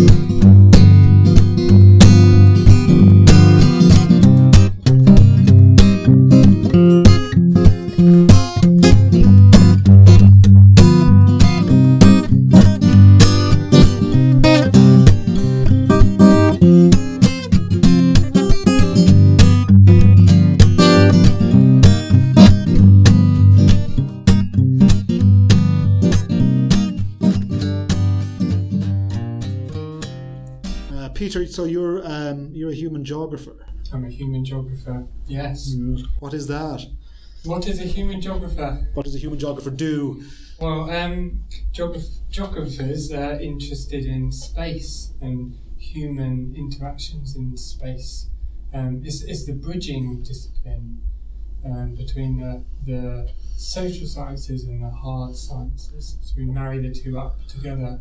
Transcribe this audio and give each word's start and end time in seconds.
Uh, 0.00 0.06
Peter, 0.08 0.29
so 31.50 31.64
you're 31.64 32.00
um, 32.06 32.50
you're 32.52 32.70
a 32.70 32.74
human 32.74 33.04
geographer. 33.04 33.56
I'm 33.92 34.04
a 34.04 34.10
human 34.10 34.44
geographer. 34.44 35.06
Yes. 35.26 35.74
What 36.20 36.32
is 36.32 36.46
that? 36.46 36.86
What 37.44 37.66
is 37.66 37.80
a 37.80 37.84
human 37.84 38.20
geographer? 38.20 38.86
What 38.94 39.04
does 39.04 39.14
a 39.14 39.18
human 39.18 39.38
geographer 39.38 39.70
do? 39.70 40.22
Well, 40.60 40.90
um, 40.90 41.40
geograph- 41.72 42.20
geographers 42.30 43.10
are 43.10 43.40
interested 43.40 44.04
in 44.04 44.30
space 44.30 45.12
and 45.20 45.56
human 45.78 46.54
interactions 46.54 47.34
in 47.34 47.56
space. 47.56 48.28
Um, 48.72 49.02
it's, 49.04 49.22
it's 49.22 49.46
the 49.46 49.54
bridging 49.54 50.22
discipline 50.22 51.00
um, 51.64 51.94
between 51.94 52.38
the, 52.40 52.62
the 52.84 53.30
social 53.56 54.06
sciences 54.06 54.64
and 54.64 54.82
the 54.84 54.90
hard 54.90 55.34
sciences. 55.34 56.18
So 56.20 56.34
we 56.36 56.44
marry 56.44 56.78
the 56.78 56.94
two 56.94 57.18
up 57.18 57.46
together. 57.48 58.00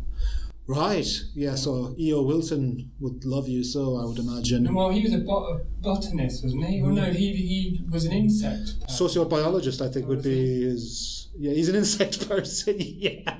Right. 0.70 1.08
Yeah. 1.34 1.56
So 1.56 1.96
E.O. 1.98 2.22
Wilson 2.22 2.92
would 3.00 3.26
love 3.26 3.48
you 3.50 3.64
so, 3.64 3.98
I 3.98 4.06
would 4.06 4.20
imagine. 4.20 4.68
And 4.68 4.76
well, 4.76 4.92
he 4.92 5.02
was 5.02 5.14
a, 5.14 5.18
bot- 5.18 5.52
a 5.52 5.64
botanist, 5.82 6.44
wasn't 6.44 6.66
he? 6.66 6.82
Well, 6.82 6.92
no, 6.92 7.06
he, 7.06 7.34
he 7.34 7.82
was 7.90 8.06
an 8.06 8.12
insect. 8.12 8.80
person. 8.82 9.08
Sociobiologist, 9.08 9.82
I 9.84 9.92
think, 9.92 10.08
would 10.08 10.22
be 10.22 10.62
his. 10.64 11.30
Yeah, 11.38 11.54
he's 11.54 11.70
an 11.70 11.76
insect 11.76 12.28
person. 12.34 12.76
yeah. 12.80 13.36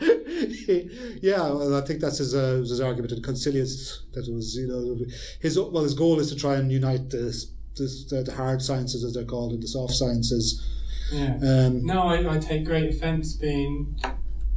Yeah. 0.00 0.82
yeah, 1.22 1.40
well, 1.50 1.74
I 1.76 1.80
think 1.82 2.00
that's 2.00 2.18
his, 2.18 2.34
uh, 2.34 2.58
his 2.58 2.80
argument 2.80 3.12
in 3.12 3.22
Consilience. 3.22 4.02
That 4.12 4.28
it 4.28 4.32
was, 4.34 4.54
you 4.56 4.66
know, 4.68 4.96
his 5.40 5.58
well, 5.58 5.82
his 5.82 5.94
goal 5.94 6.20
is 6.20 6.28
to 6.30 6.36
try 6.36 6.56
and 6.56 6.70
unite 6.70 7.10
this, 7.10 7.50
this 7.76 8.04
the, 8.04 8.22
the 8.22 8.32
hard 8.34 8.62
sciences, 8.62 9.02
as 9.04 9.14
they're 9.14 9.24
called, 9.24 9.52
and 9.52 9.62
the 9.62 9.68
soft 9.68 9.94
sciences. 9.94 10.64
Yeah. 11.12 11.36
Um, 11.42 11.84
No, 11.84 12.02
I, 12.02 12.34
I 12.34 12.38
take 12.38 12.64
great 12.66 12.90
offence 12.94 13.32
being, 13.34 13.98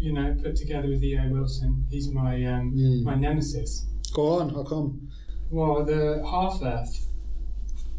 you 0.01 0.11
know, 0.13 0.35
put 0.43 0.55
together 0.55 0.87
with 0.89 1.03
E.O. 1.03 1.29
Wilson. 1.29 1.85
He's 1.89 2.09
my 2.09 2.33
um, 2.45 2.73
Mm. 2.75 3.03
my 3.03 3.15
nemesis. 3.15 3.85
Go 4.13 4.23
on, 4.39 4.49
how 4.49 4.63
come? 4.63 5.07
Well, 5.49 5.85
the 5.85 6.03
half 6.29 6.61
Earth 6.61 7.07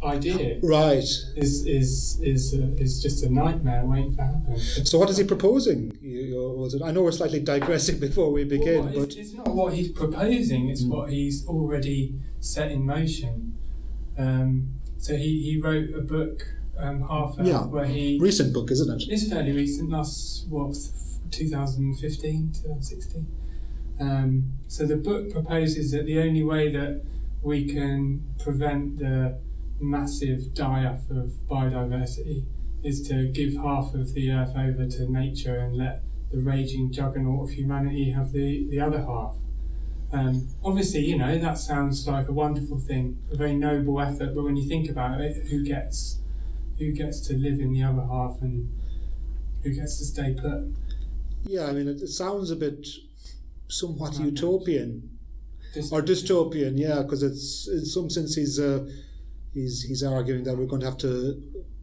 idea 0.02 0.58
Right. 0.62 0.98
is 0.98 1.64
is 1.66 2.18
is 2.20 2.54
uh, 2.54 2.82
is 2.84 3.00
just 3.00 3.22
a 3.24 3.30
nightmare 3.32 3.84
waiting 3.86 4.16
to 4.16 4.22
happen. 4.22 4.58
So, 4.90 4.98
what 4.98 5.08
is 5.10 5.16
he 5.18 5.24
proposing? 5.24 5.96
You, 6.02 6.20
you- 6.20 6.50
was 6.62 6.74
it? 6.74 6.82
I 6.82 6.90
know 6.90 7.02
we're 7.04 7.12
slightly 7.22 7.40
digressing 7.40 7.98
before 8.08 8.30
we 8.32 8.42
begin, 8.44 8.84
Well, 8.84 8.94
but 8.94 9.02
it's, 9.04 9.16
it's 9.16 9.32
not 9.34 9.54
what 9.54 9.74
he's 9.74 9.90
proposing; 9.92 10.68
it's 10.70 10.82
Mm. 10.84 10.90
what 10.94 11.10
he's 11.10 11.46
already 11.46 12.00
set 12.40 12.72
in 12.72 12.84
motion. 12.84 13.56
Um, 14.18 14.48
so 14.98 15.16
he, 15.16 15.30
he 15.42 15.60
wrote 15.60 15.88
a 15.94 16.00
book, 16.02 16.46
um, 16.78 17.02
Half 17.08 17.36
Earth, 17.38 17.46
Yeah. 17.46 17.64
where 17.66 17.86
he 17.86 18.18
recent 18.20 18.52
book, 18.52 18.70
isn't 18.70 18.90
it? 19.02 19.02
It's 19.08 19.28
fairly 19.28 19.52
recent, 19.52 19.90
last, 19.90 20.46
what, 20.48 20.76
2015, 21.32 22.52
2016. 22.52 23.26
Um, 24.00 24.52
so 24.68 24.86
the 24.86 24.96
book 24.96 25.30
proposes 25.30 25.92
that 25.92 26.06
the 26.06 26.20
only 26.20 26.42
way 26.42 26.70
that 26.72 27.02
we 27.42 27.64
can 27.64 28.24
prevent 28.38 28.98
the 28.98 29.38
massive 29.80 30.54
die 30.54 30.84
off 30.84 31.10
of 31.10 31.32
biodiversity 31.50 32.44
is 32.84 33.06
to 33.08 33.28
give 33.28 33.54
half 33.54 33.94
of 33.94 34.14
the 34.14 34.30
earth 34.30 34.56
over 34.56 34.86
to 34.86 35.10
nature 35.10 35.56
and 35.56 35.76
let 35.76 36.02
the 36.30 36.38
raging 36.38 36.90
juggernaut 36.92 37.48
of 37.48 37.54
humanity 37.54 38.10
have 38.10 38.32
the, 38.32 38.66
the 38.70 38.80
other 38.80 39.02
half. 39.02 39.36
Um, 40.12 40.48
obviously, 40.64 41.00
you 41.00 41.16
know, 41.16 41.38
that 41.38 41.58
sounds 41.58 42.06
like 42.06 42.28
a 42.28 42.32
wonderful 42.32 42.78
thing, 42.78 43.18
a 43.32 43.36
very 43.36 43.54
noble 43.54 44.00
effort, 44.00 44.34
but 44.34 44.44
when 44.44 44.56
you 44.56 44.68
think 44.68 44.90
about 44.90 45.20
it, 45.20 45.46
who 45.48 45.64
gets 45.64 46.18
who 46.78 46.92
gets 46.92 47.20
to 47.28 47.34
live 47.34 47.60
in 47.60 47.72
the 47.72 47.82
other 47.82 48.02
half 48.02 48.40
and 48.40 48.68
who 49.62 49.72
gets 49.72 49.98
to 49.98 50.04
stay 50.04 50.34
put? 50.34 50.72
Yeah, 51.44 51.66
I 51.66 51.72
mean, 51.72 51.88
it, 51.88 52.00
it 52.02 52.08
sounds 52.08 52.50
a 52.50 52.56
bit 52.56 52.86
somewhat 53.68 54.12
Madness. 54.18 54.30
utopian 54.42 55.10
This- 55.74 55.90
or 55.92 56.02
dystopian. 56.02 56.78
Yeah, 56.78 57.02
because 57.02 57.22
it's 57.22 57.68
in 57.68 57.84
some 57.84 58.10
sense 58.10 58.34
he's 58.34 58.58
uh, 58.60 58.88
he's 59.54 59.82
he's 59.82 60.02
arguing 60.02 60.44
that 60.44 60.56
we're 60.56 60.66
going 60.66 60.80
to 60.80 60.86
have 60.86 60.98
to. 60.98 61.42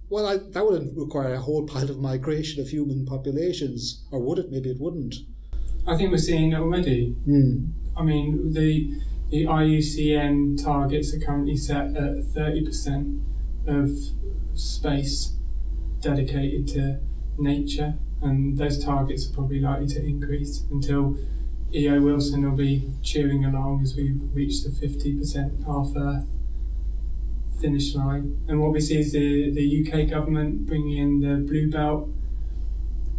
Well, 0.09 0.25
I, 0.25 0.37
that 0.37 0.65
would 0.65 0.95
require 0.97 1.35
a 1.35 1.39
whole 1.39 1.65
pile 1.67 1.89
of 1.89 1.99
migration 1.99 2.61
of 2.61 2.69
human 2.69 3.05
populations, 3.05 4.03
or 4.11 4.19
would 4.21 4.39
it? 4.39 4.51
Maybe 4.51 4.69
it 4.71 4.79
wouldn't. 4.79 5.15
I 5.87 5.95
think 5.97 6.11
we're 6.11 6.17
seeing 6.17 6.51
it 6.53 6.55
already. 6.59 7.11
Hmm. 7.25 7.65
I 7.97 8.03
mean, 8.03 8.53
the 8.53 9.01
the 9.29 9.45
IUCN 9.45 10.63
targets 10.63 11.13
are 11.13 11.19
currently 11.19 11.57
set 11.57 11.95
at 11.95 12.23
thirty 12.33 12.63
percent 12.65 13.21
of 13.67 13.89
space 14.55 15.33
dedicated 15.99 16.67
to 16.69 16.99
nature, 17.39 17.95
and 18.21 18.57
those 18.57 18.83
targets 18.83 19.29
are 19.29 19.33
probably 19.33 19.59
likely 19.59 19.87
to 19.87 20.03
increase 20.03 20.63
until 20.71 21.17
E.O. 21.73 22.01
Wilson 22.01 22.43
will 22.43 22.57
be 22.57 22.89
cheering 23.03 23.45
along 23.45 23.81
as 23.83 23.95
we 23.95 24.11
reach 24.33 24.63
the 24.63 24.71
fifty 24.71 25.15
percent 25.15 25.53
half 25.65 25.89
Earth 25.95 26.27
finish 27.61 27.93
line. 27.93 28.43
And 28.47 28.61
what 28.61 28.71
we 28.71 28.79
see 28.79 28.99
is 28.99 29.11
the 29.11 29.51
the 29.51 29.85
UK 29.85 30.09
government 30.09 30.65
bringing 30.65 30.97
in 30.97 31.19
the 31.19 31.45
Blue 31.45 31.69
Belt 31.69 32.09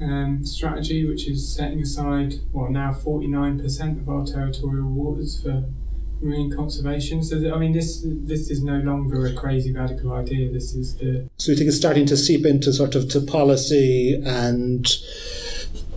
um, 0.00 0.44
strategy, 0.44 1.06
which 1.06 1.28
is 1.28 1.54
setting 1.54 1.80
aside, 1.82 2.34
well, 2.52 2.70
now 2.70 2.90
49% 2.90 4.00
of 4.00 4.08
our 4.08 4.24
territorial 4.24 4.88
waters 4.88 5.42
for 5.42 5.64
marine 6.20 6.50
conservation. 6.54 7.22
So, 7.22 7.38
that, 7.40 7.52
I 7.52 7.58
mean, 7.58 7.72
this 7.72 8.04
this 8.04 8.50
is 8.50 8.62
no 8.62 8.78
longer 8.78 9.26
a 9.26 9.32
crazy 9.34 9.72
radical 9.72 10.12
idea. 10.12 10.50
This 10.52 10.74
is 10.74 10.96
the 10.96 11.28
So 11.38 11.52
you 11.52 11.56
think 11.58 11.68
it's 11.68 11.76
starting 11.76 12.06
to 12.06 12.16
seep 12.16 12.44
into 12.46 12.72
sort 12.72 12.94
of 12.94 13.08
to 13.10 13.20
policy 13.20 14.20
and 14.24 14.86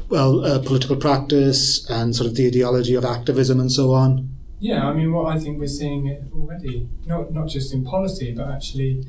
well, 0.09 0.45
uh, 0.45 0.59
political 0.59 0.95
practice 0.95 1.89
and 1.89 2.16
sort 2.16 2.28
of 2.28 2.35
the 2.35 2.45
ideology 2.47 2.94
of 2.94 3.03
activism 3.06 3.59
and 3.59 3.72
so 3.72 3.94
on. 3.94 4.29
yeah. 4.59 4.88
I 4.88 4.94
mean, 4.94 5.12
what 5.12 5.35
I 5.35 5.39
think 5.39 5.59
we're 5.59 5.67
seeing 5.67 6.07
it 6.07 6.23
already, 6.33 6.88
not 7.06 7.33
not 7.33 7.47
just 7.47 7.73
in 7.73 7.83
policy, 7.83 8.33
but 8.33 8.47
actually 8.50 9.03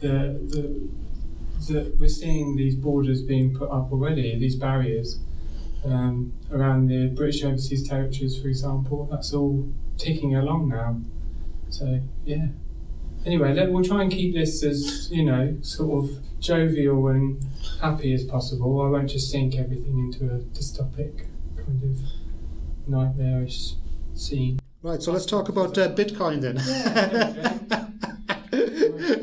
the 0.00 0.38
the 0.52 0.88
the 1.66 1.96
we're 1.98 2.08
seeing 2.08 2.56
these 2.56 2.74
borders 2.76 3.22
being 3.22 3.54
put 3.54 3.70
up 3.70 3.92
already. 3.92 4.38
These 4.38 4.56
barriers. 4.56 5.18
Um, 5.86 6.32
around 6.50 6.86
the 6.88 7.08
British 7.08 7.44
overseas 7.44 7.86
territories, 7.86 8.40
for 8.40 8.48
example, 8.48 9.06
that's 9.10 9.34
all 9.34 9.68
ticking 9.98 10.34
along 10.34 10.68
now. 10.68 11.00
So 11.70 12.00
yeah. 12.24 12.46
Anyway, 13.26 13.54
let, 13.54 13.72
we'll 13.72 13.84
try 13.84 14.02
and 14.02 14.12
keep 14.12 14.34
this 14.34 14.62
as 14.62 15.10
you 15.10 15.24
know, 15.24 15.56
sort 15.62 16.04
of 16.04 16.40
jovial 16.40 17.08
and 17.08 17.42
happy 17.80 18.12
as 18.12 18.22
possible. 18.24 18.82
I 18.82 18.88
won't 18.88 19.08
just 19.08 19.30
sink 19.30 19.56
everything 19.56 19.98
into 19.98 20.26
a 20.26 20.38
dystopic 20.40 21.26
kind 21.56 21.82
of 21.82 21.98
nightmarish 22.86 23.74
scene. 24.14 24.60
Right, 24.82 25.02
so 25.02 25.12
let's 25.12 25.24
talk 25.24 25.48
about 25.48 25.78
uh, 25.78 25.94
Bitcoin 25.94 26.42
then. 26.42 26.56
Yeah, 26.66 27.58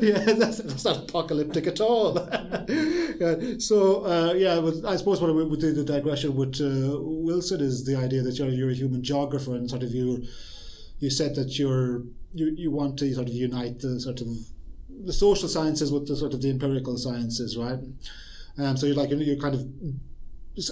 yeah, 0.00 0.32
that's, 0.34 0.58
that's 0.58 0.84
not 0.84 1.08
apocalyptic 1.08 1.68
at 1.68 1.80
all. 1.80 2.14
yeah, 2.68 3.36
so, 3.58 4.04
uh, 4.04 4.32
yeah, 4.34 4.58
with, 4.58 4.84
I 4.84 4.96
suppose 4.96 5.20
what 5.20 5.32
we 5.32 5.44
would 5.44 5.60
do 5.60 5.72
the 5.72 5.84
digression 5.84 6.34
with 6.34 6.60
uh, 6.60 6.98
Wilson 7.00 7.60
is 7.60 7.84
the 7.84 7.94
idea 7.94 8.22
that 8.22 8.38
you're, 8.40 8.48
you're 8.48 8.70
a 8.70 8.74
human 8.74 9.04
geographer 9.04 9.54
and 9.54 9.70
sort 9.70 9.84
of 9.84 9.92
you 9.94 10.24
you 11.02 11.10
said 11.10 11.34
that 11.34 11.58
you're 11.58 12.04
you, 12.32 12.54
you 12.56 12.70
want 12.70 12.96
to 13.00 13.12
sort 13.12 13.28
of 13.28 13.34
unite 13.34 13.80
the 13.80 14.00
sort 14.00 14.20
of 14.20 14.28
the 15.04 15.12
social 15.12 15.48
sciences 15.48 15.90
with 15.90 16.06
the 16.06 16.14
sort 16.14 16.32
of 16.32 16.40
the 16.40 16.48
empirical 16.48 16.96
sciences, 16.96 17.56
right? 17.56 17.80
Um, 18.56 18.76
so 18.76 18.86
you're 18.86 18.94
like 18.94 19.10
you're 19.10 19.36
kind 19.36 19.56
of 19.56 19.66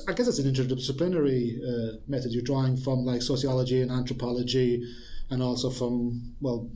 I 0.08 0.12
guess 0.12 0.28
it's 0.28 0.38
an 0.38 0.52
interdisciplinary 0.52 1.42
uh, 1.70 1.96
method. 2.06 2.30
You're 2.30 2.44
drawing 2.44 2.76
from 2.76 3.04
like 3.04 3.22
sociology 3.22 3.82
and 3.82 3.90
anthropology, 3.90 4.84
and 5.30 5.42
also 5.42 5.68
from 5.68 6.34
well, 6.40 6.70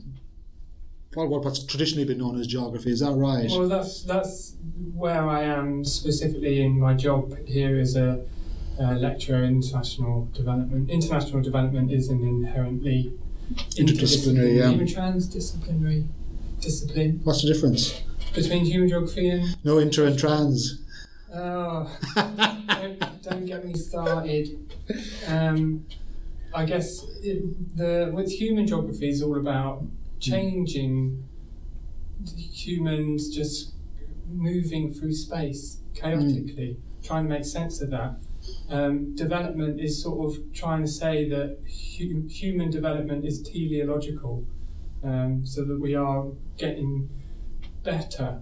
well, 1.15 1.29
what's 1.29 1.63
traditionally 1.63 2.03
been 2.03 2.17
known 2.17 2.37
as 2.37 2.47
geography. 2.47 2.91
Is 2.91 2.99
that 2.99 3.13
right? 3.13 3.49
Well, 3.49 3.69
that's 3.69 4.03
that's 4.03 4.55
where 4.93 5.29
I 5.29 5.43
am 5.43 5.85
specifically 5.85 6.61
in 6.61 6.77
my 6.77 6.93
job 6.93 7.37
here 7.47 7.79
as 7.79 7.95
a, 7.95 8.25
a 8.77 8.95
lecturer 8.95 9.43
in 9.43 9.61
international 9.63 10.25
development. 10.33 10.89
International 10.89 11.41
development 11.41 11.93
is 11.93 12.09
an 12.09 12.21
inherently 12.21 13.13
Interdisciplinary, 13.77 14.57
yeah. 14.57 14.71
even 14.71 14.87
transdisciplinary 14.87 16.07
discipline 16.59 17.19
What's 17.23 17.41
the 17.43 17.53
difference? 17.53 18.01
between 18.33 18.65
human 18.65 18.89
geography 18.89 19.29
and 19.29 19.55
No 19.63 19.77
inter 19.77 20.05
and 20.07 20.17
trans. 20.19 20.81
oh, 21.33 21.89
don't, 22.67 23.21
don't 23.23 23.45
get 23.45 23.65
me 23.65 23.73
started. 23.75 24.73
Um, 25.27 25.85
I 26.53 26.65
guess 26.65 27.03
it, 27.21 27.77
the 27.77 28.11
with 28.13 28.31
human 28.31 28.65
geography 28.67 29.09
is 29.09 29.21
all 29.21 29.37
about 29.37 29.83
changing 30.19 31.23
humans 32.53 33.29
just 33.29 33.73
moving 34.29 34.93
through 34.93 35.13
space 35.13 35.79
chaotically, 35.93 36.77
trying 37.03 37.23
to 37.23 37.29
make 37.29 37.45
sense 37.45 37.81
of 37.81 37.89
that. 37.91 38.15
Um, 38.69 39.15
development 39.15 39.79
is 39.79 40.01
sort 40.01 40.29
of 40.29 40.53
trying 40.53 40.81
to 40.81 40.87
say 40.87 41.29
that 41.29 41.59
hu- 41.97 42.27
human 42.27 42.71
development 42.71 43.25
is 43.25 43.41
teleological, 43.41 44.45
um, 45.03 45.45
so 45.45 45.63
that 45.65 45.79
we 45.79 45.93
are 45.95 46.25
getting 46.57 47.09
better 47.83 48.41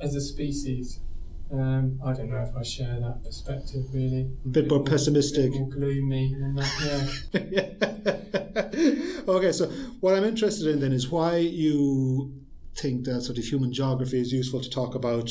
as 0.00 0.14
a 0.14 0.20
species. 0.20 1.00
Um, 1.52 2.00
I 2.04 2.12
don't 2.12 2.30
know 2.30 2.42
if 2.42 2.56
I 2.56 2.62
share 2.62 2.98
that 3.00 3.22
perspective 3.22 3.84
really. 3.92 4.30
A 4.44 4.48
bit 4.48 4.68
more 4.68 4.82
pessimistic. 4.82 5.52
bit 5.52 5.60
more 5.60 5.68
gloomy 5.70 6.34
than 6.34 6.54
that, 6.54 7.24
yeah. 7.50 9.28
okay, 9.28 9.52
so 9.52 9.66
what 10.00 10.14
I'm 10.14 10.24
interested 10.24 10.68
in 10.68 10.80
then 10.80 10.92
is 10.92 11.10
why 11.10 11.36
you 11.36 12.32
think 12.76 13.04
that 13.04 13.22
sort 13.22 13.38
of 13.38 13.44
human 13.44 13.72
geography 13.72 14.20
is 14.20 14.32
useful 14.32 14.60
to 14.60 14.70
talk 14.70 14.94
about 14.94 15.30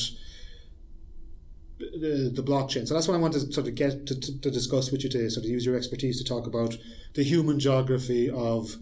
the, 1.99 2.31
the 2.33 2.43
blockchain. 2.43 2.87
So 2.87 2.93
that's 2.93 3.07
what 3.07 3.15
I 3.15 3.19
want 3.19 3.33
to 3.33 3.51
sort 3.51 3.67
of 3.67 3.75
get 3.75 4.05
to, 4.07 4.19
to, 4.19 4.41
to 4.41 4.51
discuss 4.51 4.91
with 4.91 5.03
you 5.03 5.09
today, 5.09 5.29
sort 5.29 5.45
of 5.45 5.51
use 5.51 5.65
your 5.65 5.75
expertise 5.75 6.17
to 6.17 6.23
talk 6.23 6.47
about 6.47 6.77
the 7.13 7.23
human 7.23 7.59
geography 7.59 8.29
of, 8.29 8.75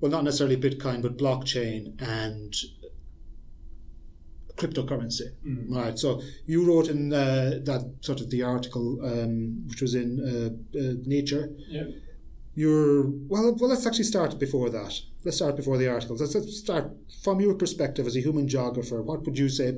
well, 0.00 0.10
not 0.10 0.24
necessarily 0.24 0.56
Bitcoin, 0.56 1.02
but 1.02 1.16
blockchain 1.16 2.00
and 2.00 2.54
cryptocurrency. 4.56 5.32
Mm. 5.46 5.74
Right. 5.74 5.98
So 5.98 6.20
you 6.46 6.64
wrote 6.66 6.88
in 6.88 7.12
uh, 7.12 7.60
that 7.62 7.94
sort 8.00 8.20
of 8.20 8.30
the 8.30 8.42
article, 8.42 8.98
um, 9.04 9.64
which 9.68 9.80
was 9.80 9.94
in 9.94 10.18
uh, 10.20 10.78
uh, 10.78 10.94
Nature. 11.06 11.50
Yeah. 11.68 11.84
Your 12.54 13.02
well, 13.28 13.54
well. 13.56 13.70
Let's 13.70 13.86
actually 13.86 14.02
start 14.04 14.36
before 14.36 14.68
that. 14.70 15.00
Let's 15.24 15.36
start 15.36 15.54
before 15.54 15.78
the 15.78 15.86
articles. 15.86 16.20
Let's, 16.20 16.34
let's 16.34 16.58
start 16.58 16.90
from 17.22 17.40
your 17.40 17.54
perspective 17.54 18.04
as 18.04 18.16
a 18.16 18.20
human 18.20 18.48
geographer. 18.48 19.00
What 19.00 19.24
would 19.24 19.38
you 19.38 19.48
say 19.48 19.76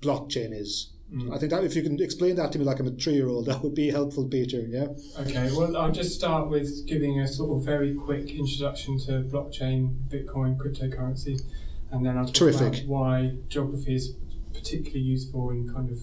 blockchain 0.00 0.52
is? 0.52 0.92
Mm. 1.12 1.32
I 1.32 1.38
think 1.38 1.52
that 1.52 1.62
if 1.62 1.76
you 1.76 1.82
can 1.82 2.00
explain 2.00 2.34
that 2.36 2.50
to 2.52 2.58
me 2.58 2.64
like 2.64 2.80
I'm 2.80 2.88
a 2.88 2.90
three-year-old, 2.90 3.46
that 3.46 3.62
would 3.62 3.74
be 3.74 3.90
helpful, 3.90 4.26
Peter. 4.26 4.60
Yeah. 4.60 4.88
Okay, 5.20 5.50
well, 5.52 5.76
I'll 5.76 5.92
just 5.92 6.14
start 6.14 6.48
with 6.48 6.86
giving 6.86 7.20
a 7.20 7.26
sort 7.26 7.56
of 7.56 7.64
very 7.64 7.94
quick 7.94 8.30
introduction 8.30 8.98
to 9.00 9.22
blockchain, 9.22 9.96
Bitcoin, 10.08 10.56
cryptocurrency, 10.56 11.42
and 11.90 12.04
then 12.04 12.18
I'll 12.18 12.26
talk 12.26 12.34
Terrific. 12.34 12.60
about 12.60 12.86
why 12.86 13.36
geography 13.48 13.94
is 13.94 14.14
particularly 14.52 15.00
useful 15.00 15.50
in 15.50 15.72
kind 15.72 15.90
of 15.90 16.00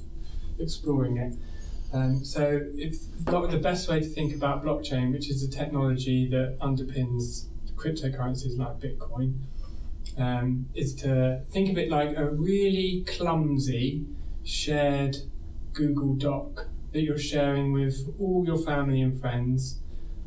exploring 0.59 1.17
it. 1.17 1.35
Um, 1.91 2.23
so, 2.25 2.59
the 2.73 3.59
best 3.61 3.87
way 3.87 3.99
to 3.99 4.05
think 4.05 4.33
about 4.33 4.63
blockchain, 4.63 5.11
which 5.11 5.29
is 5.29 5.43
a 5.43 5.49
technology 5.49 6.27
that 6.29 6.57
underpins 6.59 7.45
cryptocurrencies 7.75 8.57
like 8.57 8.79
Bitcoin, 8.79 9.35
um, 10.17 10.67
is 10.73 10.95
to 10.95 11.41
think 11.51 11.69
of 11.69 11.77
it 11.77 11.89
like 11.89 12.15
a 12.17 12.25
really 12.25 13.03
clumsy 13.05 14.05
shared 14.43 15.17
Google 15.73 16.15
Doc 16.15 16.67
that 16.91 17.01
you're 17.01 17.17
sharing 17.17 17.73
with 17.73 18.15
all 18.19 18.43
your 18.45 18.57
family 18.57 19.01
and 19.01 19.19
friends. 19.19 19.79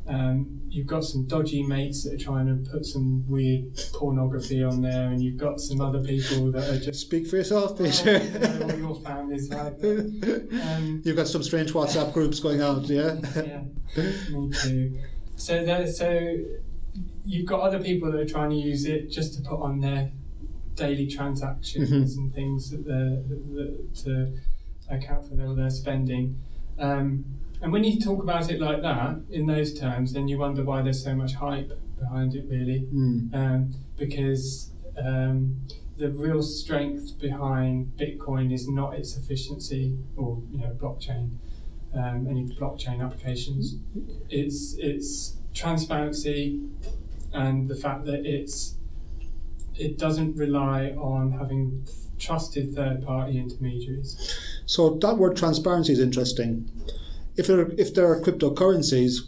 Um, 0.08 0.62
you've 0.68 0.86
got 0.86 1.02
some 1.04 1.26
dodgy 1.26 1.64
mates 1.64 2.04
that 2.04 2.14
are 2.14 2.24
trying 2.24 2.46
to 2.46 2.70
put 2.70 2.86
some 2.86 3.24
weird 3.28 3.76
pornography 3.92 4.62
on 4.62 4.80
there, 4.80 5.08
and 5.08 5.20
you've 5.20 5.36
got 5.36 5.60
some 5.60 5.80
other 5.80 6.00
people 6.00 6.52
that 6.52 6.68
are 6.68 6.78
just. 6.78 7.00
Speak 7.00 7.26
for 7.26 7.36
yourself, 7.36 7.72
Oh, 7.72 7.84
Peter. 7.84 8.18
you 8.22 8.38
know, 8.66 8.74
your 8.76 8.94
family's 9.00 9.50
like 9.50 9.78
that. 9.80 10.62
Um, 10.76 11.02
You've 11.04 11.16
got 11.16 11.26
some 11.26 11.42
strange 11.42 11.72
WhatsApp 11.72 12.12
groups 12.12 12.38
going 12.38 12.60
out, 12.60 12.84
yeah. 12.84 13.16
yeah, 13.34 13.62
me 14.30 14.52
too. 14.52 14.98
So 15.34 15.64
there, 15.64 15.86
so 15.88 16.36
you've 17.24 17.46
got 17.46 17.60
other 17.60 17.80
people 17.80 18.10
that 18.12 18.20
are 18.20 18.26
trying 18.26 18.50
to 18.50 18.56
use 18.56 18.86
it 18.86 19.10
just 19.10 19.34
to 19.34 19.42
put 19.42 19.60
on 19.60 19.80
their 19.80 20.12
daily 20.76 21.06
transactions 21.06 22.16
and 22.16 22.32
things 22.34 22.70
that 22.70 22.84
they're, 22.86 23.22
that, 23.28 23.54
that, 23.54 23.94
to 24.04 24.94
account 24.94 25.28
for 25.28 25.42
all 25.44 25.54
their 25.54 25.70
spending. 25.70 26.38
Um, 26.78 27.24
and 27.62 27.72
when 27.72 27.84
you 27.84 27.98
talk 27.98 28.22
about 28.22 28.50
it 28.50 28.60
like 28.60 28.82
that, 28.82 29.20
in 29.30 29.46
those 29.46 29.78
terms, 29.78 30.12
then 30.12 30.28
you 30.28 30.38
wonder 30.38 30.62
why 30.62 30.82
there's 30.82 31.02
so 31.02 31.14
much 31.14 31.34
hype 31.34 31.72
behind 31.98 32.34
it, 32.34 32.44
really 32.48 32.80
Mm. 32.92 33.34
um, 33.34 33.74
because 33.96 34.70
um, 35.02 35.62
the 35.96 36.10
real 36.10 36.42
strength 36.42 37.18
behind 37.18 37.92
Bitcoin 37.98 38.52
is 38.52 38.68
not 38.68 38.94
its 38.94 39.16
efficiency 39.16 39.96
or 40.16 40.42
you 40.52 40.58
know 40.58 40.76
blockchain, 40.78 41.30
um, 41.94 42.26
any 42.28 42.44
blockchain 42.44 43.02
applications. 43.02 43.76
It's 44.28 44.74
its 44.78 45.36
transparency 45.54 46.60
and 47.32 47.68
the 47.68 47.74
fact 47.74 48.04
that 48.04 48.26
it's 48.26 48.75
it 49.78 49.98
doesn't 49.98 50.36
rely 50.36 50.90
on 50.90 51.32
having 51.32 51.86
trusted 52.18 52.74
third 52.74 53.04
party 53.04 53.38
intermediaries. 53.38 54.16
So 54.66 54.90
that 55.02 55.18
word 55.18 55.36
transparency 55.36 55.92
is 55.92 56.00
interesting. 56.00 56.70
If 57.36 57.46
there 57.48 57.60
if 57.76 57.94
there 57.94 58.06
are 58.10 58.20
cryptocurrencies, 58.20 59.18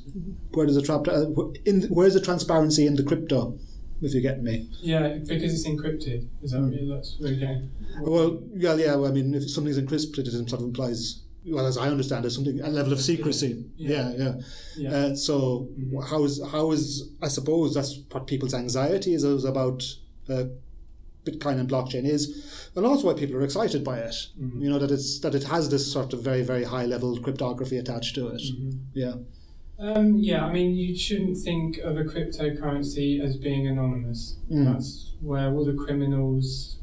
where 0.52 0.66
does 0.66 0.76
the 0.76 0.82
trap 0.82 1.06
uh, 1.08 1.26
in 1.66 1.82
where's 1.90 2.14
the 2.14 2.20
transparency 2.20 2.86
in 2.86 2.96
the 2.96 3.02
crypto? 3.02 3.58
If 4.00 4.14
you 4.14 4.20
get 4.20 4.42
me. 4.44 4.68
Yeah, 4.80 5.18
because 5.26 5.52
it's 5.52 5.66
encrypted. 5.68 6.28
Is 6.42 6.52
that 6.52 6.60
Mm. 6.60 6.88
that's 6.88 7.16
where 7.18 7.34
going? 7.34 7.68
Well, 8.02 8.40
yeah, 8.54 8.74
yeah. 8.76 8.94
Well, 8.94 9.10
I 9.10 9.12
mean, 9.12 9.34
if 9.34 9.50
something's 9.50 9.76
encrypted, 9.78 10.20
it 10.28 10.30
sort 10.30 10.52
of 10.52 10.60
implies, 10.68 11.22
well, 11.44 11.66
as 11.66 11.76
I 11.76 11.88
understand 11.88 12.24
it, 12.24 12.30
something 12.30 12.60
a 12.60 12.68
level 12.70 12.92
of 12.92 13.00
secrecy. 13.00 13.64
Yeah, 13.76 13.90
Yeah. 13.90 14.14
yeah. 14.16 14.34
yeah. 14.78 14.90
Uh, 14.96 15.14
so 15.16 15.68
Mhm. 15.76 16.08
how 16.08 16.22
is 16.24 16.40
how 16.54 16.70
is 16.70 17.08
I 17.20 17.28
suppose 17.28 17.74
that's 17.74 17.98
what 18.12 18.26
people's 18.28 18.54
anxiety 18.54 19.14
is, 19.14 19.24
is 19.24 19.44
about 19.44 19.82
uh, 20.30 20.44
Bitcoin 21.24 21.58
and 21.60 21.68
blockchain 21.68 22.04
is, 22.04 22.70
and 22.74 22.86
also 22.86 23.06
why 23.08 23.14
people 23.14 23.36
are 23.36 23.42
excited 23.42 23.84
by 23.84 23.98
it. 23.98 24.14
Mhm. 24.40 24.62
You 24.62 24.70
know 24.70 24.78
that 24.78 24.90
it's 24.90 25.18
that 25.20 25.34
it 25.34 25.44
has 25.44 25.68
this 25.68 25.90
sort 25.90 26.12
of 26.12 26.22
very 26.22 26.42
very 26.42 26.64
high 26.64 26.86
level 26.86 27.18
cryptography 27.18 27.76
attached 27.76 28.14
to 28.14 28.28
it. 28.28 28.40
Mhm. 28.42 28.78
Yeah. 28.94 29.14
Um, 29.80 30.16
yeah, 30.18 30.44
I 30.44 30.52
mean, 30.52 30.74
you 30.74 30.96
shouldn't 30.96 31.36
think 31.36 31.78
of 31.78 31.96
a 31.96 32.02
cryptocurrency 32.02 33.20
as 33.20 33.36
being 33.36 33.68
anonymous. 33.68 34.36
Mm. 34.50 34.64
That's 34.64 35.12
where 35.20 35.54
all 35.54 35.64
the 35.64 35.74
criminals 35.74 36.78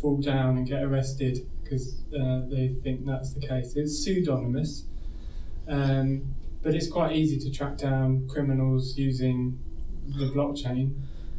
fall 0.00 0.16
down 0.16 0.56
and 0.56 0.66
get 0.66 0.82
arrested 0.82 1.46
because 1.62 1.94
uh, 2.18 2.42
they 2.48 2.68
think 2.82 3.06
that's 3.06 3.32
the 3.32 3.40
case. 3.40 3.76
It's 3.76 3.96
pseudonymous, 4.04 4.86
um, 5.68 6.34
but 6.62 6.74
it's 6.74 6.88
quite 6.88 7.14
easy 7.14 7.38
to 7.38 7.50
track 7.50 7.78
down 7.78 8.26
criminals 8.28 8.96
using 8.98 9.58
the 10.08 10.26
blockchain. 10.26 10.94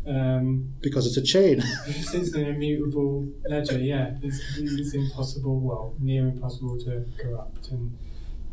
Um, 0.07 0.73
Because 0.81 1.05
it's 1.05 1.17
a 1.17 1.21
chain. 1.21 1.57
this 1.85 2.13
is 2.13 2.33
an 2.33 2.45
immutable 2.45 3.27
ledger, 3.49 3.77
yeah. 3.77 4.15
It's, 4.21 4.39
it's 4.57 4.93
impossible, 4.93 5.59
well, 5.59 5.95
near 5.99 6.25
impossible 6.27 6.79
to 6.79 7.05
corrupt 7.17 7.71
and 7.71 7.97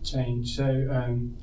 change. 0.02 0.56
So, 0.56 0.88
um, 0.90 1.36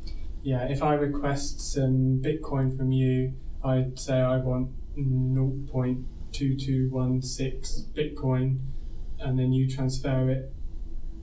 yeah, 0.44 0.64
if 0.64 0.84
I 0.84 0.96
request 0.96 1.62
some 1.74 2.22
Bitcoin 2.22 2.76
from 2.76 2.92
you, 2.92 3.34
I'd 3.64 3.98
say 4.00 4.20
I 4.20 4.36
want 4.38 4.72
0.2216 4.98 7.86
Bitcoin, 7.94 8.60
and 9.20 9.40
then 9.40 9.54
you 9.54 9.70
transfer 9.70 10.30
it. 10.30 10.52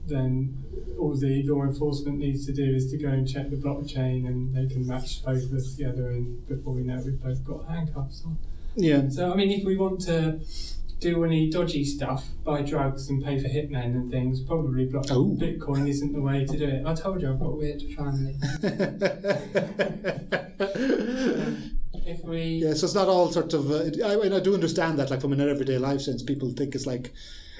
Then 0.07 0.63
all 0.97 1.15
the 1.15 1.43
law 1.43 1.63
enforcement 1.63 2.17
needs 2.17 2.45
to 2.47 2.53
do 2.53 2.73
is 2.73 2.89
to 2.91 2.97
go 2.97 3.09
and 3.09 3.27
check 3.27 3.51
the 3.51 3.57
blockchain, 3.57 4.25
and 4.25 4.55
they 4.55 4.65
can 4.73 4.87
match 4.87 5.23
both 5.23 5.43
of 5.43 5.53
us 5.53 5.75
together. 5.75 6.09
And 6.09 6.47
before 6.47 6.73
we 6.73 6.81
know, 6.83 6.97
it, 6.97 7.05
we've 7.05 7.21
both 7.21 7.43
got 7.43 7.67
handcuffs 7.69 8.23
on. 8.25 8.39
Yeah. 8.75 9.09
So 9.09 9.31
I 9.31 9.35
mean, 9.35 9.51
if 9.51 9.65
we 9.65 9.77
want 9.77 10.01
to 10.01 10.39
do 10.99 11.23
any 11.23 11.49
dodgy 11.49 11.85
stuff, 11.85 12.27
buy 12.43 12.61
drugs 12.61 13.09
and 13.09 13.23
pay 13.23 13.39
for 13.39 13.47
hitmen 13.47 13.95
and 13.95 14.11
things, 14.11 14.41
probably 14.41 14.85
block 14.85 15.05
Oh. 15.09 15.35
Bitcoin 15.39 15.87
isn't 15.87 16.11
the 16.13 16.21
way 16.21 16.45
to 16.45 16.57
do 16.57 16.65
it. 16.65 16.85
I 16.85 16.93
told 16.93 17.21
you 17.21 17.31
I've 17.31 17.39
got 17.39 17.57
weird 17.57 17.81
family. 17.95 18.35
If 22.05 22.23
we, 22.23 22.61
Yeah, 22.63 22.73
so 22.73 22.85
it's 22.85 22.95
not 22.95 23.07
all 23.07 23.31
sort 23.31 23.53
of. 23.53 23.69
Uh, 23.69 23.83
I, 24.03 24.25
and 24.25 24.33
I 24.33 24.39
do 24.39 24.55
understand 24.55 24.97
that, 24.97 25.11
like 25.11 25.21
from 25.21 25.33
an 25.33 25.47
everyday 25.47 25.77
life 25.77 26.01
sense, 26.01 26.23
people 26.23 26.49
think 26.51 26.73
it's 26.73 26.87
like 26.87 27.13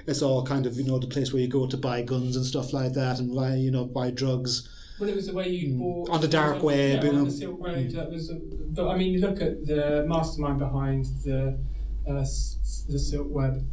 it's 0.08 0.24
all 0.24 0.44
kind 0.44 0.66
of 0.66 0.76
you 0.76 0.86
know 0.86 0.98
the 0.98 1.06
place 1.08 1.32
where 1.32 1.42
you 1.42 1.48
go 1.48 1.68
to 1.68 1.78
buy 1.78 2.02
guns 2.02 2.36
and 2.36 2.44
stuff 2.44 2.74
like 2.74 2.94
that, 2.94 3.20
and 3.20 3.36
buy 3.36 3.56
you 3.56 3.70
know 3.70 3.86
buy 3.86 4.10
drugs. 4.10 4.68
Well, 5.00 5.10
it 5.10 5.16
was 5.16 5.28
the 5.28 5.34
way 5.34 5.50
you 5.50 5.74
Mm. 5.76 5.80
bought 5.80 6.10
On 6.10 6.22
the 6.22 6.28
dark 6.28 6.62
web, 6.64 6.78
yeah, 7.04 7.06
you 7.06 7.14
know. 7.14 7.20
on 7.20 7.26
the 7.26 7.32
Silk 7.32 7.60
Road. 7.66 7.92
That 7.92 8.12
was, 8.12 8.30
a, 8.30 8.36
but 8.76 8.88
I 8.90 8.98
mean, 8.98 9.20
look 9.22 9.42
at 9.42 9.66
the 9.66 10.06
mastermind 10.08 10.60
behind 10.60 11.06
the 11.24 11.58
uh, 12.08 12.16
s- 12.22 12.86
the 12.90 12.98
Silk 13.00 13.28
Web, 13.30 13.66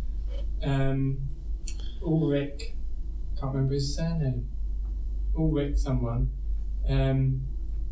um, 0.63 1.19
Ulrich. 2.03 2.75
Can't 3.39 3.53
remember 3.55 3.75
his 3.75 3.95
surname. 3.97 4.49
Ulrich, 5.37 5.77
someone. 5.77 6.31
Um, 6.89 7.43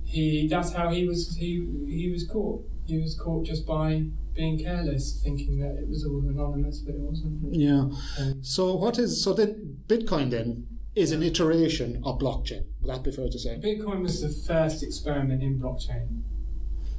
he 0.04 0.46
that's 0.48 0.72
how 0.72 0.90
he 0.90 1.06
was 1.06 1.34
he 1.36 1.66
he 1.86 2.10
was 2.10 2.26
caught. 2.26 2.64
He 2.86 2.98
was 2.98 3.14
caught 3.18 3.46
just 3.46 3.66
by 3.66 4.06
being 4.34 4.58
careless, 4.58 5.20
thinking 5.22 5.58
that 5.60 5.76
it 5.78 5.88
was 5.88 6.04
all 6.04 6.20
anonymous, 6.28 6.80
but 6.80 6.94
it 6.94 7.00
wasn't. 7.00 7.54
Yeah. 7.54 7.88
Um, 8.18 8.42
So 8.42 8.74
what 8.76 8.98
is 8.98 9.22
so 9.22 9.32
then 9.32 9.78
Bitcoin 9.88 10.30
then 10.30 10.66
is 10.94 11.12
an 11.12 11.22
iteration 11.22 12.00
of 12.04 12.18
blockchain? 12.18 12.64
Would 12.82 12.90
that 12.90 13.02
be 13.02 13.10
fair 13.10 13.28
to 13.28 13.38
say? 13.38 13.58
Bitcoin 13.62 14.00
was 14.02 14.20
the 14.20 14.28
first 14.28 14.82
experiment 14.82 15.42
in 15.42 15.58
blockchain. 15.60 16.22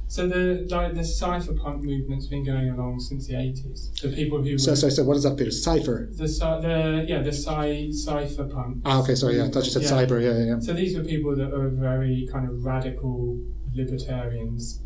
So 0.08 0.28
the 0.28 0.66
like 0.70 0.94
the 0.94 1.00
cypherpunk 1.00 1.82
movement's 1.82 2.26
been 2.26 2.44
going 2.44 2.68
along 2.70 3.00
since 3.00 3.26
the 3.26 3.34
eighties. 3.36 3.90
The 4.00 4.10
people 4.10 4.40
who 4.40 4.56
So, 4.56 4.70
were, 4.72 4.76
so, 4.76 4.88
so 4.88 5.02
what 5.02 5.16
is 5.16 5.24
that, 5.24 5.36
Peter? 5.36 5.50
Cipher. 5.50 6.08
the 6.12 6.26
the 6.26 7.04
yeah 7.08 7.22
the 7.22 7.32
cy- 7.32 7.88
cypherpunk. 7.90 8.82
Ah, 8.84 9.02
okay, 9.02 9.16
sorry, 9.16 9.38
yeah, 9.38 9.46
I 9.46 9.50
thought 9.50 9.64
you 9.64 9.70
said 9.72 9.82
Yeah. 9.82 9.90
cyber, 9.90 10.22
yeah, 10.22 10.38
yeah, 10.38 10.44
yeah. 10.54 10.58
So 10.60 10.74
these 10.74 10.96
were 10.96 11.02
people 11.02 11.34
that 11.34 11.50
were 11.50 11.70
very 11.70 12.28
kind 12.30 12.48
of 12.48 12.64
radical 12.64 13.36
libertarians 13.74 14.80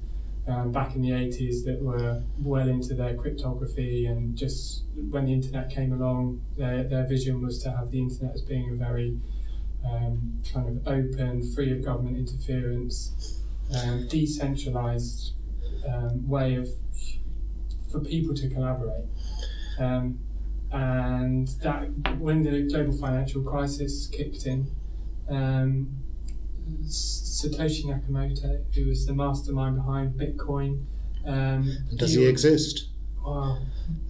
um, 0.46 0.72
back 0.72 0.94
in 0.94 1.02
the 1.02 1.10
80s 1.10 1.64
that 1.64 1.80
were 1.80 2.22
well 2.38 2.68
into 2.68 2.94
their 2.94 3.14
cryptography 3.14 4.06
and 4.06 4.36
just 4.36 4.84
when 5.10 5.26
the 5.26 5.32
internet 5.32 5.70
came 5.70 5.92
along, 5.92 6.42
their, 6.56 6.84
their 6.84 7.06
vision 7.06 7.42
was 7.42 7.62
to 7.62 7.70
have 7.70 7.90
the 7.90 8.00
internet 8.00 8.34
as 8.34 8.42
being 8.42 8.70
a 8.70 8.74
very 8.74 9.18
um, 9.84 10.40
kind 10.52 10.68
of 10.68 10.88
open, 10.88 11.42
free 11.54 11.72
of 11.72 11.84
government 11.84 12.16
interference, 12.16 13.42
um, 13.76 14.08
decentralized 14.08 15.34
um, 15.88 16.28
way 16.28 16.56
of 16.56 16.68
for 17.90 18.00
people 18.00 18.34
to 18.34 18.48
collaborate. 18.48 19.04
Um, 19.78 20.18
and 20.72 21.48
that 21.62 21.88
when 22.18 22.42
the 22.42 22.62
global 22.62 22.92
financial 22.92 23.42
crisis 23.42 24.06
kicked 24.06 24.46
in, 24.46 24.70
um, 25.28 25.88
Satoshi 26.84 27.84
Nakamoto, 27.84 28.62
who 28.74 28.86
was 28.86 29.06
the 29.06 29.12
mastermind 29.14 29.76
behind 29.76 30.14
Bitcoin, 30.18 30.84
um, 31.26 31.70
Does 31.96 32.14
he 32.14 32.26
exist? 32.26 32.88
Wow, 33.24 33.58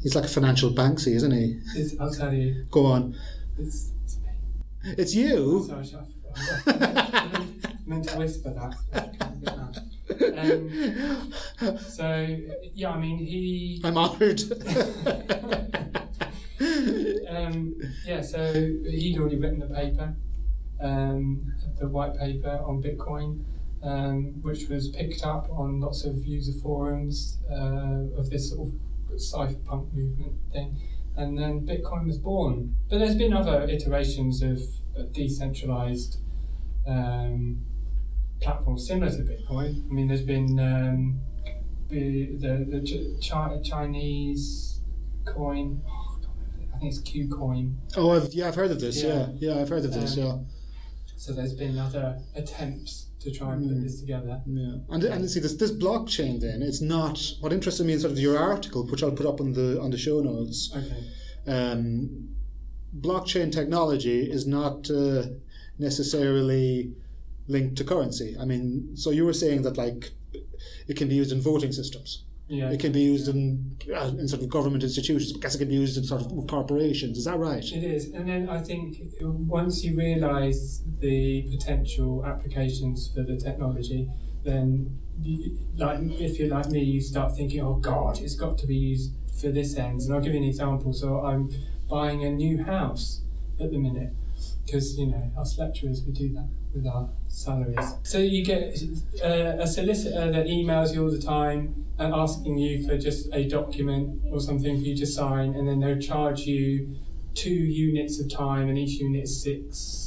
He's 0.02 0.14
like 0.14 0.24
a 0.24 0.28
financial 0.28 0.70
Banksy, 0.70 1.14
isn't 1.14 1.32
he? 1.32 1.60
it's, 1.76 1.94
I'll 2.00 2.12
tell 2.12 2.32
you, 2.32 2.64
Go 2.70 2.86
on. 2.86 3.14
it's, 3.58 3.92
it's 4.04 4.16
me. 4.18 4.30
It's 4.96 5.14
you? 5.14 5.64
Sorry, 5.66 5.84
I 6.66 6.68
I 6.68 6.70
meant- 7.86 8.08
to 8.08 8.16
whisper 8.18 8.50
that. 8.50 8.74
I 8.94 9.00
can't 9.16 9.40
do 9.40 9.46
that. 9.46 9.82
Um, 10.38 10.70
so 11.78 12.26
yeah, 12.74 12.90
I 12.90 12.98
mean 12.98 13.18
he. 13.18 13.80
I'm 13.84 13.96
honoured. 13.98 14.40
um, 17.28 17.74
yeah, 18.06 18.20
so 18.20 18.52
he'd 18.52 19.16
already 19.18 19.36
written 19.36 19.60
the 19.60 19.66
paper, 19.74 20.14
um, 20.80 21.54
the 21.78 21.88
white 21.88 22.16
paper 22.18 22.60
on 22.64 22.82
Bitcoin, 22.82 23.44
um, 23.82 24.40
which 24.42 24.68
was 24.68 24.88
picked 24.88 25.24
up 25.24 25.48
on 25.50 25.80
lots 25.80 26.04
of 26.04 26.24
user 26.26 26.52
forums 26.60 27.38
uh, 27.50 28.16
of 28.18 28.30
this 28.30 28.50
sort 28.50 28.68
of 28.68 28.74
cypherpunk 29.20 29.92
movement 29.92 30.34
thing. 30.52 30.80
And 31.16 31.36
then 31.38 31.66
Bitcoin 31.66 32.06
was 32.06 32.18
born. 32.18 32.76
But 32.88 32.98
there's 32.98 33.16
been 33.16 33.32
other 33.32 33.62
iterations 33.68 34.42
of 34.42 34.60
decentralized 35.12 36.18
um, 36.86 37.64
platforms 38.40 38.86
similar 38.86 39.10
to 39.10 39.18
Bitcoin. 39.22 39.84
I 39.88 39.92
mean, 39.92 40.08
there's 40.08 40.22
been 40.22 40.58
um, 40.58 41.20
the, 41.88 42.36
the, 42.36 42.66
the 42.70 42.80
Ch- 43.20 43.28
Chi- 43.28 43.60
Chinese 43.62 44.80
coin. 45.26 45.82
Oh, 45.86 46.16
I, 46.18 46.24
can't 46.24 46.32
remember. 46.56 46.74
I 46.74 46.78
think 46.78 46.92
it's 46.92 47.00
KuCoin. 47.02 47.74
oh, 47.96 48.10
I've, 48.16 48.32
yeah, 48.32 48.48
I've 48.48 48.54
heard 48.54 48.70
of 48.70 48.80
this, 48.80 49.02
yeah. 49.02 49.28
Yeah. 49.38 49.54
Yeah, 49.54 49.60
I've 49.60 49.68
heard 49.68 49.84
of 49.84 49.92
this, 49.92 50.16
Um, 50.16 50.22
yeah. 50.24 50.38
So 51.22 51.34
there's 51.34 51.52
been 51.52 51.78
other 51.78 52.18
attempts 52.34 52.92
to 53.22 53.30
try 53.30 53.52
and 53.52 53.68
put 53.68 53.76
Mm. 53.76 53.82
this 53.82 54.00
together. 54.00 54.40
Yeah, 54.46 54.76
and 54.88 55.04
and 55.04 55.30
see 55.30 55.40
this 55.40 55.56
this 55.62 55.70
blockchain 55.84 56.40
then 56.40 56.62
it's 56.62 56.80
not 56.80 57.16
what 57.42 57.52
interested 57.52 57.84
me 57.86 57.92
in 57.92 58.00
sort 58.00 58.12
of 58.14 58.18
your 58.18 58.38
article, 58.38 58.86
which 58.86 59.02
I'll 59.02 59.18
put 59.20 59.26
up 59.26 59.38
on 59.44 59.52
the 59.52 59.78
on 59.84 59.90
the 59.90 59.98
show 59.98 60.18
notes. 60.22 60.58
Okay. 60.74 61.00
Um, 61.56 61.80
blockchain 63.06 63.52
technology 63.52 64.20
is 64.36 64.46
not 64.46 64.90
uh, 64.90 65.22
necessarily 65.78 66.94
linked 67.48 67.76
to 67.76 67.84
currency. 67.84 68.30
I 68.42 68.44
mean, 68.46 68.96
so 68.96 69.10
you 69.10 69.24
were 69.26 69.38
saying 69.44 69.60
that 69.66 69.76
like 69.76 70.12
it 70.88 70.96
can 70.96 71.08
be 71.08 71.16
used 71.16 71.32
in 71.32 71.40
voting 71.42 71.72
systems. 71.72 72.24
Yeah. 72.50 72.70
It 72.70 72.80
can 72.80 72.90
be 72.90 73.02
used 73.02 73.28
in 73.28 73.76
uh, 73.94 74.10
in 74.18 74.26
sort 74.26 74.42
of 74.42 74.48
government 74.48 74.82
institutions. 74.82 75.32
I 75.36 75.38
guess 75.38 75.54
it 75.54 75.58
can 75.58 75.68
be 75.68 75.74
used 75.74 75.96
in 75.96 76.02
sort 76.02 76.22
of 76.22 76.46
corporations. 76.48 77.16
Is 77.16 77.26
that 77.26 77.38
right? 77.38 77.62
It 77.62 77.84
is, 77.84 78.10
and 78.10 78.28
then 78.28 78.48
I 78.48 78.60
think 78.60 78.96
once 79.22 79.84
you 79.84 79.96
realise 79.96 80.82
the 80.98 81.46
potential 81.56 82.26
applications 82.26 83.08
for 83.14 83.22
the 83.22 83.36
technology, 83.36 84.10
then 84.42 84.98
you, 85.22 85.58
like 85.76 86.00
if 86.02 86.40
you're 86.40 86.48
like 86.48 86.68
me, 86.70 86.82
you 86.82 87.00
start 87.00 87.36
thinking, 87.36 87.60
"Oh 87.60 87.74
God, 87.74 88.20
it's 88.20 88.34
got 88.34 88.58
to 88.58 88.66
be 88.66 88.76
used 88.76 89.12
for 89.40 89.52
this 89.52 89.76
end." 89.76 90.00
And 90.00 90.12
I'll 90.12 90.20
give 90.20 90.34
you 90.34 90.40
an 90.40 90.48
example. 90.48 90.92
So 90.92 91.20
I'm 91.20 91.50
buying 91.88 92.24
a 92.24 92.30
new 92.30 92.64
house 92.64 93.22
at 93.60 93.70
the 93.70 93.78
minute 93.78 94.12
because 94.70 94.98
you 94.98 95.06
know 95.06 95.30
us 95.36 95.58
lecturers 95.58 96.02
we 96.06 96.12
do 96.12 96.32
that 96.34 96.48
with 96.74 96.86
our 96.86 97.08
salaries. 97.28 97.94
So 98.04 98.18
you 98.18 98.44
get 98.44 98.80
uh, 99.24 99.56
a 99.60 99.66
solicitor 99.66 100.30
that 100.30 100.46
emails 100.46 100.94
you 100.94 101.02
all 101.02 101.10
the 101.10 101.20
time 101.20 101.86
and 101.98 102.14
asking 102.14 102.58
you 102.58 102.86
for 102.86 102.96
just 102.96 103.28
a 103.32 103.48
document 103.48 104.20
or 104.30 104.40
something 104.40 104.78
for 104.78 104.84
you 104.86 104.96
to 104.96 105.06
sign, 105.06 105.54
and 105.54 105.66
then 105.68 105.80
they'll 105.80 105.98
charge 105.98 106.40
you 106.42 106.96
two 107.34 107.50
units 107.50 108.20
of 108.20 108.30
time, 108.30 108.68
and 108.68 108.78
each 108.78 109.00
unit 109.00 109.24
is 109.24 109.42
six 109.42 110.06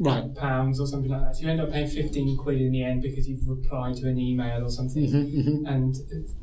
Right. 0.00 0.32
pounds 0.36 0.78
or 0.78 0.86
something 0.86 1.10
like 1.10 1.22
that. 1.22 1.36
So 1.36 1.42
you 1.42 1.50
end 1.50 1.60
up 1.60 1.72
paying 1.72 1.88
fifteen 1.88 2.36
quid 2.36 2.60
in 2.60 2.70
the 2.70 2.84
end 2.84 3.02
because 3.02 3.28
you've 3.28 3.46
replied 3.48 3.96
to 3.96 4.08
an 4.08 4.18
email 4.18 4.64
or 4.64 4.70
something. 4.70 5.04
hmm 5.10 5.42
hmm 5.42 5.66
And 5.66 5.96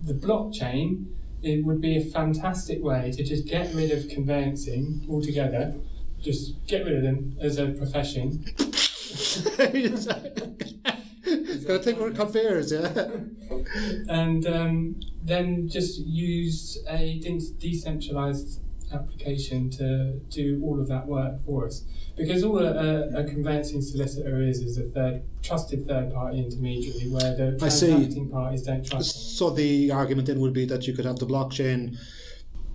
the 0.03 0.13
blockchain, 0.13 1.05
it 1.41 1.63
would 1.65 1.79
be 1.79 1.95
a 1.98 2.03
fantastic 2.03 2.84
way 2.84 3.12
to 3.12 3.24
just 3.24 3.48
get 3.48 3.74
rid 3.74 3.91
of 3.91 4.10
conveyancing 4.10 5.05
altogether. 5.10 5.74
Just 6.25 6.65
get 6.65 6.84
rid 6.86 6.96
of 6.98 7.03
them 7.03 7.38
as 7.39 7.60
a 7.60 7.67
profession. 7.67 8.44
Got 11.67 11.77
to 11.77 11.79
think 11.84 12.00
what 12.00 12.15
conveyors, 12.15 12.72
yeah. 12.72 12.89
and 14.10 14.46
um, 14.48 15.00
then 15.24 15.70
just 15.70 16.00
use 16.00 16.84
a 16.89 17.20
de- 17.20 17.53
decentralized 17.60 18.62
application 18.91 19.70
to 19.72 20.20
do 20.29 20.62
all 20.63 20.79
of 20.79 20.88
that 20.88 21.05
work 21.05 21.46
for 21.46 21.67
us. 21.67 21.84
Because 22.17 22.44
all 22.44 22.58
a, 22.58 22.72
a, 22.74 23.22
a 23.22 23.24
conveyancing 23.24 23.84
solicitor 23.84 24.41
is 24.41 24.62
is 24.62 24.79
a 24.79 24.84
third 24.89 25.22
trusted 25.44 25.88
third 25.88 26.12
party 26.12 26.39
intermediary 26.39 27.08
where 27.10 27.36
the 27.36 27.60
I 27.63 27.70
see. 27.70 27.88
transacting 27.88 28.29
parties 28.29 28.63
don't 28.63 28.84
trust 28.84 29.13
them. 29.13 29.22
So 29.22 29.50
the 29.51 29.91
argument 29.91 30.27
then 30.27 30.39
would 30.39 30.53
be 30.53 30.65
that 30.65 30.88
you 30.88 30.94
could 30.94 31.05
have 31.05 31.17
the 31.17 31.27
blockchain 31.27 31.98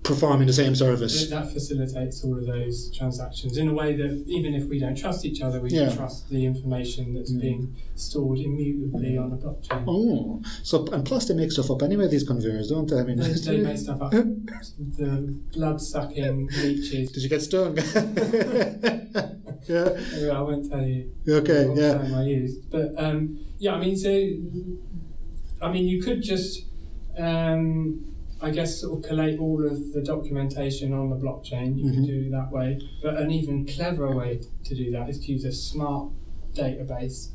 performing 0.03 0.47
the 0.47 0.53
same 0.53 0.75
service. 0.75 1.29
That 1.29 1.53
facilitates 1.53 2.25
all 2.25 2.37
of 2.39 2.47
those 2.47 2.91
transactions 2.97 3.59
in 3.59 3.69
a 3.69 3.75
way 3.75 3.95
that 3.97 4.25
even 4.27 4.55
if 4.55 4.65
we 4.65 4.79
don't 4.81 4.97
trust 4.97 5.25
each 5.27 5.43
other, 5.43 5.61
we 5.61 5.71
Yeah. 5.71 5.89
can 5.89 5.97
trust 5.99 6.31
the 6.31 6.45
information 6.47 7.15
that's 7.15 7.31
Mm. 7.33 7.41
being 7.41 7.77
stored 7.97 8.39
immutably 8.39 9.19
on 9.19 9.31
the 9.31 9.37
blockchain. 9.37 9.85
Oh, 9.87 10.41
so 10.63 10.87
and 10.87 11.05
plus 11.05 11.27
they 11.29 11.35
make 11.35 11.53
stuff 11.53 11.71
up 11.71 11.83
anyway. 11.83 12.09
These 12.09 12.25
conveyors, 12.25 12.69
don't 12.71 12.89
they? 12.89 12.99
I 12.99 13.05
mean, 13.05 13.19
They, 13.19 13.33
they 13.33 13.59
make 13.61 13.77
stuff 13.79 14.01
up. 14.01 14.13
The 14.99 15.35
blood 15.53 15.81
sucking 15.81 16.49
leeches. 16.63 17.13
did 17.13 17.23
you 17.23 17.29
get 17.29 17.43
stung? 17.43 17.77
yeah. 19.69 19.91
Anyway, 20.15 20.31
I 20.31 20.41
won't 20.41 20.71
tell 20.71 20.85
you 20.85 21.11
Okay. 21.29 21.67
what 21.67 21.77
Yeah. 21.79 22.09
I 22.17 22.25
used. 22.25 22.71
But 22.71 22.93
um, 22.97 23.39
yeah, 23.59 23.75
I 23.75 23.81
mean, 23.81 23.97
so 23.97 24.09
I 25.63 25.71
mean, 25.71 25.87
you 25.87 26.03
could 26.03 26.23
just, 26.23 26.65
um, 27.19 28.07
I 28.43 28.51
guess, 28.51 28.81
sort 28.81 28.99
of 28.99 29.09
collate 29.09 29.39
all 29.39 29.65
of 29.67 29.93
the 29.93 30.01
documentation 30.01 30.93
on 30.95 31.11
the 31.11 31.17
blockchain. 31.17 31.79
You 31.79 31.85
Mhm. 31.91 31.95
could 31.95 32.07
do 32.07 32.31
that 32.31 32.51
way. 32.51 32.79
But 33.03 33.21
an 33.21 33.31
even 33.31 33.67
cleverer 33.67 34.17
way 34.17 34.41
to 34.65 34.75
do 34.75 34.91
that 34.93 35.11
is 35.11 35.19
to 35.21 35.33
use 35.33 35.45
a 35.45 35.53
smart 35.53 36.09
database 36.55 37.29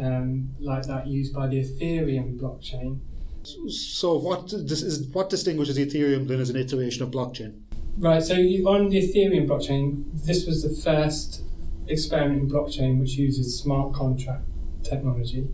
um, 0.00 0.50
like 0.60 0.86
that 0.86 1.06
used 1.08 1.34
by 1.34 1.48
the 1.48 1.56
Ethereum 1.60 2.38
blockchain. 2.38 2.98
So 3.42 4.16
what 4.18 4.48
this 4.48 4.82
is 4.82 5.08
what 5.08 5.28
distinguishes 5.30 5.76
Ethereum 5.78 6.28
then 6.28 6.40
as 6.40 6.50
an 6.50 6.56
iteration 6.56 7.02
of 7.02 7.10
blockchain? 7.10 7.52
Right, 7.98 8.22
so 8.22 8.34
you, 8.34 8.68
on 8.68 8.90
the 8.90 8.98
Ethereum 8.98 9.48
blockchain, 9.48 10.04
this 10.24 10.46
was 10.46 10.62
the 10.62 10.70
first 10.70 11.42
experiment 11.88 12.42
in 12.42 12.48
blockchain 12.50 13.00
which 13.00 13.16
uses 13.16 13.58
smart 13.58 13.92
contract 13.92 14.44
technology. 14.84 15.48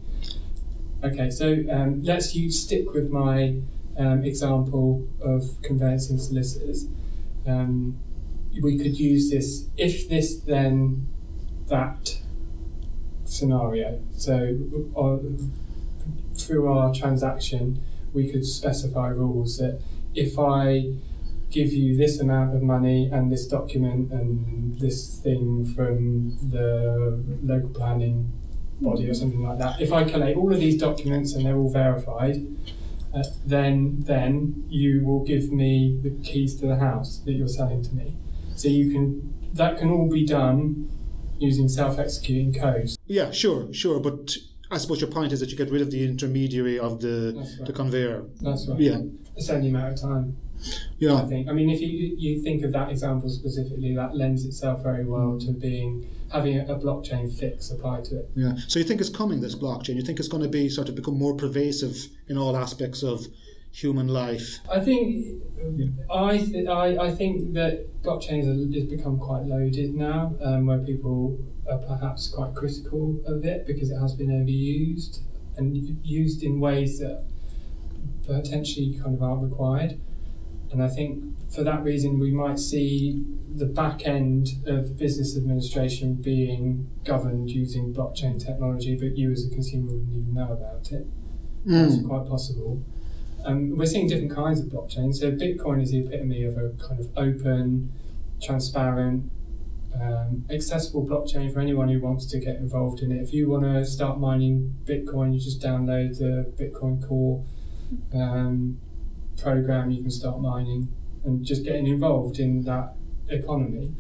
Okay, 1.02 1.30
so 1.30 1.64
um, 1.70 2.02
let's 2.02 2.34
you 2.34 2.50
stick 2.50 2.92
with 2.92 3.08
my 3.10 3.54
um, 3.98 4.24
example 4.24 5.06
of 5.20 5.60
conveyancing 5.62 6.18
solicitors. 6.18 6.86
Um, 7.46 7.98
we 8.62 8.78
could 8.78 8.98
use 8.98 9.30
this 9.30 9.66
if 9.76 10.08
this 10.08 10.36
then 10.36 11.06
that 11.68 12.18
scenario. 13.24 14.00
So 14.16 14.56
uh, 14.96 15.18
through 16.36 16.72
our 16.72 16.92
transaction, 16.94 17.82
we 18.12 18.30
could 18.30 18.44
specify 18.46 19.08
rules 19.08 19.58
that 19.58 19.80
if 20.14 20.38
I 20.38 20.94
give 21.50 21.72
you 21.72 21.96
this 21.96 22.20
amount 22.20 22.54
of 22.54 22.62
money 22.62 23.08
and 23.12 23.30
this 23.30 23.46
document 23.46 24.10
and 24.12 24.78
this 24.80 25.20
thing 25.20 25.64
from 25.64 26.36
the 26.50 27.22
local 27.44 27.68
planning 27.70 28.30
body 28.80 29.08
or 29.08 29.14
something 29.14 29.42
like 29.42 29.58
that. 29.58 29.80
If 29.80 29.92
I 29.92 30.02
collate 30.02 30.36
all 30.36 30.52
of 30.52 30.58
these 30.58 30.76
documents 30.76 31.34
and 31.34 31.46
they're 31.46 31.56
all 31.56 31.70
verified, 31.70 32.44
uh, 33.14 33.22
then 33.46 34.02
then 34.06 34.64
you 34.68 35.04
will 35.04 35.24
give 35.24 35.52
me 35.52 35.98
the 36.02 36.10
keys 36.22 36.56
to 36.60 36.66
the 36.66 36.76
house 36.76 37.18
that 37.24 37.32
you're 37.32 37.48
selling 37.48 37.82
to 37.82 37.94
me. 37.94 38.16
So 38.56 38.68
you 38.68 38.92
can 38.92 39.34
that 39.54 39.78
can 39.78 39.90
all 39.90 40.08
be 40.10 40.26
done 40.26 40.88
using 41.38 41.68
self-executing 41.68 42.54
codes. 42.54 42.96
Yeah, 43.06 43.30
sure, 43.30 43.72
sure, 43.72 44.00
but 44.00 44.36
I 44.70 44.78
suppose 44.78 45.00
your 45.00 45.10
point 45.10 45.32
is 45.32 45.40
that 45.40 45.50
you 45.50 45.56
get 45.56 45.70
rid 45.70 45.82
of 45.82 45.90
the 45.90 46.04
intermediary 46.04 46.78
of 46.78 47.00
the 47.00 47.34
right. 47.36 47.66
the 47.66 47.72
conveyor. 47.72 48.24
That's 48.40 48.68
right. 48.68 48.80
Yeah, 48.80 49.00
a 49.48 49.58
matter 49.62 49.88
of 49.88 50.00
time. 50.00 50.36
I 51.16 51.26
think. 51.26 51.48
I 51.48 51.52
mean, 51.52 51.70
if 51.70 51.80
you 51.80 51.88
you 52.16 52.42
think 52.42 52.64
of 52.64 52.72
that 52.72 52.90
example 52.90 53.28
specifically, 53.28 53.94
that 53.94 54.16
lends 54.16 54.44
itself 54.44 54.82
very 54.82 55.04
well 55.04 55.38
to 55.40 55.52
being 55.52 56.08
having 56.32 56.58
a, 56.58 56.64
a 56.72 56.78
blockchain 56.78 57.32
fix 57.32 57.70
applied 57.70 58.04
to 58.06 58.18
it. 58.20 58.30
yeah. 58.34 58.54
So 58.68 58.78
you 58.78 58.84
think 58.84 59.00
it's 59.00 59.10
coming 59.10 59.40
this 59.40 59.54
blockchain? 59.54 59.96
You 59.96 60.02
think 60.02 60.18
it's 60.18 60.28
going 60.28 60.42
to 60.42 60.48
be 60.48 60.68
sort 60.68 60.88
of 60.88 60.94
become 60.94 61.18
more 61.18 61.34
pervasive 61.36 61.96
in 62.28 62.38
all 62.38 62.56
aspects 62.56 63.02
of 63.02 63.26
human 63.72 64.08
life? 64.08 64.58
I 64.70 64.80
think 64.80 65.42
I, 66.10 66.38
th- 66.38 66.68
I 66.68 66.96
I 67.06 67.10
think 67.10 67.52
that 67.54 68.02
blockchain 68.02 68.44
has 68.46 68.84
become 68.86 69.18
quite 69.18 69.44
loaded 69.44 69.94
now, 69.94 70.34
um, 70.42 70.66
where 70.66 70.78
people 70.78 71.38
are 71.70 71.78
perhaps 71.78 72.28
quite 72.28 72.54
critical 72.54 73.20
of 73.26 73.44
it 73.44 73.66
because 73.66 73.90
it 73.90 73.98
has 73.98 74.14
been 74.14 74.28
overused 74.28 75.20
and 75.56 75.76
used 76.04 76.42
in 76.42 76.60
ways 76.60 76.98
that 76.98 77.24
potentially 78.26 78.98
kind 79.02 79.14
of 79.14 79.22
aren't 79.22 79.42
required. 79.42 80.00
And 80.74 80.82
I 80.82 80.88
think 80.88 81.22
for 81.50 81.62
that 81.62 81.84
reason, 81.84 82.18
we 82.18 82.32
might 82.32 82.58
see 82.58 83.24
the 83.54 83.64
back 83.64 84.04
end 84.04 84.48
of 84.66 84.98
business 84.98 85.36
administration 85.36 86.14
being 86.14 86.90
governed 87.04 87.48
using 87.48 87.94
blockchain 87.94 88.44
technology, 88.44 88.96
but 88.96 89.16
you 89.16 89.30
as 89.30 89.46
a 89.46 89.50
consumer 89.50 89.92
wouldn't 89.92 90.12
even 90.16 90.34
know 90.34 90.52
about 90.52 90.90
it. 90.90 91.06
That's 91.64 91.96
Mm. 91.98 92.08
quite 92.08 92.26
possible. 92.26 92.82
Um, 93.44 93.76
we're 93.78 93.86
seeing 93.86 94.08
different 94.08 94.32
kinds 94.32 94.58
of 94.58 94.66
blockchains. 94.66 95.14
So 95.14 95.30
Bitcoin 95.30 95.80
is 95.80 95.92
the 95.92 95.98
epitome 96.00 96.42
of 96.42 96.56
a 96.56 96.70
kind 96.70 96.98
of 96.98 97.08
open, 97.16 97.92
transparent, 98.42 99.30
um, 99.94 100.44
accessible 100.50 101.06
blockchain 101.06 101.52
for 101.52 101.60
anyone 101.60 101.88
who 101.88 102.00
wants 102.00 102.26
to 102.32 102.40
get 102.40 102.56
involved 102.56 103.00
in 103.00 103.12
it. 103.12 103.22
If 103.22 103.32
you 103.32 103.48
want 103.48 103.62
to 103.62 103.84
start 103.84 104.18
mining 104.18 104.74
Bitcoin, 104.84 105.32
you 105.34 105.38
just 105.38 105.60
download 105.62 106.18
the 106.18 106.50
Bitcoin 106.60 107.00
Core 107.06 107.44
um, 108.12 108.78
program. 109.36 109.90
You 109.90 110.02
can 110.02 110.10
start 110.10 110.40
mining 110.40 110.88
and 111.24 111.44
just 111.44 111.64
getting 111.64 111.86
involved 111.86 112.38
in 112.38 112.64
that 112.64 112.94
economy. 113.28 113.92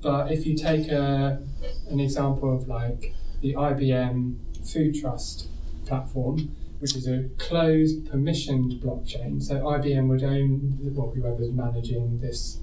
But 0.00 0.30
if 0.30 0.46
you 0.46 0.56
take 0.56 0.88
a, 0.88 1.42
an 1.90 2.00
example 2.00 2.54
of 2.54 2.68
like 2.68 3.14
the 3.40 3.54
IBM 3.54 4.36
Food 4.66 5.00
Trust 5.00 5.48
platform, 5.86 6.54
which 6.78 6.94
is 6.94 7.08
a 7.08 7.28
closed, 7.38 8.04
permissioned 8.04 8.80
blockchain. 8.80 9.42
So 9.42 9.56
IBM 9.56 10.08
would 10.08 10.22
own 10.22 10.78
well, 10.80 11.10
whoever's 11.10 11.50
managing 11.50 12.20
this 12.20 12.60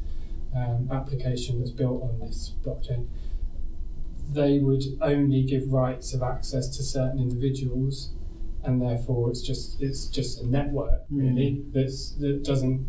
um, 0.55 0.89
application 0.91 1.60
that's 1.60 1.72
built 1.72 2.01
on 2.01 2.20
this 2.20 2.53
blockchain. 2.63 3.08
They 4.29 4.60
would 4.60 4.84
only 5.01 5.44
give 5.44 5.72
rights 5.72 6.13
of 6.13 6.24
access 6.24 6.75
to 6.77 6.84
certain 6.84 7.20
individuals, 7.20 8.12
and 8.65 8.81
therefore 8.81 9.29
it's 9.29 9.41
just 9.41 9.81
it's 9.81 10.07
just 10.07 10.41
a 10.41 10.48
network 10.48 11.01
really 11.10 11.63
that's 11.74 12.12
that 12.19 12.43
doesn't 12.43 12.88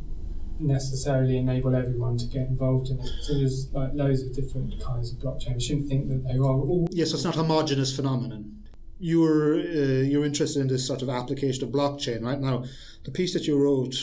necessarily 0.59 1.37
enable 1.37 1.75
everyone 1.75 2.17
to 2.17 2.27
get 2.27 2.49
involved 2.49 2.89
in 2.89 2.99
it. 2.99 3.09
So 3.23 3.35
there's 3.35 3.71
like 3.73 3.91
loads 3.95 4.23
of 4.23 4.35
different 4.35 4.81
kinds 4.83 5.13
of 5.13 5.19
blockchain. 5.19 5.55
We 5.55 5.61
shouldn't 5.61 5.89
think 5.89 6.09
that 6.09 6.25
they 6.27 6.39
are 6.39 6.45
all 6.45 6.89
Yes, 6.91 7.13
it's 7.13 7.25
not 7.25 7.35
a 7.35 7.39
homogenous 7.39 7.95
phenomenon. 7.95 8.63
You're 8.99 9.57
uh, 9.57 10.03
you're 10.11 10.25
interested 10.25 10.61
in 10.61 10.69
this 10.69 10.87
sort 10.87 11.03
of 11.03 11.09
application 11.09 11.65
of 11.65 11.71
blockchain, 11.71 12.23
right? 12.23 12.41
Now, 12.41 12.65
the 13.05 13.11
piece 13.11 13.35
that 13.35 13.47
you 13.47 13.59
wrote 13.59 13.95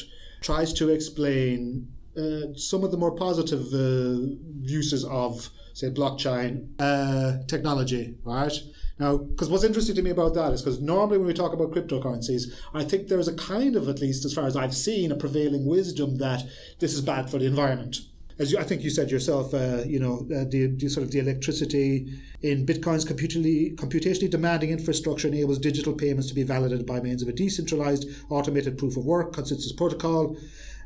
tries 0.42 0.74
to 0.74 0.90
explain 0.90 1.88
uh, 2.16 2.54
some 2.56 2.84
of 2.84 2.92
the 2.92 2.98
more 2.98 3.16
positive 3.16 3.74
uh, 3.74 4.36
uses 4.62 5.04
of, 5.06 5.50
say, 5.74 5.90
blockchain 5.90 6.70
uh, 6.78 7.44
technology, 7.48 8.16
right? 8.24 8.54
Now, 9.00 9.18
because 9.18 9.50
what's 9.50 9.64
interesting 9.64 9.96
to 9.96 10.04
me 10.04 10.12
about 10.12 10.36
that 10.36 10.54
is 10.54 10.62
because 10.62 10.80
normally 10.80 11.18
when 11.18 11.28
we 11.28 11.34
talk 11.34 11.54
about 11.54 11.72
cryptocurrencies, 11.72 12.54
I 12.74 12.84
think 12.84 13.08
there's 13.08 13.28
a 13.28 13.36
kind 13.36 13.76
of, 13.76 13.88
at 13.88 14.00
least 14.00 14.24
as 14.24 14.34
far 14.34 14.46
as 14.46 14.56
I've 14.56 14.76
seen, 14.76 15.12
a 15.12 15.16
prevailing 15.16 15.66
wisdom 15.66 16.18
that 16.18 16.44
this 16.80 16.94
is 16.94 17.02
bad 17.02 17.30
for 17.30 17.40
the 17.40 17.46
environment. 17.46 17.98
As 18.40 18.52
you, 18.52 18.58
I 18.58 18.64
think 18.64 18.82
you 18.84 18.90
said 18.90 19.12
yourself, 19.12 19.54
uh, 19.54 19.84
you 19.86 20.00
know, 20.00 20.28
uh, 20.36 20.46
the, 20.50 20.74
the 20.78 20.90
sort 20.90 21.06
of 21.06 21.12
the 21.12 21.20
electricity 21.20 22.20
in 22.42 22.66
Bitcoin's 22.66 23.06
computationally, 23.06 23.76
computationally 23.76 24.30
demanding 24.30 24.70
infrastructure 24.70 25.28
enables 25.28 25.60
digital 25.60 25.94
payments 25.94 26.28
to 26.30 26.36
be 26.36 26.44
validated 26.44 26.86
by 26.86 27.00
means 27.00 27.22
of 27.22 27.28
a 27.28 27.34
decentralized, 27.34 28.08
automated 28.30 28.78
proof 28.78 28.98
of 28.98 29.06
work 29.06 29.34
consensus 29.34 29.72
protocol. 29.72 30.38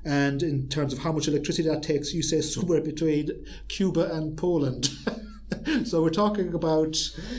And 0.05 0.43
in 0.43 0.69
terms 0.69 0.93
of 0.93 0.99
how 0.99 1.11
much 1.11 1.27
electricity 1.27 1.67
that 1.67 1.83
takes, 1.83 2.13
you 2.13 2.21
say 2.21 2.41
somewhere 2.41 2.81
between 2.81 3.45
Cuba 3.67 4.13
and 4.13 4.37
Poland. 4.37 4.89
so 5.85 6.01
we're 6.01 6.09
talking 6.09 6.53
about 6.53 6.95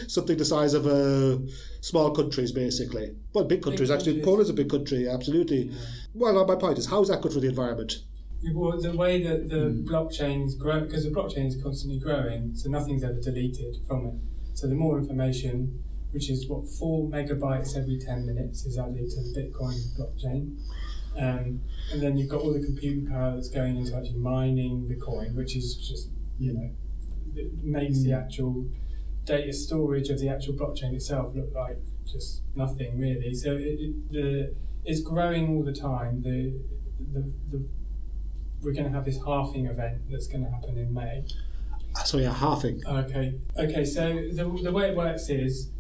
something 0.07 0.37
the 0.37 0.45
size 0.45 0.75
of 0.75 0.87
uh, 0.87 1.39
small 1.81 2.11
countries, 2.11 2.53
basically. 2.53 3.15
Well, 3.35 3.45
big 3.45 3.63
countries, 3.63 3.91
actually. 3.91 4.13
countries. 4.15 4.25
Poland's 4.25 4.51
a 4.51 4.55
big 4.55 4.71
country, 4.71 5.09
absolutely. 5.09 5.73
Well, 6.15 6.45
my 6.47 6.55
point 6.57 6.79
is, 6.79 6.87
how 6.87 7.03
is 7.03 7.09
that 7.09 7.21
good 7.21 7.33
for 7.33 7.41
the 7.41 7.49
environment? 7.49 8.03
Well, 8.55 8.81
the 8.81 8.97
way 8.97 9.23
that 9.25 9.49
the 9.49 9.71
Hmm. 9.71 9.87
blockchains 9.87 10.57
grow, 10.57 10.81
because 10.81 11.05
the 11.05 11.11
blockchain 11.11 11.47
is 11.47 11.61
constantly 11.63 11.99
growing, 11.99 12.55
so 12.55 12.71
nothing's 12.71 13.03
ever 13.05 13.21
deleted 13.21 13.77
from 13.87 14.07
it. 14.07 14.15
So 14.55 14.69
the 14.69 14.75
more 14.75 14.99
information, 14.99 15.83
which 16.13 16.31
is 16.31 16.49
what 16.49 16.69
four 16.69 17.09
megabytes 17.09 17.77
every 17.77 17.99
ten 17.99 18.25
minutes, 18.27 18.65
is 18.65 18.79
added 18.79 19.11
to 19.11 19.23
the 19.23 19.33
Bitcoin 19.41 19.77
blockchain, 19.99 20.57
um, 21.19 21.61
and 21.93 22.01
then 22.01 22.17
you've 22.17 22.29
got 22.29 22.41
all 22.43 22.53
the 22.53 22.65
computing 22.65 23.07
power 23.07 23.35
that's 23.35 23.49
going 23.51 23.77
into 23.77 23.95
actually 23.97 24.19
mining 24.19 24.87
the 24.89 24.97
coin, 24.97 25.35
which 25.35 25.57
is 25.57 25.75
just 25.77 26.09
you 26.39 26.53
know 26.55 26.71
it 27.37 27.65
makes 27.65 28.03
the 28.03 28.11
Hmm. 28.11 28.23
actual 28.23 28.67
data 29.25 29.53
storage 29.53 30.09
of 30.09 30.19
the 30.19 30.29
actual 30.29 30.55
blockchain 30.55 30.95
itself 30.95 31.35
look 31.35 31.53
like 31.55 31.79
just 32.07 32.43
nothing 32.55 32.99
really. 32.99 33.35
So 33.35 33.53
it, 33.53 33.79
it, 33.81 34.13
the 34.13 34.55
it's 34.85 35.01
growing 35.01 35.49
all 35.57 35.63
the 35.63 35.73
time. 35.73 36.23
The 36.23 36.55
the, 37.13 37.31
the 37.51 37.69
we're 38.63 38.73
going 38.73 38.87
to 38.87 38.91
have 38.91 39.05
this 39.05 39.19
halving 39.25 39.67
event 39.67 40.03
that's 40.11 40.27
going 40.27 40.45
to 40.45 40.51
happen 40.51 40.77
in 40.79 40.93
May. 40.93 41.25
So 42.05 42.19
yeah, 42.19 42.33
halving. 42.33 42.83
Okay. 42.87 43.35
Okay. 43.57 43.85
So 43.85 44.03
the, 44.33 44.45
the 44.63 44.73
way 44.73 44.91
it 44.91 44.97
works 44.97 45.29
is, 45.29 45.71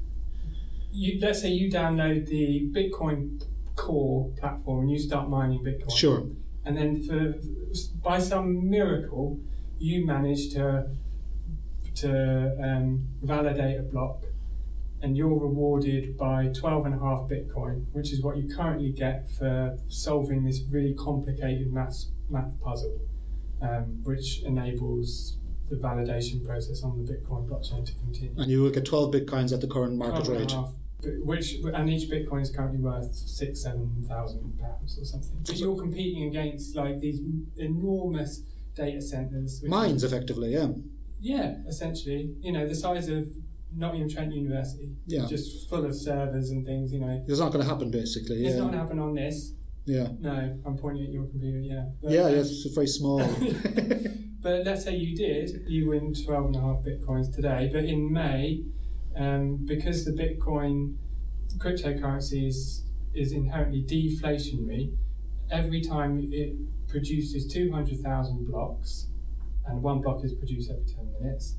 you 0.93 1.19
let's 1.21 1.41
say 1.41 1.49
you 1.51 1.71
download 1.71 2.27
the 2.27 2.69
Bitcoin 2.73 3.43
Core 3.77 4.31
platform 4.39 4.81
and 4.83 4.91
you 4.91 4.99
start 4.99 5.29
mining 5.29 5.65
Bitcoin. 5.65 5.97
Sure. 5.97 6.27
And 6.65 6.77
then 6.77 7.03
for 7.03 7.35
by 8.03 8.19
some 8.19 8.69
miracle, 8.69 9.39
you 9.79 10.05
manage 10.07 10.53
to 10.55 10.91
to 12.01 12.57
um, 12.63 13.07
validate 13.23 13.79
a 13.79 13.83
block, 13.83 14.25
and 15.03 15.17
you're 15.17 15.39
rewarded 15.39 16.17
by 16.17 16.49
twelve 16.49 16.87
and 16.87 16.95
a 16.95 16.99
half 16.99 17.29
Bitcoin, 17.29 17.85
which 17.93 18.13
is 18.13 18.23
what 18.23 18.37
you 18.37 18.53
currently 18.55 18.91
get 18.93 19.29
for 19.31 19.79
solving 19.89 20.45
this 20.45 20.61
really 20.71 20.95
complicated 20.95 21.73
math 21.73 22.05
math 22.31 22.61
puzzle, 22.61 23.01
um, 23.63 24.03
which 24.05 24.43
enables 24.45 25.39
the 25.71 25.77
validation 25.77 26.45
process 26.47 26.83
on 26.83 27.05
the 27.05 27.13
Bitcoin 27.13 27.47
blockchain 27.49 27.85
to 27.85 27.93
continue. 27.95 28.33
And 28.41 28.51
you 28.51 28.63
will 28.63 28.71
get 28.71 28.87
12 28.87 29.13
bitcoins 29.13 29.53
at 29.53 29.61
the 29.61 29.67
current 29.67 29.97
market 29.97 30.25
12 30.25 30.41
rate. 30.41 30.51
half, 30.53 30.71
Which 31.25 31.57
and 31.75 31.91
each 31.91 32.09
Bitcoin 32.11 32.41
is 32.43 32.51
currently 32.51 32.81
worth 32.81 33.15
six, 33.15 33.63
seven 33.63 34.05
thousand 34.09 34.59
pounds 34.59 34.99
or 34.99 35.05
something. 35.05 35.39
But 35.47 35.57
you're 35.59 35.77
competing 35.77 36.25
against 36.29 36.75
like 36.75 37.01
these 37.01 37.21
enormous 37.57 38.43
data 38.75 39.01
centers. 39.03 39.63
Mines, 39.65 40.05
effectively, 40.05 40.53
yeah. 40.55 40.69
Yeah, 41.21 41.57
essentially. 41.67 42.35
You 42.41 42.53
know, 42.53 42.67
the 42.67 42.75
size 42.75 43.09
of 43.09 43.27
Nottingham 43.75 44.09
Trent 44.09 44.33
University. 44.33 44.91
Yeah. 45.07 45.27
Just 45.27 45.69
full 45.69 45.85
of 45.85 45.95
servers 45.95 46.51
and 46.51 46.65
things. 46.65 46.93
You 46.93 47.01
know, 47.01 47.25
It's 47.29 47.41
not 47.41 47.53
going 47.53 47.65
to 47.65 47.69
happen, 47.71 47.91
basically. 47.91 48.37
it's 48.45 48.55
Yeah. 48.55 48.61
not 48.63 48.71
going 48.71 48.73
to 48.73 48.79
happen 48.79 48.99
on 48.99 49.15
this. 49.15 49.53
yeah. 49.85 50.09
No, 50.21 50.59
I'm 50.67 50.77
pointing 50.77 51.05
at 51.05 51.13
your 51.13 51.25
computer. 51.27 51.59
Yeah. 51.61 51.87
But, 52.03 52.13
Yeah, 52.13 52.23
um, 52.25 52.33
yes, 52.35 52.51
it's 52.65 52.75
very 52.75 52.87
small. 52.87 53.21
But 54.41 54.65
let's 54.65 54.85
say 54.85 54.95
you 54.95 55.17
did, 55.17 55.65
you 55.67 55.89
win 55.89 56.15
12 56.15 56.47
and 56.47 56.57
a 56.57 56.61
half 56.61 56.79
bitcoins 56.85 57.35
today. 57.35 57.69
But 57.73 57.85
in 57.85 58.13
May, 58.13 58.63
um, 59.17 59.67
because 59.67 60.05
the 60.05 60.13
Bitcoin 60.13 60.95
cryptocurrency 61.57 62.47
is, 62.47 62.85
is 63.15 63.33
inherently 63.33 63.83
deflationary, 63.83 64.93
every 65.51 65.81
time 65.81 66.29
it 66.33 66.55
produces 66.89 67.47
200,000 67.53 68.47
blocks, 68.47 69.09
and 69.69 69.83
one 69.83 70.01
block 70.01 70.25
is 70.25 70.35
produced 70.35 70.71
every 70.71 70.85
10 70.85 71.13
minutes, 71.21 71.57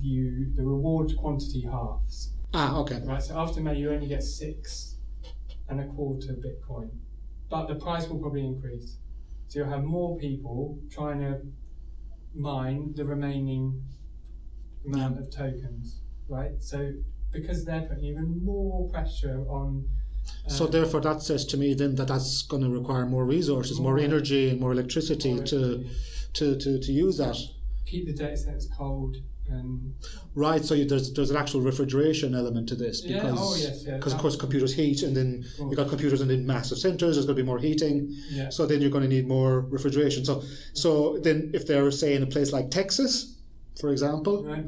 you 0.00 0.52
the 0.56 0.62
reward 0.64 1.12
quantity 1.16 1.62
halves. 1.62 2.32
ah, 2.52 2.78
okay. 2.78 3.00
Right, 3.04 3.22
so 3.22 3.38
after 3.38 3.60
May, 3.60 3.76
you 3.76 3.90
only 3.92 4.08
get 4.08 4.22
six 4.22 4.96
and 5.68 5.80
a 5.80 5.86
quarter 5.86 6.34
Bitcoin, 6.46 6.90
but 7.50 7.66
the 7.68 7.74
price 7.76 8.08
will 8.08 8.18
probably 8.18 8.44
increase. 8.46 8.98
So 9.48 9.60
you'll 9.60 9.68
have 9.68 9.84
more 9.84 10.16
people 10.18 10.78
trying 10.90 11.20
to 11.20 11.40
mine 12.34 12.92
the 12.96 13.04
remaining 13.04 13.82
amount 14.86 15.18
of 15.18 15.30
tokens, 15.30 16.00
right? 16.28 16.60
So 16.60 16.92
because 17.32 17.64
they're 17.64 17.82
putting 17.82 18.04
even 18.04 18.44
more 18.44 18.88
pressure 18.90 19.44
on. 19.48 19.84
uh, 20.46 20.50
So 20.50 20.66
therefore, 20.66 21.00
that 21.02 21.22
says 21.22 21.44
to 21.46 21.56
me 21.56 21.74
then 21.74 21.94
that 21.96 22.08
that's 22.08 22.42
going 22.42 22.62
to 22.62 22.70
require 22.70 23.06
more 23.06 23.24
resources, 23.24 23.78
more 23.80 23.94
More- 23.96 24.04
energy, 24.04 24.50
and 24.50 24.60
more 24.60 24.72
electricity 24.72 25.34
more 25.34 25.44
to, 25.44 25.56
energy. 25.56 25.90
To, 26.34 26.56
to, 26.58 26.78
to 26.78 26.92
use 26.92 27.16
that. 27.18 27.36
keep 27.86 28.06
the 28.06 28.12
data 28.12 28.36
centers 28.36 28.68
cold, 28.76 29.16
And 29.48 29.94
Right, 30.34 30.64
so 30.64 30.74
you, 30.74 30.84
there's 30.84 31.12
there's 31.12 31.30
an 31.30 31.36
actual 31.36 31.60
refrigeration 31.60 32.34
element 32.34 32.68
to 32.70 32.74
this 32.74 33.04
Yeah, 33.04 33.22
because 33.22 33.38
oh, 33.40 33.56
yes, 33.56 33.84
yeah, 33.86 33.96
because 33.96 34.14
of 34.14 34.20
course 34.20 34.36
computers 34.36 34.74
heat 34.74 35.02
and 35.02 35.16
then 35.16 35.42
course. 35.42 35.70
you've 35.70 35.76
got 35.76 35.88
computers 35.88 36.20
and 36.20 36.30
in 36.30 36.46
massive 36.46 36.78
centers 36.78 37.14
there's 37.14 37.26
going 37.26 37.36
to 37.36 37.42
be 37.42 37.46
more 37.46 37.58
heating 37.58 38.08
yeah, 38.30 38.48
so 38.48 38.66
then 38.66 38.80
you're 38.80 38.90
going 38.90 39.08
to 39.08 39.08
need 39.08 39.28
more 39.28 39.60
refrigeration 39.60 40.24
so 40.24 40.42
so 40.72 41.18
then 41.18 41.50
if 41.54 41.66
they're 41.66 41.90
say 41.90 42.14
in 42.14 42.22
a 42.22 42.26
place 42.26 42.52
like 42.52 42.70
Texas 42.70 43.38
for 43.80 43.90
example 43.90 44.44
right. 44.44 44.64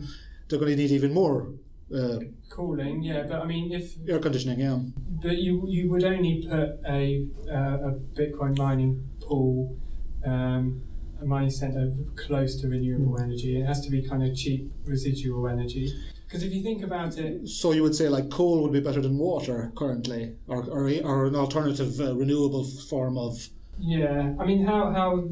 they're 0.48 0.58
going 0.58 0.70
to 0.70 0.76
need 0.76 0.90
even 0.90 1.12
more 1.12 1.48
uh, 1.94 2.18
cooling. 2.50 3.02
Yeah, 3.02 3.22
but 3.22 3.40
I 3.42 3.46
mean, 3.46 3.72
if 3.72 3.94
air 4.08 4.18
conditioning 4.18 4.60
yeah 4.60 4.78
but 5.22 5.38
you 5.38 5.64
you 5.68 5.90
would 5.90 6.04
only 6.04 6.46
put 6.48 6.68
a 6.88 7.26
uh, 7.50 7.88
a 7.88 7.90
Bitcoin 8.14 8.58
mining 8.58 9.08
pool. 9.20 9.76
Um, 10.24 10.82
mining 11.24 11.50
center 11.50 11.92
close 12.14 12.60
to 12.60 12.68
renewable 12.68 13.18
energy. 13.20 13.60
It 13.60 13.66
has 13.66 13.80
to 13.82 13.90
be 13.90 14.02
kind 14.02 14.22
of 14.22 14.36
cheap 14.36 14.70
residual 14.84 15.48
energy. 15.48 15.92
Because 16.26 16.42
if 16.42 16.52
you 16.52 16.62
think 16.62 16.82
about 16.82 17.16
it, 17.18 17.48
so 17.48 17.72
you 17.72 17.82
would 17.82 17.94
say 17.94 18.08
like 18.08 18.30
coal 18.30 18.62
would 18.62 18.72
be 18.72 18.80
better 18.80 19.00
than 19.00 19.16
water 19.16 19.72
currently 19.76 20.34
or 20.48 20.64
or, 20.64 20.90
or 21.04 21.26
an 21.26 21.36
alternative 21.36 22.00
uh, 22.00 22.14
renewable 22.16 22.64
form 22.64 23.16
of 23.16 23.48
Yeah, 23.78 24.34
I 24.38 24.44
mean, 24.44 24.64
how, 24.64 24.90
how 24.90 25.28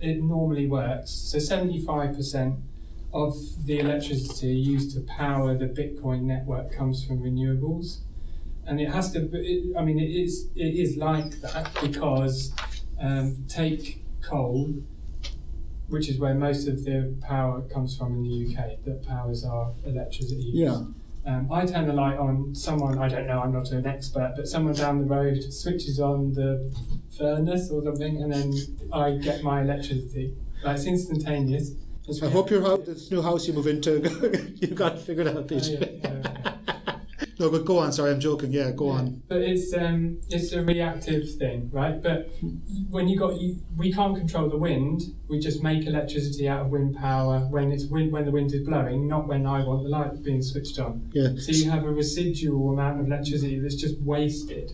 it 0.00 0.22
normally 0.22 0.66
works. 0.66 1.10
So, 1.10 1.38
75% 1.38 2.60
of 3.12 3.34
the 3.64 3.78
electricity 3.78 4.54
used 4.54 4.94
to 4.94 5.00
power 5.02 5.56
the 5.56 5.66
Bitcoin 5.66 6.22
network 6.22 6.72
comes 6.72 7.04
from 7.04 7.20
renewables. 7.20 7.98
And 8.66 8.80
it 8.80 8.90
has 8.90 9.12
to, 9.12 9.28
it, 9.32 9.76
I 9.76 9.82
mean, 9.82 9.98
it 9.98 10.10
is, 10.10 10.48
it 10.54 10.74
is 10.74 10.96
like 10.96 11.40
that 11.40 11.70
because 11.80 12.52
um, 13.00 13.44
take 13.48 14.04
coal, 14.20 14.74
which 15.88 16.08
is 16.08 16.18
where 16.18 16.34
most 16.34 16.68
of 16.68 16.84
the 16.84 17.16
power 17.22 17.62
comes 17.62 17.96
from 17.96 18.14
in 18.14 18.22
the 18.22 18.54
UK, 18.56 18.84
that 18.84 19.06
powers 19.06 19.44
our 19.44 19.72
electricity 19.84 20.42
use. 20.42 20.54
yeah 20.54 20.80
Um, 21.26 21.50
I 21.52 21.66
turn 21.66 21.86
the 21.86 21.92
light 21.92 22.18
on. 22.18 22.54
Someone 22.54 22.98
I 22.98 23.08
don't 23.08 23.26
know. 23.26 23.40
I'm 23.40 23.52
not 23.52 23.70
an 23.72 23.86
expert, 23.86 24.32
but 24.36 24.46
someone 24.48 24.74
down 24.74 24.98
the 24.98 25.04
road 25.04 25.42
switches 25.52 26.00
on 26.00 26.32
the 26.32 26.72
furnace 27.18 27.70
or 27.70 27.82
something, 27.84 28.22
and 28.22 28.32
then 28.32 28.52
I 28.92 29.16
get 29.28 29.42
my 29.42 29.60
electricity. 29.62 30.34
It's 30.64 30.86
instantaneous. 30.86 31.72
It's 32.08 32.22
I 32.22 32.30
hope 32.30 32.50
your 32.50 32.62
house, 32.62 32.80
this 32.86 33.10
new 33.10 33.20
house 33.20 33.46
you 33.46 33.52
move 33.52 33.66
into, 33.66 33.92
you 34.56 34.68
got 34.68 34.98
figured 34.98 35.28
out, 35.28 35.36
Oh, 35.36 35.54
yeah, 35.54 35.78
yeah, 35.80 35.88
yeah. 36.02 36.52
No, 37.38 37.50
but 37.50 37.64
go 37.64 37.78
on. 37.78 37.92
Sorry, 37.92 38.10
I'm 38.10 38.20
joking. 38.20 38.52
Yeah, 38.52 38.70
go 38.72 38.88
on. 38.88 39.22
But 39.28 39.42
it's 39.42 39.72
um, 39.74 40.20
it's 40.28 40.52
a 40.52 40.62
reactive 40.62 41.34
thing, 41.36 41.70
right? 41.72 42.02
But 42.02 42.30
when 42.90 43.08
you 43.08 43.18
got 43.18 43.40
you, 43.40 43.58
we 43.76 43.92
can't 43.92 44.16
control 44.16 44.48
the 44.48 44.56
wind. 44.56 45.02
We 45.28 45.38
just 45.38 45.62
make 45.62 45.86
electricity 45.86 46.48
out 46.48 46.62
of 46.62 46.68
wind 46.68 46.96
power 46.96 47.40
when 47.40 47.70
it's 47.72 47.84
wind 47.86 48.12
when 48.12 48.24
the 48.24 48.30
wind 48.30 48.52
is 48.52 48.66
blowing, 48.66 49.06
not 49.06 49.28
when 49.28 49.46
I 49.46 49.64
want 49.64 49.82
the 49.84 49.88
light 49.88 50.22
being 50.22 50.42
switched 50.42 50.78
on. 50.78 51.10
Yeah. 51.12 51.28
So 51.38 51.52
you 51.52 51.70
have 51.70 51.84
a 51.84 51.90
residual 51.90 52.72
amount 52.72 53.00
of 53.00 53.06
electricity 53.06 53.58
that's 53.60 53.76
just 53.76 54.00
wasted. 54.00 54.72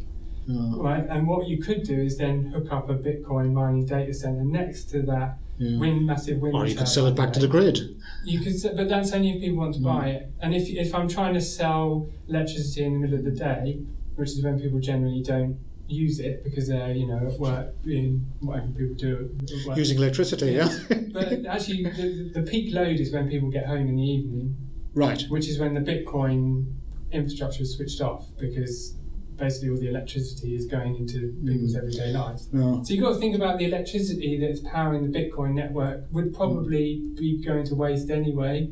Oh, 0.48 0.83
Right, 0.83 1.07
and 1.09 1.27
what 1.27 1.48
you 1.48 1.57
could 1.62 1.85
do 1.85 1.98
is 2.03 2.18
then 2.18 2.46
hook 2.46 2.70
up 2.70 2.90
a 2.90 2.94
Bitcoin 2.94 3.53
mining 3.53 3.87
data 3.87 4.12
center 4.12 4.44
next 4.44 4.90
to 4.90 5.00
that 5.03 5.38
yeah. 5.58 5.78
wind 5.78 6.06
massive 6.06 6.38
wind. 6.40 6.54
Or 6.54 6.66
you 6.66 6.74
could 6.74 6.88
sell 6.88 7.06
it 7.06 7.14
back 7.14 7.32
to 7.34 7.40
the 7.40 7.48
grid. 7.48 7.78
You 8.24 8.40
could, 8.40 8.54
but 8.76 8.88
that's 8.88 9.12
only 9.12 9.30
if 9.32 9.40
people 9.40 9.58
want 9.58 9.74
to 9.74 9.80
Mm. 9.80 9.84
buy 9.84 10.08
it. 10.10 10.30
And 10.40 10.54
if 10.54 10.68
if 10.68 10.94
I'm 10.94 11.08
trying 11.08 11.34
to 11.34 11.40
sell 11.40 12.06
electricity 12.28 12.84
in 12.84 12.94
the 12.94 12.98
middle 13.00 13.18
of 13.18 13.24
the 13.24 13.30
day, 13.30 13.80
which 14.16 14.30
is 14.30 14.42
when 14.42 14.58
people 14.60 14.80
generally 14.80 15.22
don't 15.22 15.56
use 15.86 16.18
it 16.18 16.42
because 16.42 16.66
they're 16.68 16.92
you 16.92 17.06
know 17.06 17.18
at 17.26 17.38
work 17.38 17.74
doing 17.82 18.24
whatever 18.40 18.68
people 18.68 18.94
do 18.94 19.36
work. 19.66 19.76
Using 19.76 19.98
electricity, 19.98 20.52
yeah. 20.52 20.68
But 21.12 21.46
actually, 21.46 21.84
the, 21.84 22.30
the 22.34 22.42
peak 22.42 22.74
load 22.74 22.98
is 22.98 23.12
when 23.12 23.28
people 23.28 23.50
get 23.50 23.66
home 23.66 23.86
in 23.88 23.96
the 23.96 24.02
evening, 24.02 24.56
right. 24.94 25.22
which 25.28 25.46
is 25.48 25.58
when 25.58 25.74
the 25.74 25.80
Bitcoin 25.80 26.72
infrastructure 27.12 27.62
is 27.62 27.76
switched 27.76 28.00
off 28.00 28.26
because 28.38 28.94
basically 29.37 29.70
all 29.70 29.77
the 29.77 29.88
electricity 29.88 30.55
is 30.55 30.66
going 30.66 30.97
into 30.97 31.35
people's 31.44 31.75
everyday 31.77 32.12
lives. 32.12 32.49
No. 32.53 32.83
So 32.85 32.94
you've 32.94 33.03
got 33.03 33.14
to 33.14 33.18
think 33.18 33.35
about 33.35 33.59
the 33.59 33.64
electricity 33.66 34.38
that's 34.38 34.61
powering 34.61 35.11
the 35.11 35.18
Bitcoin 35.18 35.55
network 35.55 36.05
would 36.12 36.33
probably 36.35 37.03
be 37.18 37.42
going 37.44 37.64
to 37.66 37.75
waste 37.75 38.11
anyway, 38.11 38.70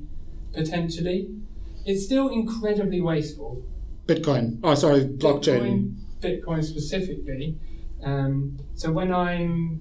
potentially. 0.53 1.29
It's 1.85 2.05
still 2.05 2.29
incredibly 2.29 3.01
wasteful. 3.01 3.63
Bitcoin. 4.07 4.59
Oh, 4.63 4.75
sorry, 4.75 5.05
blockchain. 5.05 5.95
Bitcoin, 6.21 6.41
Bitcoin 6.45 6.65
specifically. 6.65 7.59
Um, 8.03 8.59
so 8.75 8.91
when 8.93 9.13
I'm 9.13 9.81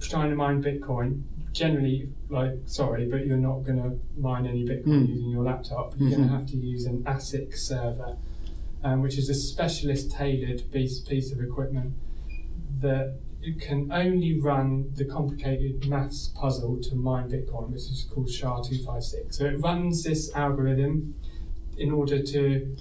trying 0.00 0.30
to 0.30 0.36
mine 0.36 0.62
Bitcoin, 0.62 1.22
generally, 1.52 2.08
like, 2.28 2.52
sorry, 2.66 3.06
but 3.06 3.26
you're 3.26 3.36
not 3.36 3.64
going 3.64 3.82
to 3.82 3.98
mine 4.18 4.46
any 4.46 4.64
Bitcoin 4.64 4.84
Mm. 5.04 5.08
using 5.08 5.30
your 5.30 5.42
laptop. 5.44 5.94
You're 5.98 6.10
going 6.10 6.22
Mhm. 6.22 6.26
to 6.26 6.32
have 6.32 6.46
to 6.46 6.56
use 6.56 6.84
an 6.86 7.02
ASIC 7.06 7.56
server, 7.56 8.16
um, 8.82 9.02
which 9.02 9.18
is 9.18 9.28
a 9.28 9.34
specialist 9.34 10.10
tailored 10.12 10.70
piece, 10.72 11.00
piece 11.00 11.32
of 11.32 11.40
equipment 11.40 11.94
that 12.80 13.18
it 13.42 13.60
can 13.60 13.90
only 13.90 14.38
run 14.38 14.90
the 14.94 15.04
complicated 15.04 15.88
maths 15.88 16.28
puzzle 16.28 16.78
to 16.82 16.94
mine 16.94 17.30
Bitcoin, 17.30 17.70
which 17.70 17.82
is 17.82 18.06
called 18.12 18.30
SHA-256. 18.30 19.34
So 19.34 19.44
it 19.46 19.60
runs 19.60 20.04
this 20.04 20.34
algorithm 20.34 21.14
in 21.78 21.90
order 21.90 22.22
to 22.22 22.76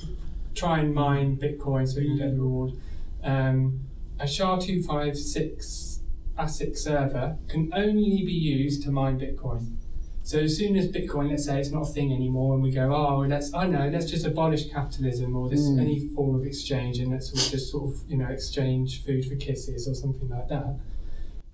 try 0.56 0.80
and 0.80 0.94
mine 0.94 1.38
Bitcoin 1.38 1.88
so 1.88 2.00
you 2.00 2.10
can 2.10 2.18
get 2.18 2.32
the 2.32 2.42
reward. 2.42 2.74
Um, 3.24 3.82
a 4.20 4.28
SHA-256 4.28 6.00
ASIC 6.38 6.78
server 6.78 7.38
can 7.48 7.72
only 7.74 8.24
be 8.26 8.34
used 8.34 8.84
to 8.84 8.92
mine 8.92 9.20
Bitcoin. 9.20 9.76
So 10.30 10.38
as 10.38 10.56
soon 10.58 10.76
as 10.76 10.88
Bitcoin, 10.88 11.32
let's 11.32 11.46
say 11.46 11.60
it's 11.60 11.72
not 11.72 11.90
a 11.90 11.92
thing 11.92 12.14
anymore, 12.14 12.54
and 12.54 12.62
we 12.62 12.70
go, 12.70 12.94
oh, 12.94 13.26
let's, 13.28 13.52
I 13.52 13.66
know, 13.66 13.90
let's 13.92 14.06
just 14.06 14.28
abolish 14.28 14.70
capitalism 14.70 15.36
or 15.36 15.50
this 15.50 15.62
Mm. 15.62 15.82
any 15.82 16.08
form 16.10 16.36
of 16.36 16.46
exchange, 16.46 17.00
and 17.00 17.10
let's 17.12 17.32
all 17.32 17.50
just 17.50 17.72
sort 17.72 17.90
of, 17.90 18.04
you 18.08 18.16
know, 18.16 18.28
exchange 18.28 19.04
food 19.04 19.26
for 19.26 19.36
kisses 19.38 19.88
or 19.88 19.96
something 19.96 20.30
like 20.30 20.48
that. 20.50 20.76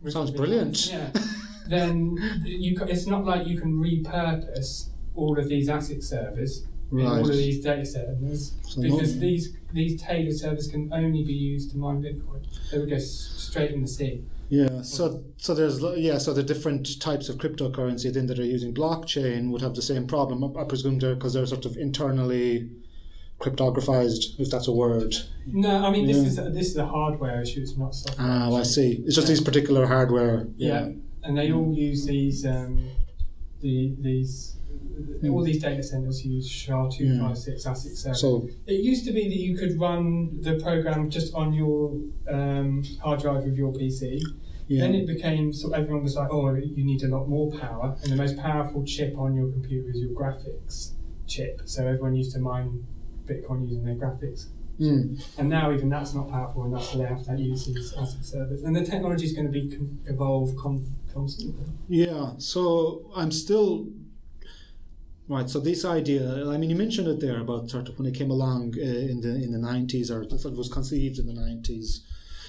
Which 0.02 0.12
Sounds 0.12 0.30
brilliant. 0.32 0.92
Yeah. 0.92 1.10
then 1.70 2.18
you, 2.44 2.76
it's 2.90 3.08
not 3.08 3.24
like 3.24 3.48
you 3.48 3.62
can 3.62 3.82
repurpose 3.82 4.90
all 5.16 5.40
of 5.40 5.48
these 5.48 5.70
ASIC 5.70 6.04
servers 6.04 6.66
in 6.92 7.06
all 7.06 7.22
of 7.22 7.28
these 7.30 7.64
data 7.64 7.86
centers 7.86 8.56
So 8.64 8.82
because 8.82 9.16
no- 9.16 9.22
these 9.22 9.56
these 9.72 10.02
tailored 10.02 10.38
servers 10.38 10.68
can 10.68 10.92
only 10.92 11.24
be 11.24 11.34
used 11.34 11.72
to 11.72 11.78
mine 11.78 12.02
Bitcoin. 12.04 12.42
They 12.70 12.80
would 12.80 12.90
go 12.90 12.98
straight 12.98 13.72
in 13.72 13.82
the 13.84 13.88
sea. 13.88 14.26
Yeah, 14.50 14.82
so 14.84 15.24
so 15.38 15.54
there's 15.56 15.82
yeah, 15.98 16.18
so 16.20 16.34
the 16.34 16.44
different 16.44 17.00
types 17.02 17.30
of 17.30 17.38
cryptocurrency 17.38 18.14
then 18.14 18.28
that 18.28 18.38
are 18.40 18.46
using 18.46 18.74
blockchain 18.74 19.50
would 19.52 19.62
have 19.62 19.74
the 19.76 19.82
same 19.82 20.06
problem. 20.08 20.44
I- 20.58 20.64
presume 20.66 21.00
they're 21.00 21.16
because 21.16 21.34
they're 21.34 21.46
sort 21.48 21.66
of 21.66 21.78
internally 21.78 22.70
cryptographized, 23.40 24.40
if 24.40 24.50
that's 24.50 24.68
a 24.68 24.72
word. 24.72 25.16
No, 25.48 25.86
I 25.86 25.90
mean 25.92 26.06
this 26.08 26.18
is 26.18 26.38
a, 26.38 26.50
this 26.50 26.68
is 26.68 26.78
a 26.78 26.86
hardware 26.86 27.42
issue. 27.42 27.62
It's 27.62 27.76
not 27.78 27.96
software. 27.96 28.28
Ah, 28.28 28.50
well, 28.50 28.58
I 28.58 28.64
see. 28.64 29.04
It's 29.06 29.16
just 29.16 29.28
these 29.28 29.42
particular 29.42 29.88
hardware. 29.88 30.48
Yeah, 30.58 30.90
and 31.24 31.38
they 31.38 31.52
all 31.52 31.74
use 31.74 32.06
these 32.06 32.46
um, 32.46 32.90
the 33.62 33.96
these 34.00 34.58
all 35.30 35.44
these 35.44 35.62
data 35.62 35.82
centers 35.84 36.24
use 36.26 36.48
SHA 36.50 36.90
two 36.90 37.20
five 37.20 37.38
six 37.38 37.66
ASIC 37.66 37.98
servers. 37.98 38.22
So 38.22 38.48
It 38.68 38.82
used 38.84 39.06
to 39.06 39.12
be 39.14 39.28
that 39.28 39.38
you 39.38 39.58
could 39.58 39.80
run 39.80 40.40
the 40.42 40.56
program 40.60 41.10
just 41.10 41.34
on 41.34 41.54
your 41.54 41.94
um, 42.32 42.84
hard 43.04 43.20
drive 43.22 43.46
of 43.46 43.58
your 43.58 43.72
PC. 43.74 44.22
yeah, 44.68 44.82
Then 44.84 44.96
it 44.96 45.08
became 45.08 45.52
so 45.54 45.72
everyone 45.74 46.04
was 46.04 46.16
like, 46.16 46.30
oh, 46.32 46.54
you 46.56 46.84
need 46.86 47.02
a 47.04 47.08
lot 47.08 47.28
more 47.28 47.52
power, 47.52 47.96
and 48.04 48.12
the 48.12 48.16
most 48.16 48.38
powerful 48.38 48.84
chip 48.86 49.18
on 49.18 49.36
your 49.36 49.50
computer 49.52 49.90
is 49.90 50.00
your 50.02 50.12
graphics 50.12 50.92
chip. 51.28 51.62
So 51.66 51.86
everyone 51.88 52.16
used 52.16 52.34
to 52.34 52.40
mine 52.40 52.86
Bitcoin 53.26 53.68
using 53.68 53.84
their 53.86 53.96
graphics. 53.96 54.48
mm, 54.80 55.04
And 55.40 55.50
now 55.50 55.72
even 55.72 55.90
that's 55.90 56.14
not 56.14 56.30
powerful 56.30 56.66
enough, 56.66 56.86
so 56.92 56.98
they 57.00 57.06
have 57.06 57.24
to 57.26 57.36
use 57.38 57.66
these 57.66 57.94
ASIC 57.94 58.24
servers. 58.24 58.62
And 58.64 58.76
the 58.76 58.86
technology 58.86 59.26
is 59.26 59.34
going 59.34 59.48
to 59.52 59.52
be 59.52 59.64
evolve 60.08 60.56
con- 60.58 60.86
constantly. 61.14 61.66
yeah. 61.90 62.34
So 62.38 63.10
I'm 63.16 63.32
still 63.32 63.88
right. 65.28 65.50
So 65.50 65.60
this 65.60 65.86
idea, 65.86 66.50
I 66.50 66.58
mean, 66.58 66.70
you 66.70 66.76
mentioned 66.76 67.08
it 67.08 67.20
there 67.20 67.40
about 67.40 67.70
sort 67.70 67.90
of 67.90 67.98
when 67.98 68.08
it 68.08 68.16
came 68.16 68.32
along 68.32 68.76
uh, 68.78 68.82
in 68.82 69.22
the 69.22 69.36
in 69.36 69.52
the 69.52 69.60
nineties, 69.60 70.12
or 70.12 70.24
sort 70.30 70.46
of 70.46 70.58
was 70.58 70.72
conceived 70.72 71.20
in 71.20 71.28
the 71.28 71.34
nineties. 71.34 72.02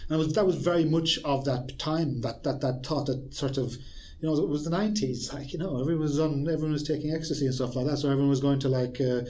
And 0.08 0.18
was, 0.18 0.32
that 0.34 0.46
was 0.46 0.56
very 0.56 0.84
much 0.84 1.18
of 1.24 1.44
that 1.46 1.78
time, 1.78 2.20
that, 2.20 2.44
that, 2.44 2.60
that 2.60 2.86
thought 2.86 3.06
that 3.06 3.34
sort 3.34 3.58
of, 3.58 3.72
you 4.20 4.28
know, 4.28 4.36
it 4.36 4.48
was 4.48 4.64
the 4.64 4.70
90s, 4.70 5.32
like, 5.34 5.52
you 5.52 5.58
know, 5.58 5.80
everyone 5.80 6.02
was 6.02 6.20
on, 6.20 6.48
everyone 6.48 6.72
was 6.72 6.86
taking 6.86 7.12
ecstasy 7.12 7.46
and 7.46 7.54
stuff 7.54 7.74
like 7.74 7.86
that. 7.86 7.98
So 7.98 8.08
everyone 8.08 8.30
was 8.30 8.40
going 8.40 8.60
to 8.60 8.68
like, 8.68 9.00
uh, 9.00 9.22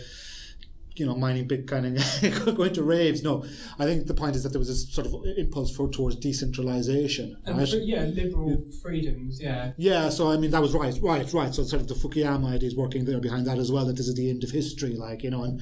you 0.98 1.06
know, 1.06 1.14
mining 1.14 1.46
Bitcoin 1.46 1.85
and 1.87 2.56
going 2.56 2.72
to 2.74 2.82
raves. 2.82 3.22
No, 3.22 3.44
I 3.78 3.85
think 3.85 4.06
the 4.06 4.14
point 4.14 4.37
is 4.37 4.42
that 4.42 4.50
there 4.50 4.59
was 4.59 4.68
this 4.68 4.92
sort 4.92 5.06
of 5.06 5.14
impulse 5.37 5.74
for 5.74 5.88
towards 5.88 6.16
decentralization. 6.16 7.37
And 7.44 7.59
right? 7.59 7.68
yeah, 7.82 8.02
liberal 8.02 8.64
freedoms, 8.82 9.40
yeah. 9.40 9.72
Yeah, 9.76 10.09
so 10.09 10.30
I 10.30 10.37
mean 10.37 10.50
that 10.50 10.62
was 10.62 10.74
right, 10.74 10.98
right, 11.02 11.32
right. 11.32 11.54
So 11.54 11.64
sort 11.64 11.82
of 11.82 11.88
the 11.88 11.94
Fukuyama 11.94 12.54
idea 12.54 12.68
is 12.68 12.76
working 12.76 13.04
there 13.04 13.20
behind 13.20 13.46
that 13.46 13.59
as 13.59 13.70
well. 13.70 13.85
That 13.85 13.96
this 13.96 14.09
is 14.09 14.14
the 14.14 14.30
end 14.30 14.44
of 14.44 14.50
history, 14.50 14.94
like 14.94 15.22
you 15.22 15.30
know. 15.30 15.44
And 15.44 15.61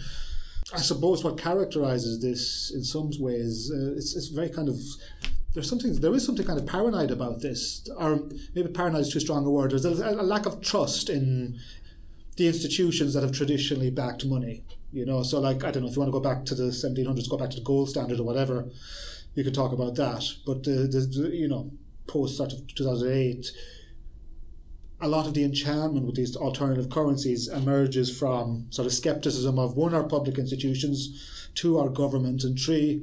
I 0.72 0.78
suppose 0.78 1.22
what 1.22 1.38
characterizes 1.38 2.22
this 2.22 2.72
in 2.74 2.84
some 2.84 3.10
ways, 3.18 3.70
uh, 3.72 3.92
it's 3.96 4.16
it's 4.16 4.28
very 4.28 4.48
kind 4.48 4.68
of 4.68 4.78
there's 5.54 5.68
something 5.68 5.94
there 6.00 6.14
is 6.14 6.24
something 6.24 6.44
kind 6.44 6.58
of 6.58 6.66
paranoid 6.66 7.10
about 7.10 7.40
this, 7.40 7.88
or 7.96 8.28
maybe 8.54 8.68
paranoid 8.68 9.02
is 9.02 9.12
too 9.12 9.20
strong 9.20 9.46
a 9.46 9.50
word. 9.50 9.70
There's 9.70 10.00
a, 10.00 10.10
a 10.10 10.22
lack 10.22 10.46
of 10.46 10.60
trust 10.60 11.08
in 11.08 11.58
the 12.36 12.46
institutions 12.46 13.14
that 13.14 13.22
have 13.22 13.32
traditionally 13.32 13.90
backed 13.90 14.24
money. 14.24 14.64
You 14.92 15.04
know, 15.04 15.22
so 15.22 15.40
like 15.40 15.64
I 15.64 15.70
don't 15.70 15.82
know 15.82 15.88
if 15.88 15.96
you 15.96 16.00
want 16.00 16.12
to 16.12 16.18
go 16.18 16.20
back 16.20 16.44
to 16.46 16.54
the 16.54 16.64
1700s, 16.64 17.28
go 17.28 17.36
back 17.36 17.50
to 17.50 17.56
the 17.56 17.64
gold 17.64 17.90
standard 17.90 18.20
or 18.20 18.22
whatever, 18.22 18.68
you 19.34 19.42
could 19.42 19.54
talk 19.54 19.72
about 19.72 19.96
that. 19.96 20.24
But 20.46 20.62
the, 20.62 20.86
the, 20.86 21.00
the 21.00 21.36
you 21.36 21.48
know 21.48 21.72
post 22.06 22.36
sort 22.36 22.52
of 22.52 22.66
2008, 22.74 23.50
a 25.00 25.08
lot 25.08 25.26
of 25.26 25.34
the 25.34 25.44
enchantment 25.44 26.06
with 26.06 26.16
these 26.16 26.36
alternative 26.36 26.90
currencies 26.90 27.48
emerges 27.48 28.16
from 28.16 28.66
sort 28.70 28.86
of 28.86 28.92
skepticism 28.92 29.58
of 29.58 29.76
one, 29.76 29.94
our 29.94 30.04
public 30.04 30.38
institutions, 30.38 31.50
two, 31.54 31.78
our 31.78 31.88
government, 31.88 32.44
and 32.44 32.58
three, 32.58 33.02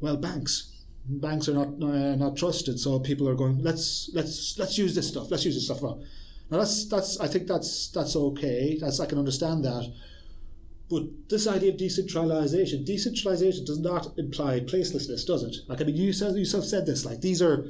well, 0.00 0.16
banks. 0.16 0.68
Banks 1.06 1.48
are 1.48 1.54
not 1.54 1.68
uh, 1.82 2.14
not 2.16 2.36
trusted, 2.36 2.78
so 2.78 2.98
people 3.00 3.28
are 3.28 3.34
going. 3.34 3.62
Let's 3.62 4.10
let's 4.14 4.58
let's 4.58 4.78
use 4.78 4.94
this 4.94 5.08
stuff. 5.08 5.30
Let's 5.30 5.44
use 5.44 5.54
this 5.54 5.64
stuff. 5.64 5.82
Now 6.50 6.58
that's 6.58 6.88
that's 6.88 7.20
I 7.20 7.26
think 7.28 7.46
that's 7.46 7.88
that's 7.88 8.16
okay. 8.16 8.76
That's 8.80 9.00
I 9.00 9.06
can 9.06 9.18
understand 9.18 9.64
that. 9.64 9.92
But 10.88 11.04
this 11.28 11.46
idea 11.46 11.70
of 11.70 11.76
decentralization, 11.76 12.84
decentralization 12.84 13.64
does 13.64 13.78
not 13.78 14.18
imply 14.18 14.58
placelessness, 14.58 15.24
does 15.24 15.44
it? 15.44 15.56
Like 15.68 15.80
I 15.80 15.84
mean, 15.84 15.96
you 15.96 16.12
said 16.12 16.32
you 16.32 16.40
yourself 16.40 16.64
said 16.64 16.86
this. 16.86 17.04
Like 17.04 17.20
these 17.20 17.40
are 17.40 17.64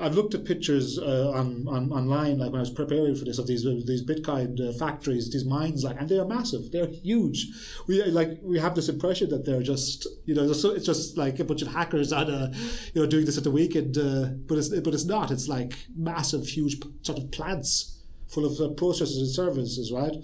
I've 0.00 0.14
looked 0.14 0.34
at 0.34 0.44
pictures 0.46 0.98
uh, 0.98 1.30
on, 1.34 1.68
on 1.68 1.92
online, 1.92 2.38
like 2.38 2.52
when 2.52 2.58
I 2.58 2.62
was 2.62 2.70
preparing 2.70 3.14
for 3.14 3.26
this, 3.26 3.38
of 3.38 3.46
these 3.46 3.64
these 3.84 4.02
Bitcoin 4.02 4.58
uh, 4.58 4.72
factories, 4.72 5.30
these 5.30 5.44
mines, 5.44 5.84
like, 5.84 6.00
and 6.00 6.08
they 6.08 6.18
are 6.18 6.24
massive. 6.24 6.72
They're 6.72 6.86
huge. 6.86 7.48
We 7.86 8.02
like 8.04 8.38
we 8.42 8.58
have 8.58 8.74
this 8.74 8.88
impression 8.88 9.28
that 9.30 9.44
they're 9.44 9.62
just, 9.62 10.06
you 10.24 10.34
know, 10.34 10.50
it's 10.50 10.86
just 10.86 11.18
like 11.18 11.38
a 11.38 11.44
bunch 11.44 11.60
of 11.60 11.68
hackers 11.68 12.12
and, 12.12 12.30
uh, 12.30 12.48
you 12.94 13.02
know, 13.02 13.06
doing 13.06 13.26
this 13.26 13.36
at 13.36 13.44
the 13.44 13.50
weekend. 13.50 13.98
Uh, 13.98 14.30
but 14.48 14.56
it's 14.56 14.70
but 14.70 14.94
it's 14.94 15.04
not. 15.04 15.30
It's 15.30 15.48
like 15.48 15.74
massive, 15.94 16.46
huge 16.46 16.80
sort 17.02 17.18
of 17.18 17.30
plants 17.30 17.99
full 18.30 18.46
of 18.46 18.76
processes 18.76 19.18
and 19.18 19.28
services, 19.28 19.92
right? 19.92 20.16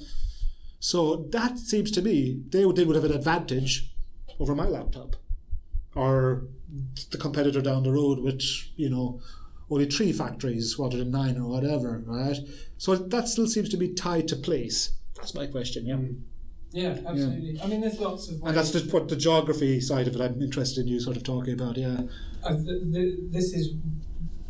So 0.79 1.27
that 1.31 1.59
seems 1.59 1.91
to 1.93 2.03
me 2.03 2.41
they 2.51 2.65
would, 2.65 2.77
they 2.77 2.85
would 2.85 2.97
have 2.97 3.05
an 3.05 3.13
advantage 3.13 3.91
over 4.39 4.55
my 4.55 4.67
laptop 4.67 5.17
or 5.95 6.45
the 7.11 7.19
competitor 7.19 7.61
down 7.61 7.83
the 7.83 7.93
road, 7.93 8.21
which 8.21 8.73
you 8.77 8.91
know 8.91 9.21
only 9.71 9.87
three 9.87 10.13
factories 10.13 10.77
rather 10.79 10.99
than 10.99 11.11
nine 11.11 11.37
or 11.39 11.49
whatever, 11.49 12.03
right? 12.07 12.37
So 12.79 12.95
that 12.95 13.29
still 13.29 13.47
seems 13.47 13.69
to 13.71 13.77
be 13.77 13.89
tied 13.89 14.29
to 14.29 14.37
place. 14.37 14.93
That's 15.17 15.35
my 15.35 15.47
question, 15.47 15.87
yeah. 15.87 15.95
Mm. 15.95 16.21
Yeah, 16.73 16.99
absolutely. 17.07 17.53
Yeah. 17.53 17.65
I 17.65 17.67
mean, 17.69 17.81
there's 17.81 17.99
lots 17.99 18.29
of. 18.29 18.43
And 18.43 18.57
that's 18.57 18.71
the, 18.73 18.81
what 18.93 19.09
the 19.09 19.17
geography 19.17 19.81
side 19.81 20.07
of 20.09 20.15
it 20.15 20.21
I'm 20.21 20.43
interested 20.43 20.83
in 20.83 20.89
you 20.89 21.01
sort 21.01 21.17
of 21.17 21.23
talking 21.23 21.55
about, 21.55 21.77
yeah. 21.77 22.03
Uh, 22.45 22.53
the, 22.53 22.83
the, 22.85 23.17
this 23.31 23.55
is 23.55 23.75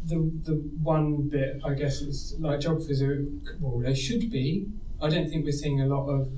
the 0.06 0.30
the 0.44 0.54
one 0.82 1.28
bit, 1.28 1.60
I 1.64 1.74
guess, 1.74 2.00
is 2.00 2.36
like 2.38 2.60
geographers 2.60 3.02
are, 3.02 3.26
well, 3.60 3.78
they 3.80 3.94
should 3.94 4.30
be. 4.30 4.66
I 5.02 5.08
don't 5.08 5.28
think 5.28 5.44
we're 5.44 5.52
seeing 5.52 5.80
a 5.80 5.86
lot 5.86 6.08
of 6.08 6.30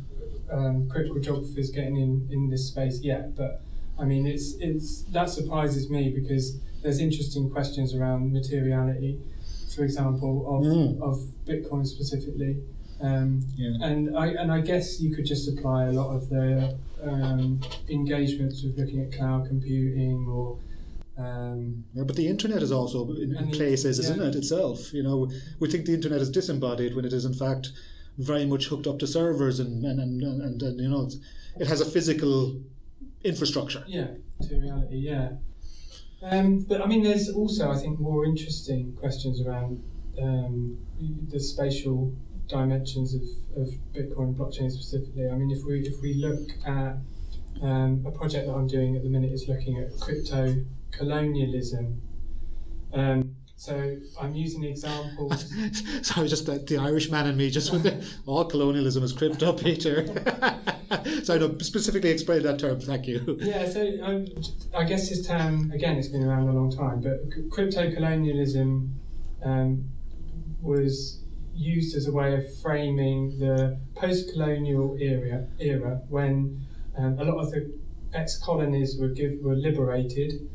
um, 0.51 0.89
critical 0.89 1.21
geographers 1.21 1.71
getting 1.71 1.97
in, 1.97 2.29
in 2.31 2.51
this 2.51 2.69
space 2.69 3.01
yet, 3.03 3.37
but 3.37 3.63
I 3.99 4.05
mean, 4.05 4.27
it's 4.27 4.55
it's 4.59 5.03
that 5.13 5.29
surprises 5.31 5.91
me 5.91 6.11
because 6.11 6.59
there's 6.83 7.01
interesting 7.01 7.51
questions 7.51 7.95
around 7.95 8.33
materiality, 8.33 9.21
for 9.75 9.85
example, 9.85 10.47
of, 10.49 10.63
mm. 10.65 11.03
of 11.03 11.19
Bitcoin 11.47 11.87
specifically. 11.87 12.63
Um, 13.01 13.43
yeah. 13.57 13.87
And 13.87 14.17
I 14.17 14.29
and 14.29 14.51
I 14.51 14.61
guess 14.61 15.01
you 15.01 15.15
could 15.15 15.27
just 15.27 15.49
apply 15.49 15.87
a 15.87 15.93
lot 15.93 16.15
of 16.17 16.29
the 16.31 16.77
um, 17.03 17.61
engagements 17.89 18.63
with 18.63 18.79
looking 18.79 19.01
at 19.03 19.13
cloud 19.13 19.47
computing 19.47 20.27
or. 20.29 20.59
Um, 21.19 21.85
yeah, 21.95 22.05
but 22.05 22.15
the 22.15 22.29
internet 22.29 22.63
is 22.63 22.71
also 22.71 23.11
in, 23.11 23.35
in 23.37 23.51
places, 23.51 23.99
yeah. 23.99 24.05
isn't 24.05 24.23
it 24.23 24.37
itself? 24.37 24.93
You 24.95 25.03
know, 25.03 25.29
we 25.59 25.69
think 25.69 25.87
the 25.87 25.95
internet 25.95 26.21
is 26.21 26.31
disembodied 26.31 26.95
when 26.95 27.05
it 27.05 27.13
is 27.13 27.25
in 27.25 27.35
fact 27.35 27.71
very 28.19 28.47
much 28.47 28.67
hooked 28.67 28.87
up 28.87 28.99
to 29.01 29.07
servers 29.07 29.59
and 29.61 29.85
and 29.85 30.01
and, 30.01 30.23
and, 30.23 30.63
and, 30.63 30.81
you 30.81 30.89
know 30.89 31.09
it 31.59 31.67
has 31.67 31.81
a 31.81 31.85
physical 31.85 32.61
infrastructure. 33.25 33.85
Yeah, 33.87 34.09
materiality. 34.41 34.99
Yeah. 34.99 35.31
Um, 36.23 36.65
but 36.69 36.83
I 36.83 36.87
mean, 36.87 37.03
there's 37.03 37.29
also, 37.31 37.71
I 37.71 37.77
think, 37.77 37.99
more 38.01 38.25
interesting 38.25 38.97
questions 38.97 39.41
around 39.41 39.83
um, 40.21 40.79
the 41.29 41.41
spatial 41.41 42.13
dimensions 42.49 43.15
of, 43.15 43.23
of 43.61 43.69
Bitcoin 43.93 44.35
blockchain 44.35 44.71
specifically. 44.71 45.29
I 45.29 45.35
mean, 45.35 45.51
if 45.51 45.65
we 45.65 45.81
if 45.81 46.01
we 46.01 46.15
look 46.15 46.49
at 46.67 46.97
um, 47.63 48.05
a 48.07 48.11
project 48.11 48.47
that 48.47 48.55
I'm 48.55 48.67
doing 48.67 48.97
at 48.97 49.03
the 49.03 49.09
minute 49.09 49.33
is 49.33 49.49
looking 49.49 49.79
at 49.79 49.99
crypto 50.01 50.65
colonialism. 50.90 52.03
Um, 52.92 53.37
so 53.57 53.96
I'm 54.20 54.35
using 54.35 54.61
the 54.62 54.68
examples. 54.68 55.53
Sorry, 56.03 56.29
just 56.29 56.46
the, 56.46 56.59
the 56.59 56.79
Irishman 56.79 57.27
and 57.27 57.37
me, 57.37 57.51
just 57.51 57.72
with 57.72 57.83
the, 57.83 58.05
all 58.27 58.44
colonialism 58.44 59.03
is 59.03 59.12
crypto, 59.12 59.53
Peter. 59.53 60.07
so 61.24 61.35
I 61.35 61.38
no, 61.38 61.59
specifically 61.59 62.11
explain 62.11 62.42
that 62.44 62.59
term. 62.59 62.81
Thank 62.81 63.07
you. 63.07 63.38
Yeah, 63.40 63.68
so 63.68 63.83
um, 64.03 64.27
I 64.77 64.85
guess 64.85 65.09
this 65.09 65.27
term 65.27 65.70
again, 65.72 65.96
it's 65.96 66.09
been 66.09 66.24
around 66.24 66.48
a 66.48 66.53
long 66.53 66.70
time, 66.70 67.01
but 67.01 67.51
crypto 67.51 67.92
colonialism 67.92 68.94
um, 69.44 69.85
was 70.62 71.22
used 71.55 71.96
as 71.96 72.07
a 72.07 72.12
way 72.12 72.35
of 72.35 72.61
framing 72.61 73.38
the 73.38 73.79
post-colonial 73.96 74.96
era, 75.01 75.46
era 75.59 76.01
when 76.09 76.64
um, 76.96 77.18
a 77.18 77.24
lot 77.24 77.38
of 77.38 77.51
the 77.51 77.77
ex-colonies 78.14 78.96
were 78.98 79.09
give, 79.09 79.40
were 79.42 79.57
liberated. 79.57 80.48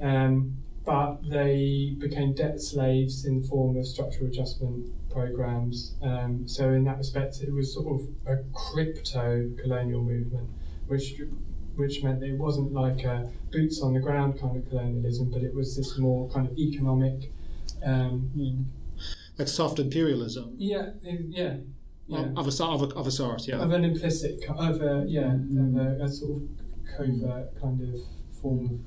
Um, 0.00 0.56
but 0.84 1.28
they 1.28 1.94
became 1.98 2.32
debt 2.32 2.60
slaves 2.60 3.24
in 3.24 3.42
the 3.42 3.46
form 3.46 3.76
of 3.76 3.86
structural 3.86 4.28
adjustment 4.28 4.90
programs. 5.10 5.94
Um, 6.02 6.48
so 6.48 6.70
in 6.70 6.84
that 6.84 6.98
respect, 6.98 7.40
it 7.42 7.52
was 7.52 7.74
sort 7.74 8.00
of 8.00 8.08
a 8.26 8.42
crypto 8.52 9.50
colonial 9.60 10.02
movement, 10.02 10.48
which 10.86 11.20
which 11.76 12.02
meant 12.02 12.20
that 12.20 12.28
it 12.28 12.38
wasn't 12.38 12.72
like 12.72 13.04
a 13.04 13.30
boots 13.52 13.80
on 13.80 13.94
the 13.94 14.00
ground 14.00 14.40
kind 14.40 14.56
of 14.56 14.68
colonialism, 14.68 15.30
but 15.30 15.42
it 15.42 15.54
was 15.54 15.76
this 15.76 15.96
more 15.98 16.28
kind 16.30 16.46
of 16.48 16.58
economic. 16.58 17.32
Um, 17.84 18.30
mm. 18.36 18.64
Like 19.38 19.48
soft 19.48 19.78
imperialism. 19.78 20.54
Yeah, 20.58 20.90
yeah. 21.02 21.56
Yeah. 22.06 22.26
Of, 22.36 22.48
a, 22.48 22.64
of, 22.64 22.82
a, 22.82 22.94
of 22.96 23.06
a 23.06 23.10
sort, 23.10 23.46
yeah. 23.46 23.62
Of 23.62 23.70
an 23.70 23.84
implicit, 23.84 24.44
of 24.48 24.82
a, 24.82 25.04
yeah, 25.06 25.28
mm. 25.28 25.76
of 25.76 26.00
a, 26.00 26.04
a, 26.04 26.08
sort 26.08 26.42
of 26.42 26.48
covert 26.96 27.60
kind 27.60 27.80
of 27.82 28.00
form 28.42 28.64
of 28.64 28.80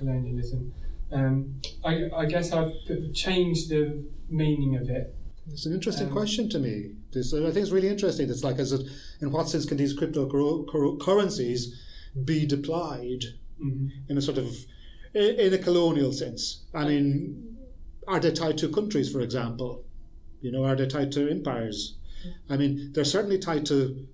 colonialism. 0.00 0.72
Um, 1.12 1.60
I, 1.84 2.08
I 2.16 2.24
guess 2.24 2.52
I've 2.52 2.72
changed 3.12 3.68
the 3.68 4.04
meaning 4.28 4.76
of 4.76 4.88
it. 4.88 5.14
It's 5.52 5.66
an 5.66 5.72
interesting 5.72 6.08
um, 6.08 6.12
question 6.12 6.48
to 6.50 6.58
me. 6.58 6.92
This, 7.12 7.34
I 7.34 7.50
think 7.50 7.56
it's 7.56 7.70
really 7.70 7.88
interesting. 7.88 8.30
It's 8.30 8.44
like, 8.44 8.58
as 8.58 8.72
it, 8.72 8.86
in 9.20 9.30
what 9.30 9.48
sense 9.48 9.66
can 9.66 9.76
these 9.76 9.98
cryptocurrencies 9.98 11.62
be 12.24 12.46
deployed 12.46 13.24
mm-hmm. 13.62 13.88
in 14.08 14.18
a 14.18 14.22
sort 14.22 14.38
of 14.38 14.48
in 15.14 15.52
a 15.52 15.58
colonial 15.58 16.12
sense? 16.12 16.64
I 16.72 16.84
mean, 16.84 17.56
are 18.06 18.20
they 18.20 18.30
tied 18.32 18.58
to 18.58 18.68
countries, 18.68 19.10
for 19.10 19.20
example? 19.20 19.84
You 20.40 20.52
know, 20.52 20.64
are 20.64 20.76
they 20.76 20.86
tied 20.86 21.12
to 21.12 21.28
empires? 21.28 21.96
I 22.48 22.56
mean, 22.56 22.92
they're 22.92 23.04
certainly 23.04 23.38
tied 23.38 23.66
to. 23.66 24.06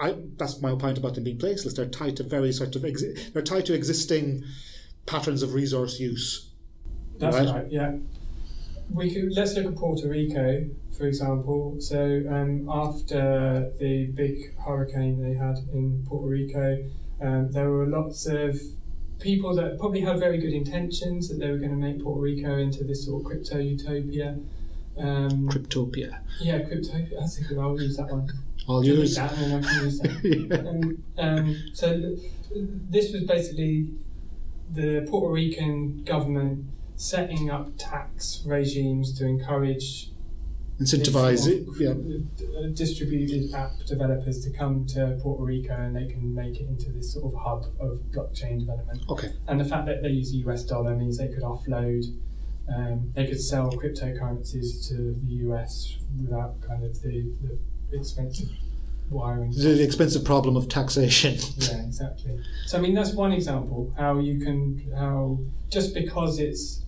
I, 0.00 0.16
that's 0.36 0.60
my 0.60 0.74
point 0.74 0.98
about 0.98 1.14
them 1.14 1.24
being 1.24 1.38
placeless. 1.38 1.74
They're 1.74 1.86
tied 1.86 2.16
to 2.18 2.22
very 2.22 2.52
sort 2.52 2.76
of. 2.76 2.82
Exi- 2.82 3.32
they're 3.32 3.42
tied 3.42 3.66
to 3.66 3.74
existing 3.74 4.44
patterns 5.06 5.42
of 5.42 5.54
resource 5.54 5.98
use. 6.00 6.50
That's 7.18 7.36
right. 7.36 7.48
right 7.48 7.66
yeah. 7.70 7.96
We 8.92 9.12
could 9.12 9.32
let's 9.32 9.54
look 9.54 9.66
at 9.66 9.76
Puerto 9.76 10.08
Rico, 10.08 10.66
for 10.96 11.06
example. 11.06 11.76
So 11.80 12.24
um, 12.28 12.68
after 12.68 13.72
the 13.78 14.06
big 14.06 14.56
hurricane 14.58 15.22
they 15.22 15.34
had 15.34 15.58
in 15.72 16.04
Puerto 16.06 16.26
Rico, 16.26 16.84
um, 17.20 17.50
there 17.52 17.70
were 17.70 17.86
lots 17.86 18.26
of 18.26 18.60
people 19.18 19.54
that 19.54 19.78
probably 19.78 20.00
had 20.00 20.18
very 20.18 20.38
good 20.38 20.52
intentions 20.52 21.28
that 21.28 21.38
they 21.38 21.50
were 21.50 21.58
going 21.58 21.70
to 21.70 21.76
make 21.76 22.02
Puerto 22.02 22.20
Rico 22.20 22.58
into 22.58 22.84
this 22.84 23.06
sort 23.06 23.22
of 23.22 23.26
crypto 23.26 23.58
utopia. 23.58 24.36
Um, 24.98 25.48
Cryptopia. 25.48 26.18
Yeah, 26.40 26.58
Cryptopia. 26.60 27.18
That's 27.18 27.38
a 27.38 27.44
good. 27.44 27.58
I'll 27.58 27.80
use 27.80 27.96
that 27.96 28.10
one. 28.10 28.30
I'll 28.68 28.84
use 28.84 29.16
that, 29.16 29.32
and 29.38 29.64
I 29.64 29.68
can 29.68 29.84
use 29.84 29.98
that. 30.00 30.20
yeah. 30.50 30.56
um, 30.68 31.04
um, 31.18 31.56
so 31.72 32.16
this 32.54 33.12
was 33.12 33.24
basically 33.24 33.88
the 34.72 35.06
Puerto 35.08 35.32
Rican 35.32 36.02
government 36.04 36.66
setting 36.96 37.50
up 37.50 37.70
tax 37.78 38.42
regimes 38.46 39.16
to 39.18 39.26
encourage 39.26 40.10
incentivize 40.80 41.46
it, 41.46 41.66
yeah. 41.78 41.90
Uh, 41.90 42.68
distributed 42.72 43.54
app 43.54 43.72
developers 43.86 44.42
to 44.44 44.50
come 44.50 44.86
to 44.86 45.18
Puerto 45.22 45.44
Rico 45.44 45.74
and 45.74 45.94
they 45.94 46.06
can 46.06 46.34
make 46.34 46.60
it 46.60 46.66
into 46.68 46.90
this 46.90 47.12
sort 47.12 47.32
of 47.32 47.38
hub 47.38 47.66
of 47.78 48.00
blockchain 48.10 48.60
development. 48.60 49.00
Okay. 49.08 49.32
And 49.48 49.60
the 49.60 49.64
fact 49.64 49.86
that 49.86 50.02
they 50.02 50.08
use 50.08 50.32
the 50.32 50.38
US 50.50 50.64
dollar 50.64 50.96
means 50.96 51.18
they 51.18 51.28
could 51.28 51.42
offload, 51.42 52.04
um, 52.74 53.12
they 53.14 53.26
could 53.26 53.40
sell 53.40 53.70
cryptocurrencies 53.70 54.88
to 54.88 55.14
the 55.22 55.34
US 55.46 55.98
without 56.20 56.60
kind 56.62 56.84
of 56.84 57.00
the, 57.02 57.32
the 57.90 57.98
expensive 57.98 58.48
wiring. 59.12 59.50
The 59.52 59.82
expensive 59.82 60.24
problem 60.24 60.56
of 60.56 60.68
taxation. 60.68 61.34
yeah, 61.58 61.82
exactly. 61.82 62.40
So 62.66 62.78
I 62.78 62.80
mean, 62.80 62.94
that's 62.94 63.12
one 63.12 63.32
example 63.32 63.92
how 63.96 64.18
you 64.18 64.38
can 64.38 64.90
how 64.96 65.38
just 65.70 65.94
because 65.94 66.38
it's 66.38 66.82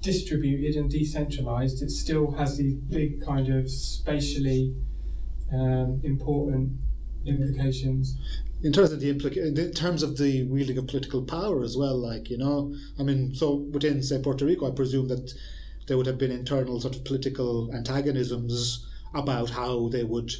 distributed 0.00 0.76
and 0.76 0.90
decentralized, 0.90 1.82
it 1.82 1.90
still 1.90 2.30
has 2.32 2.56
these 2.58 2.74
big 2.74 3.24
kind 3.24 3.48
of 3.48 3.70
spatially 3.70 4.74
um, 5.52 6.00
important 6.04 6.72
implications. 7.26 8.16
in 8.62 8.72
terms 8.72 8.92
of 8.92 9.00
the 9.00 9.12
implica- 9.12 9.56
in 9.56 9.72
terms 9.72 10.02
of 10.02 10.18
the 10.18 10.44
wielding 10.44 10.78
of 10.78 10.86
political 10.86 11.22
power 11.22 11.62
as 11.62 11.76
well 11.76 11.96
like 11.96 12.28
you 12.28 12.36
know 12.36 12.74
i 12.98 13.02
mean 13.02 13.34
so 13.34 13.54
within 13.54 14.02
say 14.02 14.20
puerto 14.20 14.44
rico 14.44 14.66
i 14.66 14.70
presume 14.70 15.06
that 15.08 15.32
there 15.86 15.96
would 15.96 16.06
have 16.06 16.18
been 16.18 16.30
internal 16.32 16.80
sort 16.80 16.96
of 16.96 17.04
political 17.04 17.70
antagonisms 17.72 18.86
about 19.14 19.50
how 19.50 19.88
they 19.88 20.04
would 20.04 20.32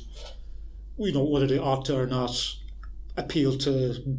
you 0.98 1.12
know 1.12 1.24
whether 1.24 1.46
they 1.46 1.58
ought 1.58 1.84
to 1.86 1.96
or 1.96 2.06
not 2.06 2.54
appeal 3.16 3.56
to 3.58 4.18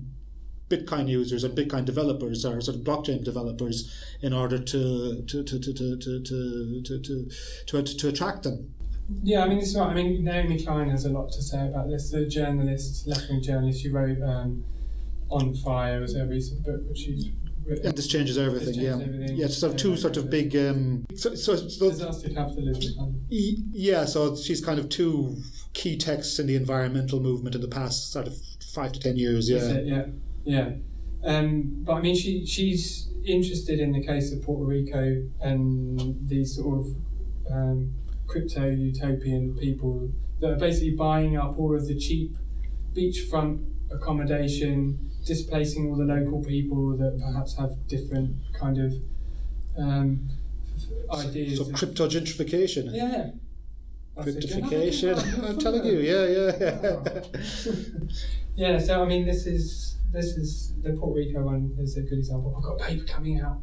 Bitcoin 0.70 1.08
users 1.08 1.44
and 1.44 1.58
Bitcoin 1.58 1.84
developers 1.84 2.46
or 2.46 2.62
sort 2.62 2.78
of 2.78 2.84
blockchain 2.84 3.24
developers 3.24 3.92
in 4.22 4.34
order 4.34 4.60
to 4.60 5.24
to 5.24 5.44
to 5.44 5.60
to 5.60 5.74
to 5.74 5.98
to 5.98 6.24
to 6.24 6.82
to, 6.84 7.02
to, 7.02 7.30
to, 7.66 7.84
to 7.98 8.08
attract 8.08 8.44
them. 8.44 8.74
Yeah, 9.24 9.44
I 9.44 9.48
mean, 9.50 9.58
it's 9.58 9.76
right. 9.76 9.90
I 9.90 9.94
mean, 9.96 10.24
Naomi 10.24 10.64
Klein 10.64 10.88
has 10.90 11.06
a 11.06 11.10
lot 11.10 11.32
to 11.32 11.42
say 11.42 11.68
about 11.68 11.90
this. 11.90 12.12
The 12.12 12.28
journalist, 12.28 13.08
left-wing 13.08 13.42
journalist, 13.42 13.82
she 13.82 13.90
wrote 13.90 14.22
um, 14.22 14.64
"On 15.32 15.56
Fire" 15.56 16.00
was 16.00 16.16
her 16.16 16.28
recent 16.28 16.64
book, 16.64 16.82
which 16.88 17.00
she's 17.00 17.30
written. 17.66 17.88
And 17.88 17.98
this 17.98 18.06
changes 18.08 18.38
everything. 18.38 18.76
changes 18.76 18.84
yeah, 18.84 18.94
everything. 19.04 19.36
yeah. 19.38 19.48
Sort 19.48 19.72
of 19.74 19.80
two 19.80 19.98
sort 19.98 20.18
of 20.18 20.30
big. 20.30 20.56
Um, 20.56 21.08
so, 21.16 21.34
so, 21.34 21.56
so 21.56 21.90
Disaster 21.90 22.30
capitalism. 22.30 22.94
Kind 23.00 23.16
of. 23.16 23.22
Y- 23.32 23.64
Yeah, 23.72 24.06
so 24.06 24.36
she's 24.36 24.64
kind 24.64 24.78
of 24.78 24.90
two 24.90 25.38
key 25.74 25.98
texts 25.98 26.40
in 26.40 26.48
the 26.48 26.56
environmental 26.56 27.20
movement 27.20 27.56
in 27.56 27.62
the 27.62 27.68
past 27.68 28.12
sort 28.12 28.28
of 28.28 28.36
five 28.74 28.92
to 28.94 29.00
ten 29.00 29.18
years. 29.18 29.50
Yeah, 29.50 29.58
it, 29.58 29.86
yeah, 29.86 30.06
yeah. 30.44 30.70
Um, 31.24 31.84
but 31.84 31.94
I 31.94 32.02
mean, 32.02 32.16
she 32.16 32.46
she's 32.46 33.10
interested 33.26 33.80
in 33.80 33.92
the 33.92 34.06
case 34.06 34.32
of 34.32 34.42
Puerto 34.44 34.64
Rico 34.66 35.24
and 35.42 36.28
these 36.28 36.56
sort 36.56 36.80
of 36.80 36.96
um, 37.52 37.94
crypto 38.28 38.70
utopian 38.70 39.56
people 39.58 40.10
that 40.40 40.52
are 40.52 40.58
basically 40.58 40.96
buying 40.96 41.36
up 41.36 41.60
all 41.60 41.76
of 41.76 41.88
the 41.88 41.98
cheap 41.98 42.38
beachfront 42.96 43.66
accommodation, 43.92 45.12
displacing 45.26 45.90
all 45.90 45.96
the 45.96 46.06
local 46.06 46.44
people 46.44 46.96
that 46.98 47.20
perhaps 47.20 47.58
have 47.58 47.88
different 47.88 48.36
kind 48.54 48.78
of 48.78 48.94
um, 49.78 50.30
ideas. 51.14 51.58
so 51.58 51.66
of- 51.66 51.74
crypto 51.74 52.08
gentrification, 52.08 52.94
yeah. 52.94 53.32
That's 54.26 54.46
cryptification. 54.46 55.48
I'm 55.50 55.58
telling 55.60 55.86
you, 55.86 56.00
yeah, 56.00 56.26
yeah. 56.28 56.52
Yeah, 56.60 57.14
yeah. 58.74 58.78
so 58.80 59.02
I 59.04 59.06
mean, 59.08 59.26
this 59.26 59.46
is 59.46 59.98
this 60.12 60.26
is 60.38 60.74
the 60.82 60.94
Puerto 60.94 61.16
Rico 61.16 61.42
one 61.44 61.76
is 61.80 61.98
a 61.98 62.02
good 62.02 62.18
example. 62.20 62.54
I've 62.58 62.64
got 62.64 62.80
paper 62.88 63.06
coming 63.06 63.40
out 63.42 63.62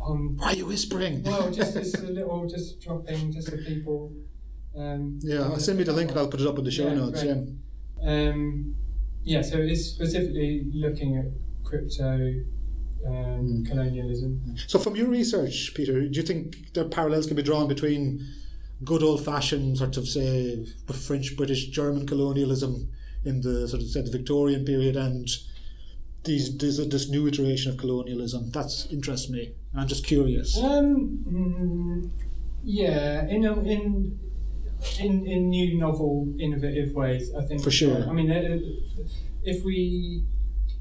on 0.00 0.36
Why 0.36 0.48
are 0.48 0.54
you 0.54 0.66
whispering? 0.66 1.22
well, 1.22 1.50
just 1.50 1.74
this 1.74 1.94
a 1.94 2.06
little, 2.06 2.46
just 2.48 2.80
dropping, 2.80 3.32
just 3.32 3.48
so 3.50 3.56
people. 3.56 4.12
Um, 4.76 5.18
yeah, 5.22 5.42
I'll 5.42 5.58
send 5.60 5.78
me 5.78 5.84
the 5.84 5.92
link 5.92 6.10
and 6.10 6.18
I'll 6.18 6.28
put 6.28 6.40
it 6.40 6.46
up 6.46 6.58
in 6.58 6.64
the 6.64 6.70
show 6.70 6.88
Yeah, 6.88 6.94
notes. 6.94 7.22
great. 7.22 7.36
Yeah. 8.02 8.10
Um, 8.30 8.74
yeah, 9.22 9.40
so 9.42 9.56
it's 9.58 9.84
specifically 9.86 10.66
looking 10.74 11.16
at 11.16 11.26
crypto 11.64 12.34
um, 13.06 13.62
Mm. 13.64 13.66
colonialism. 13.68 14.56
So, 14.66 14.78
from 14.78 14.96
your 14.96 15.08
research, 15.08 15.72
Peter, 15.74 16.08
do 16.08 16.16
you 16.18 16.22
think 16.22 16.72
there 16.72 16.84
parallels 16.86 17.26
can 17.26 17.36
be 17.36 17.42
drawn 17.42 17.68
between 17.68 18.26
good 18.82 19.02
old-fashioned 19.02 19.78
sort 19.78 19.96
of 19.96 20.08
say 20.08 20.66
French, 20.92 21.36
British, 21.36 21.68
German 21.68 22.06
colonialism 22.06 22.90
in 23.24 23.40
the 23.40 23.68
sort 23.68 23.82
of 23.82 23.88
say 23.88 24.02
the 24.02 24.10
Victorian 24.10 24.64
period 24.64 24.96
and 24.96 25.28
these 26.24 26.56
this, 26.56 26.78
this 26.88 27.08
new 27.08 27.26
iteration 27.26 27.72
of 27.72 27.78
colonialism? 27.78 28.50
That 28.50 28.86
interests 28.90 29.30
me. 29.30 29.54
I'm 29.76 29.88
just 29.88 30.06
curious. 30.06 30.56
Um, 30.58 31.18
mm, 31.28 32.10
yeah, 32.62 33.26
in 33.26 33.44
a, 33.44 33.52
in 33.60 34.18
in 35.00 35.26
in 35.26 35.50
new, 35.50 35.78
novel, 35.78 36.34
innovative 36.38 36.94
ways. 36.94 37.32
I 37.34 37.44
think 37.44 37.62
For 37.62 37.70
sure. 37.70 38.08
I 38.08 38.12
mean, 38.12 38.30
uh, 38.30 38.58
if 39.42 39.64
we 39.64 40.24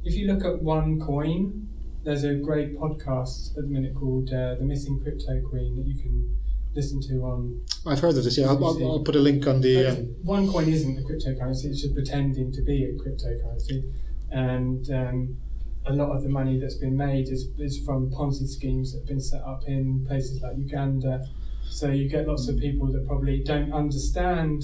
if 0.04 0.16
you 0.16 0.28
look 0.28 0.44
at 0.44 0.62
OneCoin, 0.62 1.66
there's 2.04 2.24
a 2.24 2.36
great 2.36 2.78
podcast 2.78 3.58
at 3.58 3.64
the 3.64 3.70
minute 3.70 3.96
called 3.96 4.30
uh, 4.30 4.56
"The 4.56 4.66
Missing 4.66 5.02
Crypto 5.02 5.42
Queen" 5.50 5.78
that 5.78 5.88
you 5.88 5.96
can 5.96 6.38
listen 6.76 7.02
to 7.02 7.14
on. 7.24 7.66
I've 7.86 8.00
heard 8.00 8.18
of 8.18 8.24
this. 8.24 8.38
Yeah, 8.38 8.48
I'll, 8.48 8.64
I'll, 8.64 8.92
I'll 8.92 9.04
put 9.04 9.16
a 9.16 9.20
link 9.20 9.48
on 9.48 9.62
the. 9.62 9.88
Um, 9.88 10.16
OneCoin 10.26 10.68
isn't 10.68 10.98
a 10.98 11.02
cryptocurrency; 11.02 11.66
it's 11.66 11.82
just 11.82 11.94
pretending 11.94 12.52
to 12.52 12.62
be 12.62 12.84
a 12.86 12.94
cryptocurrency, 12.94 13.92
and 14.32 14.90
um, 14.92 15.38
a 15.86 15.94
lot 15.94 16.16
of 16.16 16.24
the 16.24 16.30
money 16.30 16.60
that's 16.60 16.76
been 16.76 16.96
made 16.96 17.28
is, 17.30 17.50
is 17.58 17.84
from 17.86 18.10
Ponzi 18.10 18.48
schemes 18.48 18.94
that 18.94 19.00
have 19.00 19.08
been 19.08 19.22
set 19.22 19.42
up 19.42 19.64
in 19.68 20.06
places 20.08 20.42
like 20.42 20.58
Uganda. 20.58 21.24
So 21.70 21.90
you 21.90 22.10
get 22.10 22.28
lots 22.28 22.48
of 22.48 22.58
people 22.60 22.92
that 22.92 23.08
probably 23.08 23.44
don't 23.44 23.74
understand 23.74 24.64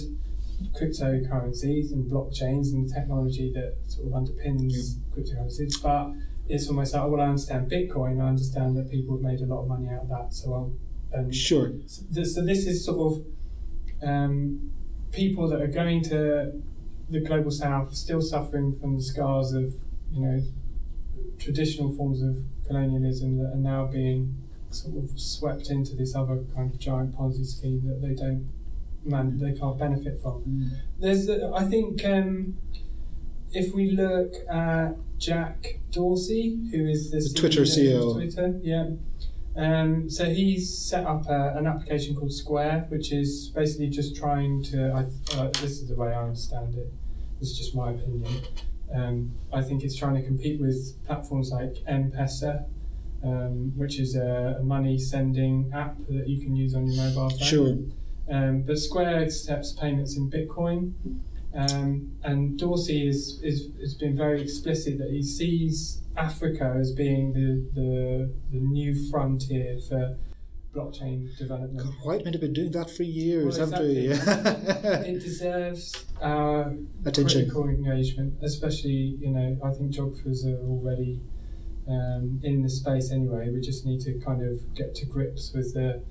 cryptocurrencies 0.79 1.91
and 1.91 2.09
blockchains 2.09 2.73
and 2.73 2.87
the 2.87 2.93
technology 2.93 3.51
that 3.53 3.75
sort 3.87 4.07
of 4.07 4.13
underpins 4.13 4.97
cryptocurrencies, 5.15 5.81
but 5.81 6.11
it's 6.47 6.67
almost 6.67 6.93
like, 6.93 7.09
well, 7.09 7.21
I 7.21 7.25
understand 7.25 7.71
Bitcoin, 7.71 8.21
I 8.21 8.29
understand 8.29 8.75
that 8.77 8.89
people 8.89 9.15
have 9.17 9.23
made 9.23 9.41
a 9.41 9.45
lot 9.45 9.61
of 9.61 9.67
money 9.67 9.87
out 9.89 10.03
of 10.03 10.09
that, 10.09 10.33
so 10.33 10.53
I'll. 10.53 10.73
Um, 11.15 11.31
sure. 11.31 11.71
so 11.87 12.03
this, 12.11 12.35
so 12.35 12.45
this 12.45 12.67
is 12.67 12.85
sort 12.85 13.13
of 13.13 14.07
um, 14.07 14.71
people 15.11 15.47
that 15.49 15.61
are 15.61 15.67
going 15.67 16.03
to 16.05 16.61
the 17.09 17.19
global 17.19 17.51
south, 17.51 17.95
still 17.95 18.21
suffering 18.21 18.77
from 18.79 18.95
the 18.95 19.03
scars 19.03 19.53
of 19.53 19.73
you 20.11 20.21
know 20.21 20.41
traditional 21.37 21.91
forms 21.95 22.21
of 22.21 22.37
colonialism 22.67 23.37
that 23.37 23.51
are 23.53 23.55
now 23.55 23.85
being 23.85 24.35
sort 24.69 25.03
of 25.03 25.19
swept 25.19 25.69
into 25.69 25.95
this 25.95 26.15
other 26.15 26.43
kind 26.55 26.71
of 26.71 26.79
giant 26.79 27.17
Ponzi 27.17 27.45
scheme 27.45 27.81
that 27.87 28.01
they 28.01 28.13
don't 28.13 28.47
man 29.03 29.37
they 29.39 29.53
can't 29.53 29.77
benefit 29.77 30.21
from. 30.21 30.71
There's 30.99 31.29
uh, 31.29 31.51
I 31.55 31.63
think 31.65 32.05
um, 32.05 32.57
if 33.51 33.73
we 33.73 33.91
look 33.91 34.33
at 34.49 34.95
Jack 35.17 35.79
Dorsey, 35.91 36.59
who 36.71 36.87
is 36.87 37.11
the, 37.11 37.19
The 37.19 37.39
Twitter 37.39 37.61
CEO. 37.61 38.13
Twitter, 38.13 38.59
yeah. 38.61 38.91
Um, 39.55 40.09
so 40.09 40.25
he's 40.25 40.77
set 40.77 41.05
up 41.05 41.27
a, 41.27 41.53
an 41.57 41.67
application 41.67 42.15
called 42.15 42.33
Square, 42.33 42.85
which 42.89 43.11
is 43.11 43.51
basically 43.53 43.89
just 43.89 44.15
trying 44.15 44.63
to. 44.65 44.91
I, 44.91 45.37
uh, 45.37 45.49
this 45.61 45.81
is 45.81 45.89
the 45.89 45.95
way 45.95 46.13
I 46.13 46.23
understand 46.23 46.75
it. 46.75 46.91
This 47.39 47.49
is 47.51 47.57
just 47.57 47.75
my 47.75 47.91
opinion. 47.91 48.43
Um, 48.93 49.31
I 49.53 49.61
think 49.61 49.83
it's 49.83 49.95
trying 49.95 50.15
to 50.15 50.23
compete 50.23 50.59
with 50.59 50.95
platforms 51.05 51.51
like 51.51 51.77
M-Pesa, 51.87 52.65
um, 53.23 53.73
which 53.75 53.99
is 53.99 54.15
a, 54.15 54.57
a 54.59 54.63
money 54.63 54.97
sending 54.97 55.71
app 55.73 55.97
that 56.09 56.27
you 56.27 56.41
can 56.41 56.55
use 56.55 56.73
on 56.75 56.87
your 56.87 57.03
mobile 57.03 57.29
phone. 57.29 57.39
Sure. 57.39 57.77
Um, 58.31 58.61
but 58.61 58.77
Square 58.77 59.23
accepts 59.23 59.73
payments 59.73 60.15
in 60.15 60.29
Bitcoin. 60.29 60.93
Um, 61.53 62.11
and 62.23 62.57
Dorsey 62.59 63.07
is, 63.07 63.39
is, 63.43 63.69
has 63.81 63.95
been 63.95 64.15
very 64.15 64.41
explicit 64.41 64.99
that 64.99 65.09
he 65.09 65.23
sees 65.23 66.01
Africa 66.15 66.75
as 66.79 66.91
being 66.91 67.33
the, 67.33 67.65
the, 67.73 68.33
the 68.51 68.59
new 68.59 69.09
frontier 69.09 69.79
for 69.87 70.17
blockchain 70.75 71.35
development. 71.37 71.77
God, 71.83 71.93
white 72.03 72.23
men 72.23 72.33
have 72.33 72.41
been 72.41 72.53
doing 72.53 72.71
that 72.73 72.91
for 72.91 73.01
years, 73.03 73.57
Well, 73.57 73.69
haven't 73.71 73.87
we? 73.87 74.07
it 74.07 75.19
deserves 75.21 76.05
our 76.21 76.75
Attention. 77.05 77.49
critical 77.49 77.67
engagement, 77.67 78.35
especially, 78.43 79.17
you 79.19 79.31
know, 79.31 79.57
I 79.63 79.71
think 79.71 79.89
geographers 79.91 80.45
are 80.45 80.57
already 80.59 81.19
um, 81.87 82.39
in 82.43 82.61
the 82.61 82.69
space 82.69 83.11
anyway. 83.11 83.49
We 83.49 83.61
just 83.61 83.85
need 83.85 84.01
to 84.01 84.19
kind 84.19 84.47
of 84.47 84.75
get 84.75 84.93
to 84.95 85.07
grips 85.07 85.51
with 85.53 85.73
the 85.73 86.03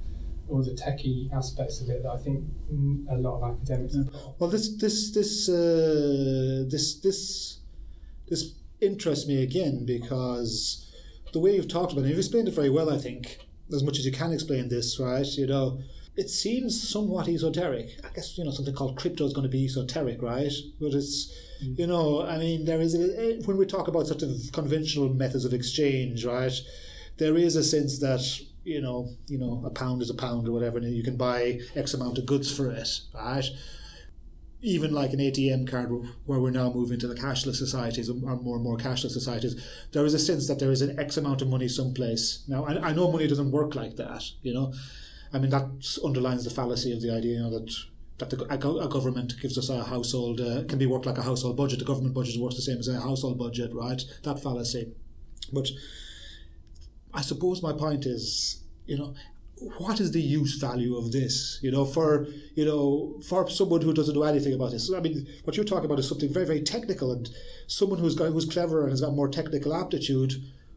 all 0.51 0.63
the 0.63 0.73
techie 0.73 1.33
aspects 1.33 1.81
of 1.81 1.89
it 1.89 2.03
that 2.03 2.11
I 2.11 2.19
think 2.19 2.45
mm, 2.73 3.05
a 3.11 3.17
lot 3.17 3.43
of 3.43 3.55
academics 3.55 3.97
got. 3.97 4.41
Well, 4.41 4.51
this 4.51 4.77
this 4.77 5.13
this 5.13 5.49
uh, 5.49 6.65
this 6.69 7.01
this 7.01 7.59
this 8.29 8.55
interests 8.81 9.27
me 9.27 9.43
again 9.43 9.85
because 9.85 10.87
the 11.33 11.41
way 11.41 11.55
you've 11.55 11.69
talked 11.69 11.93
about 11.93 12.05
it, 12.05 12.09
you've 12.09 12.19
explained 12.19 12.49
it 12.49 12.55
very 12.55 12.71
well. 12.71 12.91
I 12.91 12.99
think 12.99 13.39
as 13.73 13.83
much 13.83 13.99
as 13.99 14.07
you 14.07 14.13
can 14.13 14.33
explain 14.33 14.69
this, 14.69 14.99
right? 14.99 15.27
You 15.27 15.47
know, 15.47 15.81
it 16.17 16.31
seems 16.31 16.89
somewhat 16.89 17.29
esoteric. 17.29 18.01
I 18.05 18.09
guess 18.15 18.37
you 18.39 18.45
know 18.45 18.51
something 18.51 18.75
called 18.75 18.97
crypto 18.97 19.25
is 19.25 19.33
going 19.33 19.47
to 19.47 19.51
be 19.51 19.65
esoteric, 19.65 20.23
right? 20.23 20.53
But 20.81 20.95
it's 20.95 21.33
you 21.61 21.87
know, 21.87 22.23
I 22.23 22.39
mean, 22.39 22.65
there 22.65 22.81
is 22.81 22.95
a, 22.95 23.41
when 23.45 23.57
we 23.57 23.67
talk 23.67 23.89
about 23.89 24.07
sort 24.07 24.23
of 24.23 24.31
conventional 24.53 25.09
methods 25.09 25.45
of 25.45 25.53
exchange, 25.53 26.25
right? 26.25 26.53
There 27.19 27.37
is 27.37 27.57
a 27.57 27.65
sense 27.65 27.99
that 27.99 28.21
you 28.69 28.83
know, 28.83 29.09
you 29.27 29.39
know, 29.39 29.63
a 29.65 29.71
pound 29.71 30.03
is 30.03 30.11
a 30.11 30.15
pound 30.15 30.47
or 30.47 30.53
whatever, 30.53 30.77
and 30.77 30.95
you 30.95 31.03
can 31.03 31.17
buy 31.17 31.59
X 31.75 31.95
amount 31.95 32.19
of 32.19 32.27
goods 32.27 32.55
for 32.55 32.71
it, 32.71 33.01
right? 33.15 33.45
Even 34.61 34.93
like 34.93 35.13
an 35.13 35.21
ATM 35.21 35.71
card, 35.71 35.91
where 36.27 36.39
we're 36.39 36.51
now 36.51 36.71
moving 36.71 36.99
to 36.99 37.09
the 37.09 37.15
cashless 37.15 37.57
societies, 37.57 38.11
or 38.11 38.15
more 38.15 38.57
and 38.57 38.65
more 38.65 38.77
cashless 38.77 39.13
societies, 39.13 39.57
there 39.93 40.05
is 40.05 40.15
a 40.15 40.19
sense 40.19 40.47
that 40.49 40.59
there 40.59 40.71
is 40.71 40.83
an 40.83 40.99
X 40.99 41.17
amount 41.17 41.41
of 41.41 41.49
money 41.49 41.69
someplace. 41.69 42.45
Now, 42.47 42.65
I, 42.65 42.89
I 42.89 42.93
know 42.93 43.11
money 43.11 43.27
doesn't 43.27 43.53
work 43.53 43.75
like 43.75 43.97
that, 43.97 44.25
you 44.43 44.53
know. 44.53 44.75
I 45.33 45.39
mean, 45.39 45.51
that 45.51 45.99
underlines 46.05 46.45
the 46.45 46.51
fallacy 46.51 46.93
of 46.93 47.01
the 47.01 47.11
idea, 47.11 47.37
you 47.37 47.43
know, 47.43 47.51
that 47.51 47.73
that 48.19 48.31
the, 48.31 48.45
a, 48.53 48.89
government 48.89 49.41
gives 49.41 49.57
us 49.57 49.71
a 49.71 49.85
household 49.85 50.41
uh, 50.41 50.65
can 50.65 50.79
be 50.79 50.87
worked 50.87 51.07
like 51.07 51.19
a 51.19 51.23
household 51.23 51.57
budget. 51.57 51.79
The 51.79 51.85
government 51.85 52.15
budget 52.15 52.41
works 52.41 52.57
the 52.57 52.63
same 52.63 52.79
as 52.79 52.89
a 52.89 53.01
household 53.01 53.39
budget, 53.39 53.73
right? 53.73 54.03
That 54.25 54.43
fallacy. 54.43 54.93
But 55.53 55.69
I 57.19 57.21
suppose 57.21 57.65
my 57.65 57.73
point 57.73 58.07
is, 58.07 58.63
you 58.87 58.97
know, 58.97 59.13
what 59.79 59.99
is 59.99 60.13
the 60.13 60.23
use 60.23 60.55
value 60.55 60.97
of 60.97 61.11
this? 61.11 61.59
You 61.63 61.73
know, 61.73 61.85
for 61.85 62.29
you 62.55 62.65
know, 62.65 63.21
for 63.29 63.51
someone 63.51 63.81
who 63.81 63.93
doesn't 63.93 64.15
know 64.15 64.23
anything 64.23 64.55
about 64.55 64.71
this. 64.71 64.89
I 64.93 65.01
mean, 65.01 65.27
what 65.43 65.57
you're 65.57 65.65
talking 65.65 65.87
about 65.87 65.99
is 65.99 66.09
something 66.09 66.33
very, 66.33 66.47
very 66.47 66.63
technical, 66.63 67.11
and 67.11 67.29
someone 67.67 67.99
who's 67.99 68.15
got 68.15 68.27
who's 68.27 68.45
clever 68.45 68.83
and 68.83 68.91
has 68.91 69.01
got 69.01 69.15
more 69.15 69.29
technical 69.29 69.75
aptitude 69.75 70.35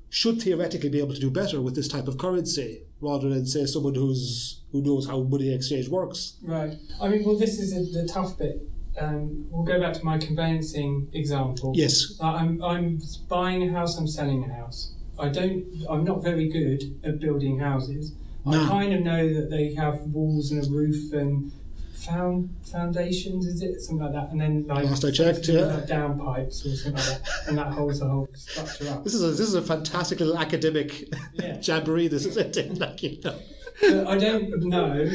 should 0.09 0.41
theoretically 0.41 0.89
be 0.89 0.97
able 0.97 1.13
to 1.13 1.19
do 1.19 1.29
better 1.29 1.61
with 1.61 1.75
this 1.75 1.87
type 1.87 2.07
of 2.07 2.17
currency 2.17 2.81
rather 3.01 3.29
than 3.29 3.45
say 3.45 3.67
someone 3.67 3.93
who's 3.93 4.61
who 4.71 4.81
knows 4.81 5.05
how 5.07 5.21
money 5.21 5.53
exchange 5.53 5.89
works. 5.89 6.37
Right. 6.41 6.73
I 6.99 7.07
mean, 7.07 7.23
well, 7.23 7.37
this 7.37 7.59
is 7.59 7.71
a, 7.71 7.81
the 8.01 8.07
tough 8.07 8.39
bit. 8.39 8.67
Um, 8.99 9.45
we'll 9.51 9.63
go 9.63 9.79
back 9.79 9.93
to 9.93 10.03
my 10.03 10.17
conveyancing 10.17 11.07
example. 11.13 11.73
Yes. 11.75 12.17
Uh, 12.19 12.33
I'm 12.33 12.63
I'm 12.63 12.99
buying 13.29 13.61
a 13.69 13.71
house. 13.71 13.95
I'm 13.99 14.07
selling 14.07 14.43
a 14.49 14.53
house. 14.55 14.95
I 15.21 15.29
don't. 15.29 15.65
I'm 15.89 16.03
not 16.03 16.23
very 16.23 16.49
good 16.49 16.99
at 17.03 17.19
building 17.19 17.59
houses. 17.59 18.13
No. 18.45 18.63
I 18.63 18.67
kind 18.67 18.93
of 18.93 19.01
know 19.01 19.33
that 19.33 19.49
they 19.51 19.73
have 19.75 19.99
walls 20.01 20.51
and 20.51 20.65
a 20.65 20.69
roof 20.69 21.13
and 21.13 21.51
found 21.93 22.49
foundations. 22.63 23.45
Is 23.45 23.61
it 23.61 23.81
something 23.81 24.03
like 24.03 24.13
that? 24.13 24.31
And 24.31 24.41
then 24.41 24.65
like 24.67 24.85
Last 24.85 25.05
I 25.05 25.11
checked, 25.11 25.47
yeah. 25.47 25.61
like 25.61 25.87
down 25.87 26.19
pipes 26.19 26.65
or 26.65 26.75
something 26.75 26.93
like 26.95 27.05
that, 27.23 27.47
and 27.47 27.57
that 27.57 27.67
holds 27.73 27.99
the 27.99 28.07
whole 28.07 28.27
structure 28.33 28.89
up. 28.89 29.03
This 29.03 29.13
is 29.13 29.23
a, 29.23 29.27
this 29.27 29.41
is 29.41 29.53
a 29.53 29.61
fantastic 29.61 30.19
little 30.19 30.37
academic 30.37 31.07
Yeah. 31.35 31.59
jamboree. 31.61 32.07
This 32.07 32.25
is 32.25 32.37
it. 32.37 32.51
Like, 32.79 33.03
you 33.03 33.19
know. 33.23 33.37
But 33.81 34.07
I 34.07 34.17
don't 34.17 34.63
know 34.63 35.11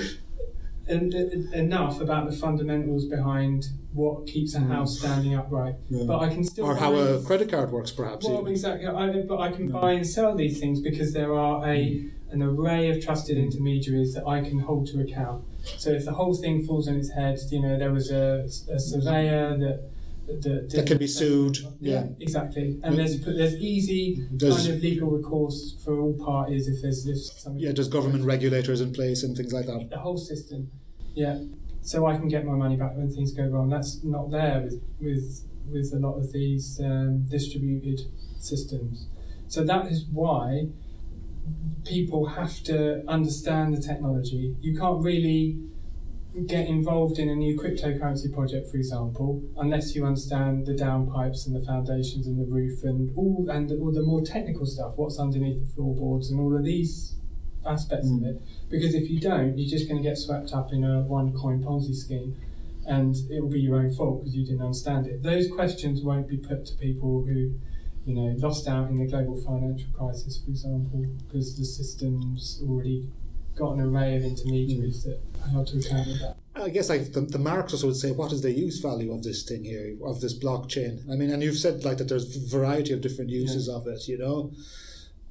en- 0.89 1.13
en- 1.15 1.49
uh, 1.53 1.57
enough 1.57 2.01
about 2.01 2.31
the 2.31 2.37
fundamentals 2.37 3.07
behind 3.07 3.67
what 3.93 4.27
keeps 4.27 4.55
a 4.55 4.61
mm. 4.61 4.69
house 4.69 4.99
standing 4.99 5.35
upright. 5.35 5.75
Yeah. 5.89 6.05
But 6.07 6.19
I 6.19 6.29
can 6.29 6.45
still 6.45 6.67
Or 6.67 6.77
how 6.77 6.95
a 6.95 7.23
credit 7.23 7.51
card 7.51 7.71
works, 7.71 7.93
perhaps. 7.93 8.27
Well, 8.27 8.41
even. 8.41 8.53
exactly. 8.53 8.87
I, 8.87 9.23
but 9.23 9.41
I 9.41 9.51
can 9.53 9.71
buy 9.71 9.93
and 9.93 10.07
sell 10.07 10.35
these 10.35 10.61
things 10.61 10.81
because 10.81 11.13
there 11.13 11.35
are 11.35 11.65
a 11.65 11.77
mm. 11.77 12.11
an 12.31 12.43
array 12.43 12.91
of 12.91 13.03
trusted 13.03 13.37
mm. 13.37 13.45
intermediaries 13.45 14.15
that 14.15 14.27
I 14.27 14.43
can 14.43 14.61
hold 14.61 14.87
to 14.89 15.01
account. 15.01 15.45
So 15.65 15.91
if 15.91 16.05
the 16.05 16.13
whole 16.13 16.35
thing 16.35 16.65
falls 16.65 16.89
on 16.89 16.97
its 16.97 17.11
head, 17.11 17.39
you 17.51 17.61
know, 17.61 17.79
there 17.79 17.93
was 17.93 18.11
a, 18.11 18.47
a 18.71 18.79
surveyor 18.79 19.57
that 19.59 19.91
that, 20.27 20.71
That 20.75 20.87
can 20.87 20.99
be 20.99 21.07
sued, 21.07 21.57
Yeah, 21.81 21.93
yeah. 21.93 22.07
exactly. 22.21 22.79
And 22.83 22.99
there's 22.99 23.21
there's 23.25 23.55
easy 23.57 24.27
There's- 24.33 24.57
kind 24.67 24.77
of 24.77 24.83
legal 24.83 25.09
recourse 25.11 25.77
for 25.85 26.01
all 26.01 26.15
parties 26.15 26.67
if 26.69 26.83
there's 26.83 27.07
if 27.07 27.17
something. 27.19 27.61
yeah, 27.63 27.73
there's 27.73 27.89
government 27.89 28.25
regulators 28.25 28.81
in 28.81 28.93
place 28.93 29.23
and 29.23 29.37
things 29.37 29.53
like 29.53 29.67
that. 29.67 29.89
the 29.91 29.99
whole 29.99 30.19
system. 30.19 30.71
Yeah. 31.15 31.39
So 31.83 32.07
I 32.07 32.17
can 32.17 32.29
get 32.29 32.45
my 32.45 32.55
money 32.65 32.77
back 32.77 32.97
when 32.97 33.09
things 33.11 33.33
go 33.33 33.45
wrong. 33.47 33.69
That's 33.71 34.03
not 34.03 34.31
there 34.31 34.63
with 34.65 34.83
with 35.01 35.27
with 35.75 35.93
a 35.95 36.01
lot 36.07 36.15
of 36.19 36.33
these 36.33 36.81
um, 36.81 37.27
distributed 37.37 38.01
systems. 38.39 39.07
So 39.49 39.63
that 39.65 39.87
is 39.93 40.05
why 40.13 40.69
people 41.85 42.27
have 42.27 42.63
to 42.65 43.03
understand 43.09 43.75
the 43.77 43.81
technology. 43.81 44.57
You 44.61 44.77
can't 44.79 45.01
really 45.03 45.59
get 46.45 46.69
involved 46.69 47.19
in 47.19 47.29
a 47.29 47.35
new 47.35 47.59
cryptocurrency 47.59 48.33
project, 48.33 48.71
for 48.71 48.77
example, 48.77 49.43
unless 49.57 49.95
you 49.95 50.05
understand 50.05 50.67
the 50.67 50.75
downpipes 50.75 51.47
and 51.47 51.57
the 51.57 51.65
foundations 51.65 52.27
and 52.27 52.39
the 52.39 52.45
roof 52.45 52.85
and 52.85 53.17
all 53.17 53.47
and 53.49 53.71
all 53.73 53.93
the 53.93 54.03
more 54.03 54.23
technical 54.23 54.67
stuff. 54.67 54.93
What's 54.97 55.19
underneath 55.19 55.61
the 55.61 55.73
floorboards 55.75 56.31
and 56.31 56.41
all 56.41 56.57
of 56.57 56.65
these 56.65 57.17
aspects 57.67 58.09
of 58.09 58.21
mm. 58.21 58.27
it. 58.27 58.43
Because 58.69 58.95
if 58.95 59.11
you 59.11 59.21
don't, 59.21 59.59
you're 59.59 59.69
just 59.69 59.89
going 59.89 60.03
to 60.03 60.09
get 60.09 60.17
swept 60.19 60.53
up 60.53 60.73
in 60.73 60.85
a 60.85 61.05
OneCoin 61.05 61.65
Ponzi 61.65 61.95
scheme, 61.95 62.37
and 62.87 63.17
it 63.31 63.41
will 63.41 63.51
be 63.51 63.61
your 63.61 63.77
own 63.77 63.93
fault 63.93 64.21
because 64.21 64.37
you 64.37 64.45
didn't 64.45 64.63
understand 64.63 65.07
it. 65.07 65.23
Those 65.23 65.51
questions 65.51 66.03
won't 66.03 66.29
be 66.29 66.37
put 66.37 66.67
to 66.67 66.75
people 66.77 67.25
who, 67.27 67.55
you 68.05 68.15
know, 68.15 68.35
lost 68.39 68.69
out 68.69 68.89
in 68.89 68.99
the 68.99 69.07
global 69.07 69.37
financial 69.37 69.91
crisis, 69.93 70.41
for 70.45 70.51
example, 70.51 71.07
because 71.27 71.57
the 71.57 71.65
system's 71.65 72.61
already 72.63 73.09
got 73.57 73.73
an 73.73 73.81
array 73.81 74.17
of 74.17 74.23
intermediaries 74.25 75.05
that 75.05 75.21
are 75.45 75.49
held 75.49 75.67
to 75.69 75.79
account 75.79 76.07
for 76.07 76.19
that. 76.19 76.37
I 76.55 76.69
guess 76.71 76.89
like 76.89 77.13
the, 77.13 77.21
the 77.23 77.39
Marxists 77.39 77.85
would 77.85 77.97
say, 77.97 78.13
what 78.13 78.33
is 78.33 78.43
the 78.43 78.53
use 78.53 78.79
value 78.81 79.13
of 79.13 79.23
this 79.23 79.43
thing 79.43 79.65
here, 79.65 79.97
of 80.05 80.21
this 80.21 80.39
blockchain? 80.39 81.11
I 81.11 81.17
mean, 81.17 81.31
and 81.31 81.43
you've 81.43 81.59
said 81.59 81.85
like 81.85 81.99
that 81.99 82.09
there's 82.09 82.37
a 82.37 82.49
variety 82.49 82.93
of 82.93 83.01
different 83.01 83.31
uses 83.31 83.69
of 83.69 83.87
it, 83.87 84.09
you 84.09 84.19
know. 84.19 84.53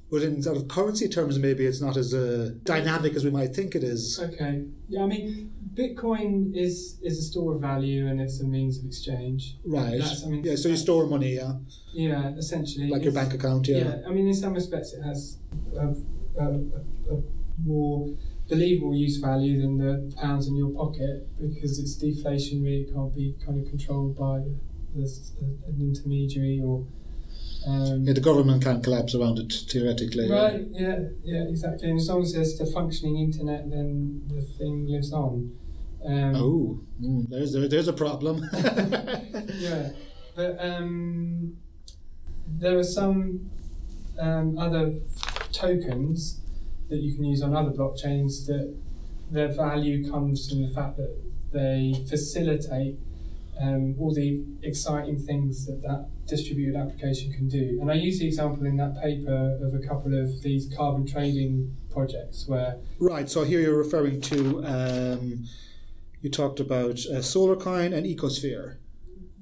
But 0.08 0.22
in 0.22 0.40
sort 0.40 0.56
of 0.56 0.68
currency 0.68 1.08
terms, 1.08 1.36
maybe 1.36 1.66
it's 1.66 1.80
not 1.80 1.96
as 1.96 2.14
uh, 2.14 2.52
dynamic 2.62 3.14
as 3.14 3.24
we 3.24 3.30
might 3.30 3.52
think 3.56 3.74
it 3.74 3.82
is. 3.82 4.20
Okay. 4.20 4.64
Yeah, 4.88 5.02
I 5.02 5.06
mean, 5.06 5.52
Bitcoin 5.74 6.54
is 6.56 6.98
is 7.02 7.18
a 7.18 7.22
store 7.22 7.56
of 7.56 7.60
value 7.60 8.06
and 8.06 8.20
it's 8.20 8.40
a 8.40 8.44
means 8.44 8.78
of 8.78 8.84
exchange. 8.84 9.56
Right. 9.64 9.98
That's, 9.98 10.24
I 10.24 10.28
mean, 10.28 10.44
Yeah, 10.44 10.54
so 10.54 10.68
you 10.68 10.76
store 10.76 11.06
money, 11.08 11.34
yeah, 11.34 11.54
Yeah, 11.92 12.28
essentially. 12.36 12.88
like 12.88 13.02
your 13.02 13.12
bank 13.12 13.34
account, 13.34 13.66
yeah. 13.66 13.78
Yeah, 13.78 13.96
I 14.06 14.10
mean, 14.10 14.28
in 14.28 14.34
some 14.34 14.54
respects, 14.54 14.92
it 14.92 15.02
has 15.02 15.38
a, 15.74 15.88
a, 16.38 16.44
a, 16.44 17.14
a 17.14 17.22
more 17.64 18.14
believable 18.48 18.94
use 18.94 19.16
value 19.16 19.60
than 19.60 19.78
the 19.78 20.14
pounds 20.16 20.46
in 20.46 20.56
your 20.56 20.70
pocket 20.70 21.28
because 21.40 21.78
it's 21.78 21.96
deflationary. 21.96 22.82
It 22.82 22.94
can't 22.94 23.14
be 23.14 23.34
kind 23.44 23.58
of 23.58 23.68
controlled 23.68 24.16
by 24.16 24.42
the, 24.94 25.08
an 25.68 25.76
intermediary 25.80 26.60
or. 26.64 26.86
Um, 27.66 28.04
Yeah, 28.04 28.12
the 28.12 28.20
government 28.20 28.62
can 28.62 28.80
collapse 28.80 29.14
around 29.14 29.38
it 29.38 29.52
theoretically. 29.68 30.30
Right. 30.30 30.64
Yeah. 30.70 31.00
Yeah. 31.24 31.44
Exactly. 31.48 31.90
And 31.90 31.98
as 31.98 32.08
long 32.08 32.22
as 32.22 32.32
there's 32.32 32.56
the 32.58 32.66
functioning 32.66 33.18
internet, 33.18 33.68
then 33.70 34.22
the 34.28 34.42
thing 34.42 34.86
lives 34.86 35.12
on. 35.12 35.52
Um, 36.04 36.36
Oh, 36.36 36.80
mm, 37.02 37.28
there's 37.28 37.52
there, 37.52 37.66
there's 37.66 37.88
a 37.88 37.92
problem. 37.92 38.48
yeah, 39.58 39.90
but 40.36 40.56
um, 40.60 41.56
there 42.46 42.78
are 42.78 42.84
some 42.84 43.50
um, 44.20 44.56
other 44.56 44.94
tokens 45.50 46.40
that 46.88 46.98
you 46.98 47.14
can 47.14 47.24
use 47.24 47.42
on 47.42 47.54
other 47.54 47.70
blockchains 47.70 48.46
that 48.46 48.76
their 49.30 49.48
value 49.48 50.08
comes 50.08 50.48
from 50.48 50.62
the 50.62 50.70
fact 50.70 50.96
that 50.96 51.16
they 51.52 51.94
facilitate 52.08 52.96
um, 53.60 53.94
all 53.98 54.12
the 54.12 54.44
exciting 54.62 55.18
things 55.18 55.66
that 55.66 55.82
that 55.82 56.08
distributed 56.26 56.76
application 56.76 57.32
can 57.32 57.48
do. 57.48 57.78
And 57.80 57.90
I 57.90 57.94
use 57.94 58.18
the 58.18 58.26
example 58.26 58.66
in 58.66 58.76
that 58.76 59.00
paper 59.02 59.58
of 59.62 59.74
a 59.74 59.86
couple 59.86 60.14
of 60.20 60.42
these 60.42 60.72
carbon 60.76 61.06
trading 61.06 61.74
projects 61.90 62.46
where 62.46 62.76
Right. 63.00 63.30
So 63.30 63.44
here 63.44 63.60
you're 63.60 63.78
referring 63.78 64.20
to 64.22 64.64
um, 64.64 65.44
you 66.20 66.30
talked 66.30 66.60
about 66.60 66.98
uh, 67.06 67.22
SolarCoin 67.22 67.94
and 67.94 68.06
Ecosphere. 68.06 68.76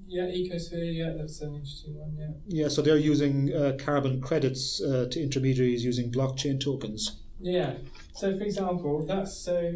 yeah, 0.06 0.24
Ecosphere, 0.24 0.94
yeah, 0.94 1.12
that's 1.16 1.40
an 1.40 1.54
interesting 1.54 1.94
one, 1.98 2.14
yeah. 2.18 2.28
Yeah. 2.46 2.68
So 2.68 2.82
they're 2.82 2.96
using 2.96 3.52
uh, 3.54 3.76
carbon 3.78 4.20
credits 4.20 4.82
uh, 4.82 5.06
to 5.10 5.22
intermediaries 5.22 5.84
using 5.84 6.12
blockchain 6.12 6.60
tokens. 6.60 7.20
Yeah. 7.44 7.74
So, 8.14 8.34
for 8.38 8.42
example, 8.42 9.04
that's 9.04 9.36
so 9.36 9.74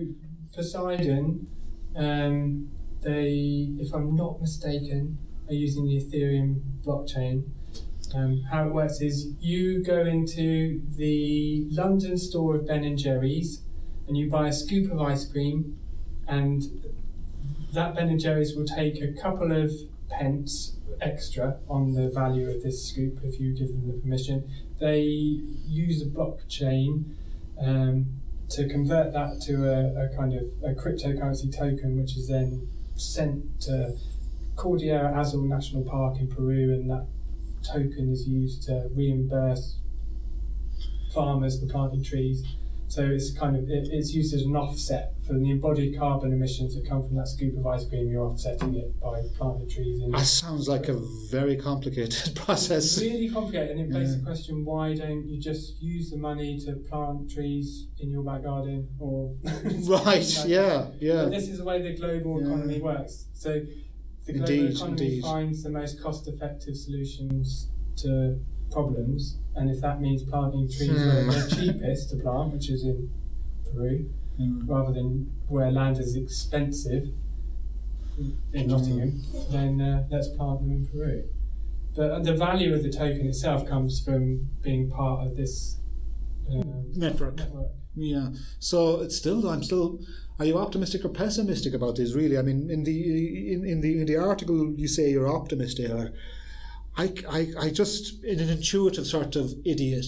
Poseidon. 0.55 1.47
Um, 1.95 2.71
they, 3.03 3.69
if 3.79 3.93
I'm 3.93 4.17
not 4.17 4.41
mistaken, 4.41 5.19
are 5.49 5.55
using 5.55 5.87
the 5.87 6.03
Ethereum 6.03 6.63
blockchain. 6.83 7.45
Um, 8.15 8.43
how 8.51 8.67
it 8.67 8.73
works 8.73 9.03
is 9.03 9.35
you 9.39 9.85
go 9.85 10.07
into 10.07 10.81
the 10.97 11.67
London 11.71 12.17
store 12.17 12.57
of 12.57 12.67
Ben 12.67 12.85
and 12.85 12.97
Jerry's, 12.97 13.61
and 14.07 14.17
you 14.17 14.31
buy 14.31 14.49
a 14.49 14.53
scoop 14.53 14.91
of 14.91 15.03
ice 15.03 15.27
cream, 15.27 15.79
and 16.27 16.63
that 17.75 17.95
Ben 17.95 18.09
and 18.09 18.19
Jerry's 18.19 18.57
will 18.57 18.65
take 18.65 19.03
a 19.03 19.13
couple 19.13 19.53
of 19.53 19.71
pence 20.09 20.79
extra 21.03 21.59
on 21.69 21.93
the 21.93 22.09
value 22.09 22.49
of 22.49 22.63
this 22.63 22.89
scoop 22.89 23.19
if 23.25 23.39
you 23.39 23.55
give 23.55 23.69
them 23.69 23.87
the 23.89 24.01
permission. 24.01 24.51
They 24.81 25.03
use 25.03 26.01
a 26.01 26.07
blockchain 26.07 27.17
um, 27.61 28.07
to 28.51 28.69
convert 28.69 29.13
that 29.13 29.41
to 29.43 29.69
a, 29.69 30.07
a 30.07 30.17
kind 30.17 30.35
of 30.35 30.45
a 30.65 30.75
cryptocurrency 30.75 31.55
token, 31.55 31.99
which 32.01 32.17
is 32.17 32.29
then 32.29 32.69
sent 32.97 33.61
to 33.63 33.97
Cordillera 34.57 35.19
Azul 35.21 35.43
National 35.43 35.85
Park 35.85 36.19
in 36.19 36.29
Peru, 36.29 36.73
and 36.73 36.91
that 36.91 37.07
token 37.63 38.11
is 38.11 38.27
used 38.27 38.63
to 38.65 38.89
reimburse 38.95 39.77
farmers 41.13 41.61
for 41.61 41.67
planting 41.67 42.03
trees. 42.03 42.45
So 42.91 43.05
it's 43.05 43.33
kind 43.39 43.55
of 43.55 43.65
it, 43.69 43.89
it's 43.93 44.15
used 44.15 44.33
as 44.35 44.43
an 44.43 44.57
offset 44.57 45.13
for 45.27 45.35
the 45.35 45.51
embodied 45.51 45.99
carbon 45.99 46.33
emissions 46.33 46.75
that 46.75 46.89
come 46.89 47.07
from 47.07 47.17
that 47.17 47.29
scoop 47.29 47.57
of 47.59 47.67
ice 47.67 47.85
cream. 47.87 48.09
You're 48.09 48.25
offsetting 48.25 48.75
it 48.77 48.99
by 48.99 49.21
planting 49.37 49.69
trees. 49.69 50.01
In 50.03 50.11
That 50.11 50.25
sounds 50.25 50.69
like 50.69 50.89
a 50.89 50.99
very 51.31 51.57
complicated 51.57 52.35
process. 52.45 52.97
it's 52.97 53.03
really 53.03 53.29
complicated, 53.29 53.77
and 53.77 53.81
it 53.81 53.93
begs 53.93 54.13
Yeah. 54.13 54.17
the 54.21 54.25
question: 54.25 54.65
Why 54.65 54.95
don't 54.95 55.27
you 55.29 55.39
just 55.39 55.83
use 55.83 56.11
the 56.11 56.17
money 56.17 56.59
to 56.61 56.73
plant 56.89 57.31
trees 57.31 57.89
in 58.01 58.11
your 58.11 58.23
back 58.23 58.45
garden? 58.45 58.89
Or 58.99 59.35
Right. 59.45 60.47
Yeah. 60.47 60.87
Yeah. 60.99 61.25
But 61.25 61.31
this 61.33 61.49
is 61.49 61.59
the 61.59 61.65
way 61.65 61.83
the 61.83 61.95
global 61.95 62.41
Yeah. 62.41 62.47
economy 62.49 62.81
works. 62.81 63.27
So 63.35 63.61
the 64.25 64.33
global 64.33 64.51
Indeed, 64.51 64.77
economy 64.77 65.05
indeed. 65.07 65.23
finds 65.23 65.63
the 65.63 65.71
most 65.71 66.03
cost-effective 66.03 66.75
solutions 66.77 67.69
to 67.97 68.41
problems, 68.71 69.39
and 69.57 69.71
if 69.71 69.81
that 69.81 70.01
means 70.01 70.23
planting 70.23 70.69
trees 70.69 70.91
where 70.91 71.23
Hmm. 71.25 71.31
they're 71.31 71.49
cheapest 71.49 72.11
to 72.11 72.17
plant, 72.17 72.53
which 72.53 72.69
is 72.71 72.85
in 72.85 73.11
Peru, 73.71 74.09
Mm. 74.41 74.69
rather 74.69 74.93
than 74.93 75.33
where 75.49 75.73
land 75.73 75.99
is 75.99 76.15
expensive 76.15 77.09
in 78.53 78.65
Hmm. 78.65 78.69
Nottingham, 78.71 79.21
then 79.51 79.81
uh, 79.81 80.07
let's 80.11 80.29
plant 80.29 80.61
them 80.61 80.71
in 80.71 80.87
Peru. 80.87 81.25
But 81.97 82.23
the 82.25 82.35
value 82.35 82.73
of 82.75 82.83
the 82.85 82.91
token 82.91 83.27
itself 83.27 83.67
comes 83.67 83.99
from 84.01 84.49
being 84.63 84.91
part 84.91 85.27
of 85.27 85.37
this 85.37 85.79
um, 86.51 86.85
Network. 86.95 87.37
network. 87.37 87.73
Yeah. 87.97 88.31
So 88.61 89.01
it's 89.01 89.17
still. 89.17 89.49
I'm 89.49 89.63
still. 89.65 89.99
Are 90.39 90.45
you 90.45 90.57
optimistic 90.57 91.05
or 91.05 91.09
pessimistic 91.09 91.75
about 91.75 91.97
this? 91.97 92.15
Really, 92.15 92.39
I 92.39 92.43
mean, 92.43 92.71
in 92.71 92.85
the 92.85 93.53
in, 93.53 93.65
in 93.67 93.81
the 93.81 94.01
in 94.01 94.07
the 94.07 94.17
article 94.17 94.73
you 94.77 94.87
say 94.87 95.11
you're 95.11 95.29
optimistic. 95.29 95.91
Or 95.91 96.13
I, 96.99 97.15
I, 97.31 97.47
I 97.61 97.71
just 97.71 98.25
in 98.25 98.41
an 98.41 98.51
intuitive 98.51 99.07
sort 99.07 99.37
of 99.37 99.55
idiot, 99.65 100.07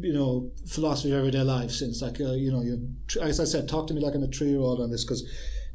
you 0.00 0.12
know, 0.12 0.50
philosophy 0.66 1.12
of 1.12 1.18
everyday 1.18 1.42
life. 1.42 1.70
Since 1.70 2.00
like 2.00 2.18
uh, 2.20 2.32
you 2.32 2.50
know, 2.50 2.62
you 2.62 2.94
as 3.20 3.38
I 3.38 3.44
said, 3.44 3.68
talk 3.68 3.86
to 3.88 3.94
me 3.94 4.00
like 4.00 4.14
I'm 4.14 4.22
a 4.22 4.28
three 4.28 4.48
year 4.48 4.60
old 4.60 4.80
on 4.80 4.90
this 4.90 5.04
because 5.04 5.22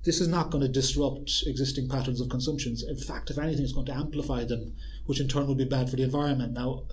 this 0.04 0.20
is 0.20 0.28
not 0.28 0.50
going 0.50 0.64
to 0.64 0.68
disrupt 0.68 1.44
existing 1.46 1.88
patterns 1.88 2.20
of 2.20 2.30
consumption. 2.30 2.76
In 2.90 2.98
fact, 2.98 3.30
if 3.30 3.38
anything, 3.38 3.64
it's 3.64 3.74
going 3.74 3.86
to 3.86 3.94
amplify 3.94 4.44
them, 4.44 4.74
which 5.06 5.20
in 5.20 5.28
turn 5.28 5.46
will 5.46 5.56
be 5.56 5.66
bad 5.66 5.90
for 5.90 5.96
the 5.96 6.04
environment. 6.04 6.54
Now, 6.54 6.86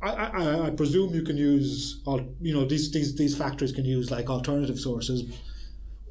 I, 0.00 0.10
I, 0.10 0.66
I 0.66 0.70
presume 0.70 1.12
you 1.12 1.22
can 1.22 1.36
use, 1.36 2.00
all, 2.06 2.20
you 2.40 2.54
know, 2.54 2.64
these, 2.64 2.92
these, 2.92 3.16
these 3.16 3.36
factories 3.36 3.72
can 3.72 3.84
use 3.84 4.08
like 4.08 4.30
alternative 4.30 4.78
sources 4.78 5.24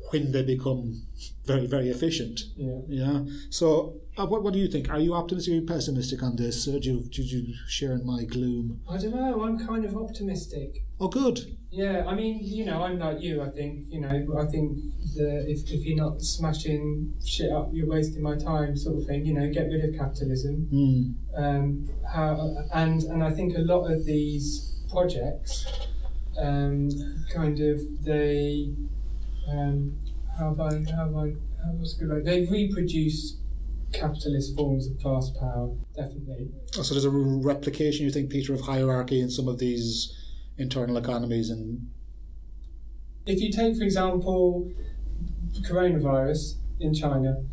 when 0.09 0.31
they 0.31 0.43
become 0.43 1.03
very, 1.45 1.67
very 1.67 1.89
efficient. 1.89 2.41
Yeah. 2.55 2.79
Yeah. 2.87 3.19
So, 3.49 3.95
uh, 4.17 4.25
what, 4.25 4.43
what 4.43 4.53
do 4.53 4.59
you 4.59 4.67
think? 4.67 4.89
Are 4.89 4.99
you 4.99 5.13
optimistic 5.13 5.63
or 5.63 5.65
pessimistic 5.65 6.21
on 6.23 6.35
this? 6.35 6.67
Uh, 6.67 6.79
do, 6.81 6.89
you, 6.89 7.03
do 7.03 7.21
you 7.21 7.53
share 7.67 7.93
in 7.93 8.05
my 8.05 8.23
gloom? 8.23 8.81
I 8.89 8.97
don't 8.97 9.15
know. 9.15 9.43
I'm 9.43 9.65
kind 9.65 9.85
of 9.85 9.95
optimistic. 9.95 10.83
Oh, 10.99 11.07
good. 11.07 11.55
Yeah, 11.71 12.05
I 12.07 12.15
mean, 12.15 12.39
you 12.41 12.65
know, 12.65 12.83
I'm 12.83 12.97
like 12.99 13.21
you. 13.21 13.41
I 13.41 13.49
think, 13.49 13.85
you 13.89 14.01
know, 14.01 14.09
I 14.37 14.45
think 14.45 14.79
that 15.15 15.45
if, 15.47 15.69
if 15.71 15.85
you're 15.85 15.97
not 15.97 16.21
smashing 16.21 17.13
shit 17.23 17.51
up, 17.51 17.69
you're 17.71 17.87
wasting 17.87 18.23
my 18.23 18.35
time, 18.35 18.75
sort 18.75 18.97
of 18.97 19.05
thing. 19.05 19.25
You 19.25 19.33
know, 19.35 19.47
get 19.51 19.67
rid 19.67 19.85
of 19.85 19.95
capitalism. 19.95 20.67
Mm. 20.73 21.15
Um, 21.37 21.89
how 22.11 22.65
and 22.73 23.03
and 23.03 23.23
I 23.23 23.31
think 23.31 23.55
a 23.55 23.61
lot 23.61 23.85
of 23.85 24.03
these 24.05 24.81
projects, 24.91 25.65
um, 26.37 26.89
kind 27.31 27.59
of 27.59 27.79
they, 28.03 28.73
um, 29.51 29.99
how 30.37 30.49
have 30.49 30.59
I 30.59 30.91
how 30.91 31.05
have 31.05 31.15
I 31.15 31.33
how 31.63 31.73
was 31.73 31.93
good? 31.93 32.09
Like, 32.09 32.23
they 32.23 32.45
reproduce 32.45 33.37
capitalist 33.91 34.55
forms 34.55 34.87
of 34.87 34.99
class 34.99 35.31
power, 35.39 35.75
definitely. 35.95 36.49
Oh, 36.77 36.83
so 36.83 36.93
there's 36.93 37.05
a 37.05 37.09
replication, 37.09 38.05
you 38.05 38.11
think, 38.11 38.29
Peter, 38.29 38.53
of 38.53 38.61
hierarchy 38.61 39.19
in 39.19 39.29
some 39.29 39.47
of 39.47 39.59
these 39.59 40.15
internal 40.57 40.97
economies 40.97 41.49
and 41.49 41.89
If 43.25 43.41
you 43.41 43.51
take, 43.51 43.77
for 43.77 43.83
example, 43.83 44.69
coronavirus 45.61 46.55
in 46.79 46.93
China, 46.93 47.43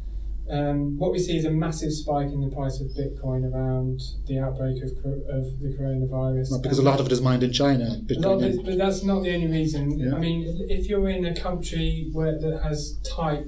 um, 0.51 0.97
what 0.99 1.11
we 1.13 1.19
see 1.19 1.37
is 1.37 1.45
a 1.45 1.51
massive 1.51 1.93
spike 1.93 2.29
in 2.29 2.41
the 2.41 2.55
price 2.55 2.81
of 2.81 2.87
Bitcoin 2.89 3.53
around 3.53 4.01
the 4.27 4.39
outbreak 4.39 4.83
of, 4.83 4.91
of 5.29 5.61
the 5.61 5.77
coronavirus. 5.79 6.51
not 6.53 6.63
because 6.63 6.79
a 6.79 6.83
lot 6.83 7.01
of 7.01 7.07
it 7.07 7.13
is 7.13 7.21
mined 7.21 7.43
in 7.43 7.53
China. 7.53 7.85
A 7.85 7.89
lot 7.89 7.97
of 7.99 8.07
Bitcoin, 8.07 8.43
it- 8.61 8.65
but 8.65 8.79
that's 8.79 9.03
not 9.03 9.23
the 9.25 9.35
only 9.35 9.49
reason. 9.49 9.99
Yeah. 9.99 10.15
I 10.15 10.19
mean, 10.19 10.45
if 10.69 10.87
you're 10.89 11.09
in 11.09 11.25
a 11.25 11.35
country 11.35 12.11
where 12.13 12.39
that 12.39 12.61
has 12.63 12.99
tight 13.03 13.45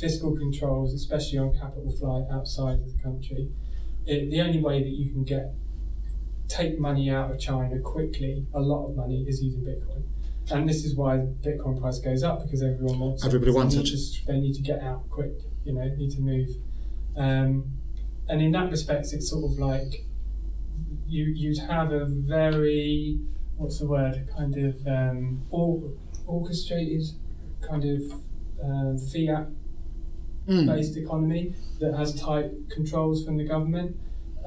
fiscal 0.00 0.36
controls, 0.36 0.92
especially 0.94 1.38
on 1.38 1.52
capital 1.56 1.90
flight 1.98 2.24
outside 2.30 2.80
of 2.80 2.86
the 2.96 3.02
country, 3.02 3.50
it, 4.04 4.30
the 4.30 4.40
only 4.40 4.60
way 4.60 4.82
that 4.82 4.90
you 4.90 5.10
can 5.12 5.24
get 5.24 5.54
take 6.48 6.78
money 6.78 7.10
out 7.10 7.30
of 7.30 7.40
China 7.40 7.78
quickly, 7.80 8.46
a 8.54 8.60
lot 8.60 8.86
of 8.88 8.96
money, 8.96 9.24
is 9.26 9.42
using 9.42 9.62
Bitcoin. 9.62 10.02
And 10.50 10.68
this 10.68 10.84
is 10.84 10.94
why 10.94 11.18
Bitcoin 11.44 11.80
price 11.80 11.98
goes 11.98 12.22
up 12.22 12.42
because 12.42 12.62
everyone 12.62 12.98
wants 13.00 13.24
it. 13.24 13.26
Everybody 13.26 13.50
They 13.50 13.56
wants 13.56 13.74
need 13.74 13.86
it. 13.88 13.90
to- 13.90 14.26
they 14.26 14.40
need 14.40 14.54
to 14.54 14.62
get 14.62 14.80
out 14.80 15.08
quick. 15.10 15.32
You 15.64 15.72
know, 15.74 15.84
need 15.96 16.10
to 16.12 16.20
move. 16.20 16.48
Um, 17.16 17.72
and 18.28 18.40
in 18.40 18.52
that 18.52 18.70
respect, 18.70 19.12
it's 19.12 19.28
sort 19.30 19.44
of 19.50 19.58
like 19.58 20.04
you 21.08 21.24
you'd 21.24 21.58
have 21.58 21.92
a 21.92 22.04
very 22.06 23.18
what's 23.56 23.78
the 23.80 23.86
word 23.88 24.28
kind 24.36 24.56
of 24.56 24.86
um, 24.86 25.42
or, 25.50 25.82
orchestrated 26.26 27.02
kind 27.66 27.84
of 27.84 28.02
um, 28.62 28.98
fiat 28.98 29.48
Mm. 30.48 30.64
based 30.66 30.96
economy 30.96 31.56
that 31.80 31.92
has 31.94 32.14
tight 32.14 32.52
controls 32.70 33.24
from 33.24 33.36
the 33.36 33.42
government 33.44 33.96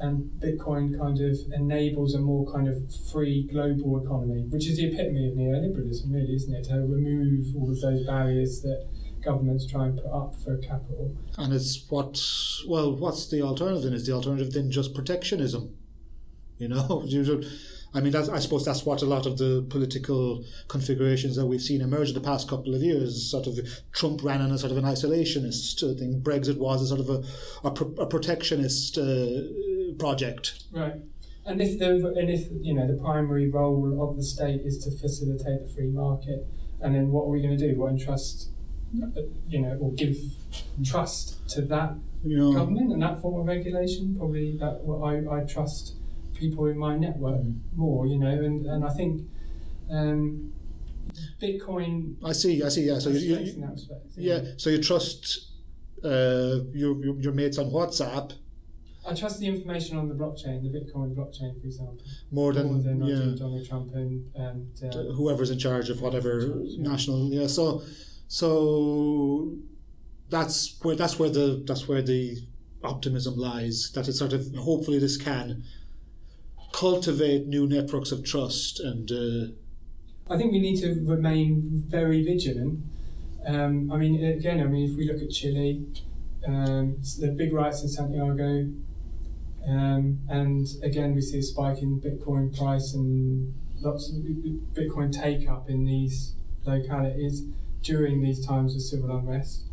and 0.00 0.30
Bitcoin 0.40 0.98
kind 0.98 1.20
of 1.20 1.36
enables 1.52 2.14
a 2.14 2.20
more 2.20 2.50
kind 2.52 2.68
of 2.68 2.78
free 3.12 3.48
global 3.50 4.02
economy, 4.02 4.46
which 4.48 4.66
is 4.66 4.78
the 4.78 4.86
epitome 4.86 5.28
of 5.28 5.34
neoliberalism, 5.34 6.12
really, 6.12 6.34
isn't 6.34 6.54
it? 6.54 6.64
To 6.64 6.74
remove 6.76 7.54
all 7.56 7.70
of 7.70 7.80
those 7.80 8.06
barriers 8.06 8.62
that 8.62 8.88
governments 9.22 9.66
try 9.66 9.86
and 9.86 9.96
put 9.96 10.06
up 10.06 10.34
for 10.42 10.56
capital. 10.58 11.14
And 11.36 11.52
it's 11.52 11.86
what, 11.88 12.20
well, 12.66 12.96
what's 12.96 13.28
the 13.28 13.42
alternative? 13.42 13.92
Is 13.92 14.06
the 14.06 14.12
alternative 14.12 14.52
then 14.52 14.70
just 14.70 14.94
protectionism? 14.94 15.74
You 16.58 16.68
know, 16.68 17.04
I 17.92 18.00
mean, 18.00 18.14
I 18.14 18.38
suppose 18.38 18.64
that's 18.64 18.86
what 18.86 19.02
a 19.02 19.06
lot 19.06 19.26
of 19.26 19.36
the 19.38 19.66
political 19.68 20.44
configurations 20.68 21.34
that 21.34 21.46
we've 21.46 21.60
seen 21.60 21.80
emerge 21.80 22.08
in 22.08 22.14
the 22.14 22.20
past 22.20 22.48
couple 22.48 22.72
of 22.72 22.82
years. 22.82 23.28
Sort 23.28 23.48
of 23.48 23.58
Trump 23.90 24.22
ran 24.22 24.40
on 24.40 24.52
a 24.52 24.58
sort 24.58 24.70
of 24.70 24.78
an 24.78 24.84
isolationist 24.84 25.80
thing. 25.98 26.20
Brexit 26.22 26.56
was 26.56 26.82
a 26.82 26.86
sort 26.86 27.00
of 27.00 27.10
a, 27.10 27.24
a, 27.66 27.72
pro- 27.72 27.94
a 28.00 28.06
protectionist 28.06 28.96
uh, 28.96 29.42
project. 30.00 30.64
Right. 30.72 30.94
And 31.46 31.60
if 31.60 31.78
the 31.78 31.90
and 32.18 32.28
if 32.30 32.48
you 32.60 32.74
know 32.74 32.86
the 32.86 32.98
primary 33.02 33.48
role 33.50 34.08
of 34.08 34.16
the 34.16 34.22
state 34.22 34.60
is 34.64 34.76
to 34.84 34.90
facilitate 34.90 35.66
the 35.66 35.72
free 35.74 35.88
market, 35.88 36.46
and 36.80 36.94
then 36.94 37.10
what 37.12 37.22
are 37.24 37.30
we 37.30 37.40
going 37.42 37.56
to 37.56 37.68
do? 37.68 37.78
What 37.78 37.92
entrust, 37.92 38.50
uh, 39.02 39.22
you 39.48 39.60
know, 39.62 39.76
or 39.80 39.92
give 39.92 40.16
trust 40.84 41.48
to 41.54 41.62
that 41.62 41.94
You 42.24 42.36
know, 42.38 42.52
government 42.52 42.92
and 42.92 43.02
that 43.02 43.20
form 43.20 43.40
of 43.40 43.46
regulation? 43.46 44.16
Probably 44.18 44.56
that 44.58 44.84
well, 44.84 45.04
I 45.04 45.14
I 45.36 45.44
trust 45.44 45.96
people 46.34 46.66
in 46.66 46.78
my 46.78 46.96
network 46.96 47.40
Mm. 47.40 47.60
more, 47.76 48.06
you 48.06 48.18
know, 48.18 48.34
and 48.46 48.66
and 48.66 48.84
I 48.84 48.92
think 48.98 49.22
um, 49.90 50.52
Bitcoin. 51.42 52.16
I 52.24 52.32
see, 52.32 52.62
I 52.62 52.68
see. 52.68 52.84
Yeah, 52.86 52.98
so 52.98 53.10
you, 53.10 53.18
you, 53.18 53.36
in 53.36 53.60
that 53.62 54.00
yeah, 54.16 54.40
so 54.56 54.70
you 54.70 54.78
trust 54.78 55.48
uh, 56.04 56.60
your, 56.72 56.92
your 57.04 57.16
your 57.20 57.32
mates 57.32 57.58
on 57.58 57.66
WhatsApp 57.70 58.32
I 59.10 59.14
trust 59.14 59.40
the 59.40 59.46
information 59.46 59.96
on 59.98 60.08
the 60.08 60.14
blockchain, 60.14 60.62
the 60.62 60.68
Bitcoin 60.78 61.14
blockchain, 61.16 61.60
for 61.60 61.66
example, 61.66 61.98
more 62.30 62.52
than, 62.52 62.66
more 62.72 62.80
than 62.80 63.02
yeah, 63.02 63.34
Donald 63.36 63.66
Trump 63.68 63.92
and 63.94 64.30
and 64.36 64.70
uh, 64.84 65.12
whoever's 65.14 65.50
in 65.50 65.58
charge 65.58 65.90
of 65.90 66.00
whatever 66.00 66.32
Yeah. 66.64 66.82
national. 66.90 67.32
Yeah, 67.32 67.48
so 67.48 67.82
so 68.28 69.52
that's 70.28 70.78
where 70.82 70.94
that's 70.94 71.18
where 71.18 71.28
the 71.30 71.64
that's 71.66 71.88
where 71.88 72.02
the 72.02 72.38
optimism 72.84 73.34
lies. 73.36 73.90
That 73.94 74.06
it's 74.06 74.18
sort 74.20 74.32
of 74.32 74.54
hopefully 74.54 75.00
this 75.00 75.16
can 75.16 75.64
cultivate 76.72 77.48
new 77.48 77.66
networks 77.66 78.12
of 78.12 78.24
trust 78.24 78.78
and 78.78 79.10
uh, 79.10 80.32
I 80.32 80.38
think 80.38 80.52
we 80.52 80.60
need 80.60 80.80
to 80.82 80.88
remain 81.04 81.82
very 81.88 82.22
vigilant. 82.22 82.78
Um, 83.44 83.90
I 83.90 83.96
mean, 83.96 84.24
again, 84.24 84.60
I 84.60 84.66
mean, 84.66 84.88
if 84.88 84.96
we 84.96 85.10
look 85.10 85.20
at 85.20 85.30
Chile, 85.30 85.84
um, 86.46 86.98
the 87.18 87.34
big 87.36 87.52
riots 87.52 87.82
in 87.82 87.88
Santiago, 87.88 88.70
um, 89.68 90.20
and 90.28 90.66
again, 90.82 91.14
we 91.14 91.20
see 91.20 91.38
a 91.38 91.42
spike 91.42 91.82
in 91.82 92.00
Bitcoin 92.00 92.56
price 92.56 92.94
and 92.94 93.54
lots 93.80 94.10
of 94.10 94.16
Bitcoin 94.74 95.12
take 95.12 95.48
up 95.48 95.68
in 95.68 95.84
these 95.84 96.34
localities 96.64 97.42
during 97.82 98.22
these 98.22 98.44
times 98.44 98.74
of 98.74 98.82
civil 98.82 99.16
unrest. 99.16 99.64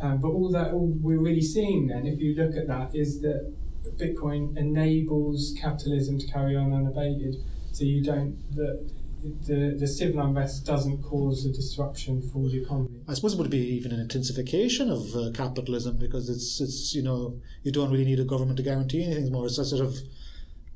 Um, 0.00 0.18
but 0.20 0.28
all 0.28 0.50
that 0.50 0.72
all 0.72 0.88
we're 1.00 1.20
really 1.20 1.42
seeing 1.42 1.86
then, 1.86 2.06
if 2.06 2.20
you 2.20 2.34
look 2.34 2.56
at 2.56 2.66
that, 2.66 2.94
is 2.94 3.20
that 3.22 3.54
Bitcoin 3.96 4.56
enables 4.56 5.54
capitalism 5.60 6.18
to 6.18 6.26
carry 6.26 6.56
on 6.56 6.72
unabated. 6.72 7.36
So 7.72 7.84
you 7.84 8.02
don't 8.02 8.36
the 8.54 8.90
the, 9.22 9.76
the 9.78 9.86
civil 9.86 10.20
unrest 10.20 10.66
doesn't 10.66 11.02
cause 11.02 11.46
a 11.46 11.52
disruption 11.52 12.22
for 12.22 12.48
the 12.48 12.62
economy. 12.62 13.00
I 13.08 13.14
suppose 13.14 13.34
it 13.34 13.38
would 13.38 13.50
be 13.50 13.74
even 13.76 13.92
an 13.92 14.00
intensification 14.00 14.90
of 14.90 15.14
uh, 15.14 15.30
capitalism 15.32 15.96
because 15.98 16.28
it's 16.28 16.60
it's 16.60 16.94
you 16.94 17.02
know 17.02 17.40
you 17.62 17.72
don't 17.72 17.90
really 17.90 18.04
need 18.04 18.20
a 18.20 18.24
government 18.24 18.56
to 18.58 18.62
guarantee 18.62 19.04
anything 19.04 19.32
more. 19.32 19.46
It's 19.46 19.58
a 19.58 19.64
sort 19.64 19.84
of 19.84 19.96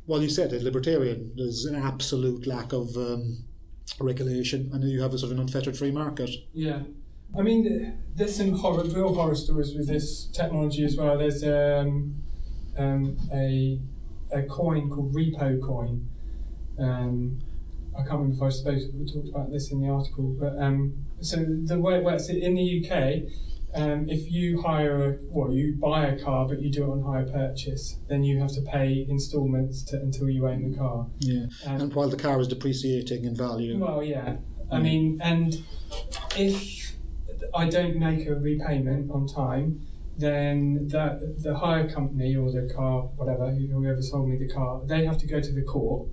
well, 0.07 0.23
you 0.23 0.29
said 0.29 0.53
it, 0.53 0.63
libertarian. 0.63 1.33
There's 1.37 1.65
an 1.65 1.75
absolute 1.75 2.47
lack 2.47 2.73
of 2.73 2.97
um, 2.97 3.45
regulation, 4.01 4.71
and 4.73 4.85
you 4.85 5.03
have 5.03 5.13
a 5.13 5.19
sort 5.19 5.33
of 5.33 5.39
an 5.39 5.43
unfettered 5.43 5.77
free 5.77 5.91
market. 5.91 6.31
Yeah. 6.53 6.83
I 7.37 7.43
mean, 7.43 7.99
there's 8.15 8.37
some 8.37 8.53
horror, 8.53 8.85
real 8.85 9.13
horror 9.13 9.35
stories 9.35 9.75
with 9.75 9.89
this 9.89 10.27
technology 10.27 10.85
as 10.85 10.97
well. 10.97 11.19
There's 11.19 11.43
um, 11.43 12.15
um, 12.79 13.19
a, 13.33 13.81
a 14.31 14.43
coin 14.45 14.89
called 14.89 15.13
Repo 15.13 15.61
Coin. 15.61 16.09
Um, 16.79 17.41
I 17.99 18.03
can't 18.03 18.21
remember 18.21 18.37
if 18.37 18.43
I 18.43 18.49
spoke, 18.51 18.79
we 18.95 19.07
talked 19.07 19.29
about 19.29 19.51
this 19.51 19.73
in 19.73 19.81
the 19.81 19.89
article, 19.89 20.37
but 20.39 20.59
um, 20.59 20.95
so 21.21 21.37
the 21.37 21.79
way 21.79 21.97
it 21.97 22.05
works 22.05 22.29
in 22.29 22.55
the 22.55 22.85
UK, 22.85 23.31
um, 23.75 24.09
if 24.09 24.31
you 24.31 24.63
hire 24.63 25.05
a, 25.05 25.19
well, 25.29 25.53
you 25.53 25.77
buy 25.81 26.07
a 26.07 26.23
car, 26.23 26.47
but 26.47 26.61
you 26.61 26.71
do 26.71 26.85
it 26.85 26.89
on 26.89 27.03
hire 27.03 27.27
purchase, 27.27 27.99
then 28.09 28.25
you 28.25 28.39
have 28.41 28.53
to 28.53 28.63
pay 28.63 29.07
instalments 29.09 29.83
to, 29.85 29.97
until 29.97 30.29
you 30.31 30.47
own 30.49 30.71
the 30.71 30.77
car. 30.77 31.07
Yeah, 31.19 31.47
Um, 31.67 31.81
and 31.83 31.95
while 31.95 32.09
the 32.09 32.17
car 32.17 32.41
is 32.41 32.49
depreciating 32.49 33.25
in 33.25 33.37
value, 33.37 33.79
well, 33.79 34.03
yeah. 34.03 34.37
I 34.71 34.81
mean, 34.81 35.21
and 35.23 35.63
if 36.37 36.97
I 37.55 37.69
don't 37.69 37.97
make 37.97 38.27
a 38.27 38.35
repayment 38.35 39.11
on 39.11 39.29
time, 39.29 39.87
then 40.19 40.89
that 40.89 41.43
the 41.43 41.57
hire 41.57 41.89
company 41.89 42.35
or 42.35 42.51
the 42.51 42.73
car, 42.75 43.03
whatever, 43.17 43.53
whoever 43.53 44.03
sold 44.03 44.29
me 44.29 44.37
the 44.39 44.53
car, 44.53 44.81
they 44.87 45.05
have 45.05 45.19
to 45.19 45.27
go 45.27 45.41
to 45.41 45.53
the 45.53 45.63
court 45.63 46.09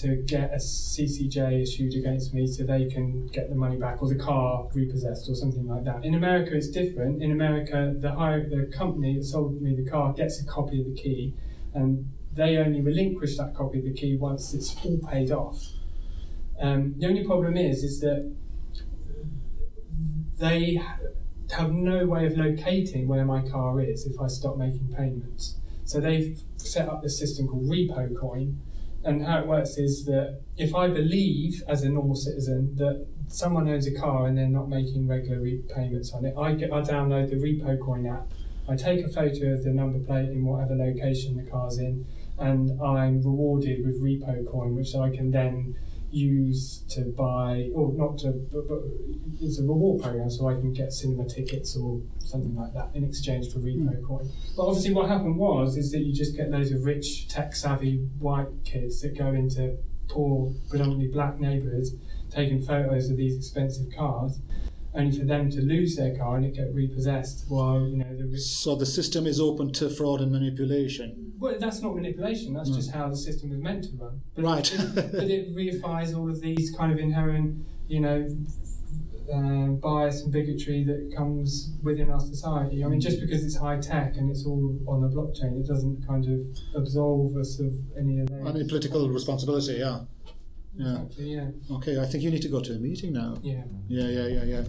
to 0.00 0.16
get 0.16 0.52
a 0.52 0.56
CCJ 0.56 1.62
issued 1.62 1.94
against 1.94 2.32
me 2.32 2.46
so 2.46 2.62
they 2.62 2.86
can 2.86 3.26
get 3.28 3.48
the 3.48 3.54
money 3.56 3.76
back 3.76 4.00
or 4.00 4.08
the 4.08 4.14
car 4.14 4.68
repossessed 4.72 5.28
or 5.28 5.34
something 5.34 5.66
like 5.66 5.84
that. 5.84 6.04
In 6.04 6.14
America, 6.14 6.56
it's 6.56 6.68
different. 6.68 7.22
In 7.22 7.32
America, 7.32 7.94
the 7.98 8.12
hire, 8.12 8.48
the 8.48 8.70
company 8.76 9.16
that 9.16 9.24
sold 9.24 9.60
me 9.60 9.74
the 9.74 9.88
car 9.88 10.12
gets 10.12 10.40
a 10.40 10.46
copy 10.46 10.80
of 10.80 10.86
the 10.86 10.94
key, 10.94 11.34
and 11.74 12.10
they 12.32 12.56
only 12.58 12.80
relinquish 12.80 13.36
that 13.38 13.54
copy 13.54 13.78
of 13.78 13.84
the 13.84 13.92
key 13.92 14.16
once 14.16 14.54
it's 14.54 14.76
all 14.84 14.98
paid 14.98 15.32
off. 15.32 15.64
Um, 16.60 16.94
the 16.98 17.06
only 17.06 17.24
problem 17.24 17.56
is, 17.56 17.82
is 17.82 18.00
that 18.00 18.32
they 20.38 20.80
have 21.50 21.72
no 21.72 22.06
way 22.06 22.26
of 22.26 22.36
locating 22.36 23.08
where 23.08 23.24
my 23.24 23.42
car 23.48 23.80
is 23.80 24.06
if 24.06 24.20
I 24.20 24.28
stop 24.28 24.56
making 24.56 24.94
payments. 24.96 25.56
So 25.84 26.00
they've 26.00 26.40
set 26.56 26.88
up 26.88 27.02
this 27.02 27.18
system 27.18 27.48
called 27.48 27.64
Repo 27.64 28.14
Coin, 28.18 28.60
and 29.08 29.24
how 29.24 29.38
it 29.38 29.46
works 29.46 29.78
is 29.78 30.04
that 30.04 30.40
if 30.58 30.74
I 30.74 30.88
believe, 30.88 31.62
as 31.66 31.82
a 31.82 31.88
normal 31.88 32.14
citizen, 32.14 32.74
that 32.76 33.06
someone 33.28 33.68
owns 33.68 33.86
a 33.86 33.94
car 33.94 34.26
and 34.26 34.36
they're 34.36 34.48
not 34.48 34.68
making 34.68 35.08
regular 35.08 35.40
repayments 35.40 36.12
on 36.12 36.26
it, 36.26 36.34
I, 36.36 36.52
get, 36.52 36.70
I 36.70 36.82
download 36.82 37.30
the 37.30 37.36
Repo 37.36 37.80
Coin 37.82 38.06
app. 38.06 38.28
I 38.68 38.76
take 38.76 39.02
a 39.04 39.08
photo 39.08 39.54
of 39.54 39.64
the 39.64 39.70
number 39.70 39.98
plate 40.00 40.28
in 40.28 40.44
whatever 40.44 40.76
location 40.76 41.42
the 41.42 41.50
car's 41.50 41.78
in, 41.78 42.06
and 42.38 42.78
I'm 42.82 43.22
rewarded 43.22 43.84
with 43.84 44.02
Repo 44.02 44.46
Coin, 44.46 44.76
which 44.76 44.94
I 44.94 45.08
can 45.08 45.30
then 45.30 45.74
use 46.10 46.84
to 46.90 47.02
buy, 47.02 47.70
or 47.74 47.92
not 47.92 48.18
to, 48.18 48.32
but, 48.52 48.68
but 48.68 48.78
it's 49.40 49.58
a 49.58 49.62
reward 49.62 50.02
program, 50.02 50.30
so 50.30 50.48
I 50.48 50.54
can 50.54 50.72
get 50.72 50.92
cinema 50.92 51.28
tickets 51.28 51.76
or 51.76 52.00
something 52.18 52.54
like 52.54 52.72
that 52.74 52.90
in 52.94 53.04
exchange 53.04 53.52
for 53.52 53.58
repo 53.58 53.94
mm. 53.94 54.06
coin. 54.06 54.30
But 54.56 54.66
obviously, 54.66 54.94
what 54.94 55.08
happened 55.08 55.36
was 55.36 55.76
is 55.76 55.92
that 55.92 56.00
you 56.00 56.14
just 56.14 56.36
get 56.36 56.50
loads 56.50 56.72
of 56.72 56.84
rich, 56.84 57.28
tech 57.28 57.54
savvy 57.54 57.98
white 58.18 58.48
kids 58.64 59.02
that 59.02 59.16
go 59.16 59.28
into 59.28 59.76
poor, 60.08 60.52
predominantly 60.70 61.08
black 61.08 61.38
neighbourhoods, 61.38 61.94
taking 62.30 62.62
photos 62.62 63.10
of 63.10 63.16
these 63.16 63.36
expensive 63.36 63.86
cars 63.94 64.40
only 64.98 65.16
for 65.16 65.24
them 65.24 65.48
to 65.50 65.60
lose 65.60 65.96
their 65.96 66.16
car 66.16 66.36
and 66.36 66.44
it 66.44 66.54
get 66.54 66.74
repossessed 66.74 67.44
while 67.48 67.80
you 67.86 67.96
know 67.96 68.30
the 68.30 68.38
so 68.38 68.74
the 68.74 68.86
system 68.86 69.26
is 69.26 69.40
open 69.40 69.72
to 69.72 69.88
fraud 69.88 70.20
and 70.20 70.32
manipulation 70.32 71.32
well 71.38 71.56
that's 71.58 71.80
not 71.80 71.94
manipulation 71.94 72.52
that's 72.52 72.70
no. 72.70 72.76
just 72.76 72.90
how 72.90 73.08
the 73.08 73.16
system 73.16 73.52
is 73.52 73.58
meant 73.58 73.84
to 73.84 73.90
run 73.96 74.20
but 74.34 74.44
right 74.44 74.72
it, 74.74 74.94
but 75.12 75.30
it 75.30 75.54
reifies 75.54 76.16
all 76.16 76.28
of 76.28 76.40
these 76.40 76.74
kind 76.76 76.92
of 76.92 76.98
inherent 76.98 77.64
you 77.86 78.00
know 78.00 78.28
uh, 79.32 79.68
bias 79.82 80.22
and 80.22 80.32
bigotry 80.32 80.84
that 80.84 81.12
comes 81.14 81.76
within 81.82 82.10
our 82.10 82.18
society. 82.18 82.82
I 82.82 82.88
mean, 82.88 82.98
just 82.98 83.20
because 83.20 83.44
it's 83.44 83.58
high 83.58 83.78
tech 83.78 84.16
and 84.16 84.30
it's 84.30 84.46
all 84.46 84.78
on 84.88 85.02
the 85.02 85.08
blockchain, 85.08 85.60
it 85.60 85.66
doesn't 85.66 86.06
kind 86.06 86.24
of 86.24 86.40
absolve 86.74 87.36
us 87.36 87.60
of 87.60 87.74
any 87.98 88.20
of 88.20 88.28
that. 88.30 88.46
Any 88.46 88.66
political 88.66 89.06
responsibility, 89.10 89.74
yeah. 89.74 90.00
Yeah. 90.78 91.02
Exactly, 91.02 91.34
yeah. 91.34 91.50
Okay, 91.76 92.00
I 92.00 92.06
think 92.06 92.22
you 92.22 92.30
need 92.30 92.42
to 92.42 92.48
go 92.48 92.60
to 92.62 92.72
a 92.72 92.78
meeting 92.78 93.12
now. 93.12 93.36
Yeah. 93.42 93.64
Yeah, 93.88 94.08
yeah, 94.08 94.26
yeah, 94.26 94.44
yeah. 94.44 94.64